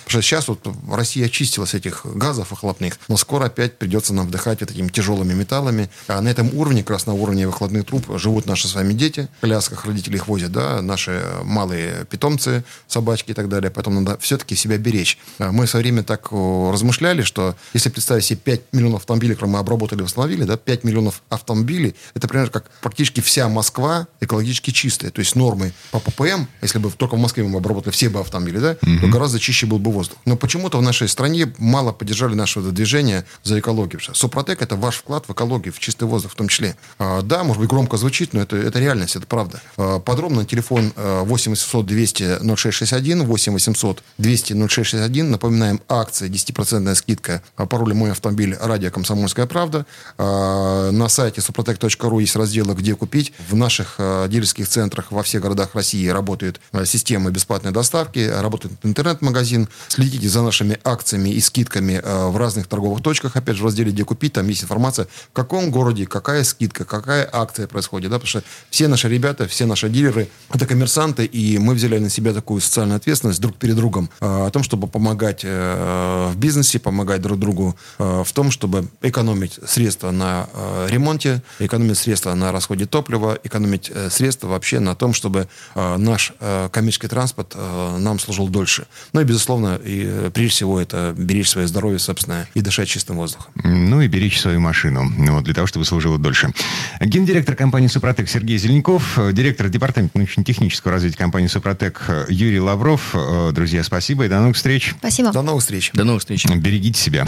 Что 0.07 0.20
сейчас 0.20 0.49
вот 0.49 0.66
Россия 0.91 1.26
очистилась 1.26 1.74
этих 1.74 2.05
газов 2.05 2.51
выхлопных, 2.51 2.99
но 3.09 3.16
скоро 3.16 3.47
опять 3.47 3.78
придется 3.78 4.14
нам 4.14 4.26
вдыхать 4.26 4.61
вот 4.61 4.70
этими 4.70 4.88
тяжелыми 4.88 5.32
металлами. 5.32 5.91
А 6.09 6.20
на 6.20 6.28
этом 6.28 6.55
уровне, 6.55 6.82
как 6.82 6.91
раз 6.91 7.07
на 7.07 7.14
уровне 7.14 7.47
выхлопных 7.47 7.86
труб, 7.86 8.05
живут 8.18 8.47
наши 8.47 8.68
с 8.68 8.74
вами 8.74 8.93
дети. 8.93 9.28
В 9.38 9.41
колясках 9.43 9.84
родители 9.84 10.16
их 10.16 10.28
возят, 10.28 10.53
да, 10.53 10.82
наши 10.82 11.22
малые 11.45 12.05
питомцы, 12.07 12.64
собачки 12.86 13.30
и 13.30 13.34
так 13.34 13.49
далее. 13.49 13.70
Поэтому 13.70 14.01
надо 14.01 14.18
все-таки 14.18 14.55
себя 14.57 14.78
беречь. 14.78 15.18
А 15.38 15.53
мы 15.53 15.66
в 15.66 15.70
свое 15.70 15.82
время 15.82 16.03
так 16.03 16.28
размышляли, 16.32 17.22
что 17.22 17.57
если 17.74 17.91
представить 17.91 18.24
себе 18.24 18.38
5 18.38 18.61
миллионов 18.72 19.01
автомобилей, 19.01 19.34
которые 19.34 19.53
мы 19.55 19.59
обработали, 19.59 20.03
восстановили, 20.03 20.45
да, 20.45 20.57
5 20.57 20.84
миллионов 20.84 21.22
автомобилей, 21.28 21.95
это 22.14 22.28
примерно 22.28 22.51
как 22.51 22.70
практически 22.80 23.20
вся 23.20 23.49
Москва 23.49 24.07
экологически 24.20 24.70
чистая. 24.70 25.11
То 25.11 25.20
есть 25.20 25.36
нормы 25.36 25.72
по 25.91 26.01
ППМ, 26.01 26.47
если 26.62 26.78
бы 26.78 26.91
только 26.91 27.16
в 27.16 27.18
Москве 27.18 27.45
мы 27.45 27.59
обработали 27.59 27.93
все 27.93 28.09
бы 28.09 28.20
автомобили, 28.20 28.59
да, 28.59 28.76
угу. 28.83 29.01
то 29.01 29.09
гораздо 29.09 29.39
чище 29.39 29.66
был 29.66 29.78
бы 29.78 29.91
воздух. 29.91 30.18
Но 30.24 30.37
почему-то 30.37 30.78
в 30.78 30.83
нашей 30.83 31.09
стране 31.09 31.53
мало 31.59 31.93
поддержали 31.93 32.35
наше 32.35 32.61
движение 32.61 33.24
за 33.43 33.59
экологию. 33.59 34.01
Супротек– 34.12 34.62
это 34.62 34.76
ваш 34.76 34.97
вклад 34.97 35.26
в 35.28 35.33
экологию, 35.33 35.72
в 35.72 35.78
чистый 35.78 36.05
воздух 36.05 36.33
в 36.33 36.35
том 36.35 36.49
числе. 36.49 36.76
А, 36.99 37.22
да, 37.22 37.45
может 37.45 37.61
быть, 37.61 37.70
громко 37.70 37.97
звучит, 37.97 38.33
но 38.33 38.41
это, 38.41 38.57
это 38.57 38.78
реальность, 38.78 39.16
это 39.16 39.26
правда. 39.26 39.61
А, 39.76 39.99
подробно 39.99 40.45
телефон 40.45 40.93
8 40.97 41.51
800 41.51 41.87
200 41.87 42.39
0661, 42.57 43.24
8 43.24 43.53
800 43.53 44.03
200 44.18 44.53
0661. 44.68 45.31
Напоминаем, 45.31 45.81
акция 45.89 46.28
10% 46.28 46.95
скидка 46.95 47.43
по 47.57 47.66
паролю 47.66 47.95
«Мой 47.95 48.11
автомобиль» 48.11 48.57
радио 48.61 48.91
«Комсомольская 48.91 49.47
правда». 49.47 49.87
А, 50.18 50.91
на 50.91 51.09
сайте 51.09 51.41
супротек.ру 51.41 52.18
есть 52.18 52.37
разделы, 52.37 52.74
где 52.74 52.95
купить. 52.95 53.33
В 53.49 53.57
наших 53.57 53.97
а, 53.99 54.28
дилерских 54.28 54.68
центрах 54.68 55.12
во 55.12 55.22
всех 55.22 55.43
городах 55.43 55.70
России 55.75 56.07
работают 56.09 56.61
а, 56.73 56.85
системы 56.85 57.31
бесплатной 57.31 57.73
доставки, 57.73 58.18
работает 58.18 58.75
интернет-магазин. 58.83 59.68
Следите 59.89 60.29
за 60.29 60.43
нашими 60.43 60.79
акциями 60.85 61.31
и 61.31 61.41
скидками 61.41 62.01
в 62.03 62.37
разных 62.37 62.66
торговых 62.66 63.03
точках. 63.03 63.37
Опять 63.37 63.57
же, 63.57 63.62
в 63.62 63.66
разделе 63.66 63.93
«Где 63.93 64.05
купить» 64.05 64.35
там 64.35 64.49
есть 64.49 64.64
информация, 64.64 65.07
в 65.31 65.33
каком 65.33 65.71
городе, 65.71 66.07
какая 66.07 66.45
скидка, 66.45 66.85
какая 66.85 67.29
акция 67.33 67.66
происходит. 67.66 68.11
Да? 68.11 68.18
Потому 68.18 68.29
что 68.29 68.43
все 68.71 68.89
наши 68.89 69.09
ребята, 69.09 69.47
все 69.47 69.66
наши 69.66 69.89
дилеры– 69.89 70.29
это 70.53 70.66
коммерсанты, 70.66 71.25
и 71.25 71.59
мы 71.59 71.75
взяли 71.75 71.99
на 71.99 72.11
себя 72.11 72.33
такую 72.33 72.61
социальную 72.61 72.97
ответственность 72.97 73.41
друг 73.41 73.57
перед 73.57 73.77
другом 73.77 74.11
о 74.21 74.51
том, 74.51 74.62
чтобы 74.62 74.89
помогать 74.89 75.41
э, 75.45 76.31
в 76.33 76.37
бизнесе, 76.37 76.79
помогать 76.79 77.23
друг 77.23 77.39
другу 77.39 77.77
э, 77.99 78.23
в 78.25 78.33
том, 78.33 78.51
чтобы 78.51 78.89
экономить 79.03 79.59
средства 79.66 80.11
на 80.11 80.49
э, 80.53 80.87
ремонте, 80.91 81.43
экономить 81.59 81.99
средства 81.99 82.35
на 82.35 82.53
расходе 82.53 82.87
топлива, 82.87 83.39
экономить 83.43 83.91
средства 84.11 84.49
вообще 84.49 84.81
на 84.81 84.95
том, 84.95 85.12
чтобы 85.12 85.49
наш 85.75 86.33
коммерческий 86.73 87.09
транспорт 87.09 87.55
нам 87.57 88.19
служил 88.19 88.49
дольше. 88.49 88.87
Ну 89.13 89.21
и, 89.21 89.25
безусловно, 89.25 89.81
и, 89.83 90.31
прежде 90.33 90.53
всего, 90.53 90.81
это 90.81 91.15
беречь 91.17 91.49
свое 91.49 91.67
здоровье, 91.67 91.99
собственно, 91.99 92.47
и 92.55 92.61
дышать 92.61 92.89
чистым 92.89 93.17
воздухом. 93.17 93.53
Ну 93.65 94.01
и 94.01 94.09
беречь 94.09 94.41
свою 94.41 94.61
машину, 94.61 95.05
ну, 95.17 95.35
вот, 95.35 95.45
для 95.45 95.55
того, 95.55 95.67
чтобы 95.67 95.85
служила 95.85 96.19
дольше. 96.19 96.53
Гендиректор 97.01 97.55
компании 97.55 97.89
«Супротек» 97.89 98.29
Сергей 98.29 98.59
Зеленяков, 98.59 99.19
директор 99.33 99.69
департамента 99.69 100.19
научно-технического 100.19 100.93
развития 100.93 101.17
компании 101.17 101.49
«Супротек» 101.49 102.03
Юрий 102.29 102.61
Лавров. 102.61 103.15
Друзья, 103.53 103.83
спасибо 103.83 104.25
и 104.25 104.29
до 104.29 104.41
новых 104.41 104.57
встреч. 104.57 104.95
Спасибо. 104.99 105.33
До 105.33 105.43
новых 105.43 105.63
встреч. 105.63 105.91
До 105.93 106.05
новых 106.05 106.21
встреч. 106.21 106.47
Берегите 106.47 107.01
себя. 107.01 107.27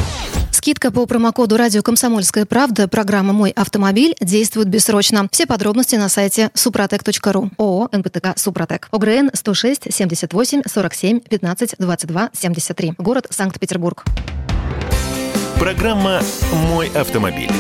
Скидка 0.63 0.93
по 0.93 1.07
промокоду 1.07 1.57
«Радио 1.57 1.83
Комсомольская 1.83 2.47
правда» 2.47 2.87
программа 2.87 3.33
«Мой 3.33 3.51
автомобиль» 3.51 4.15
действует 4.21 4.69
бессрочно. 4.69 5.27
Все 5.33 5.45
подробности 5.45 5.97
на 5.97 6.09
сайте 6.09 6.53
супротек.ру. 6.55 7.51
ООО 7.59 7.89
«НПТК 7.91 8.35
Супротек». 8.37 8.87
ОГРН 8.93 9.31
106 9.35 9.93
78 9.93 10.63
47 10.65 11.19
15 11.19 11.75
22 11.81 12.31
73. 12.33 12.95
Город 12.97 13.27
Санкт-Петербург. 13.29 14.05
Программа 15.59 16.21
«Мой 16.71 16.93
автомобиль». 16.95 17.51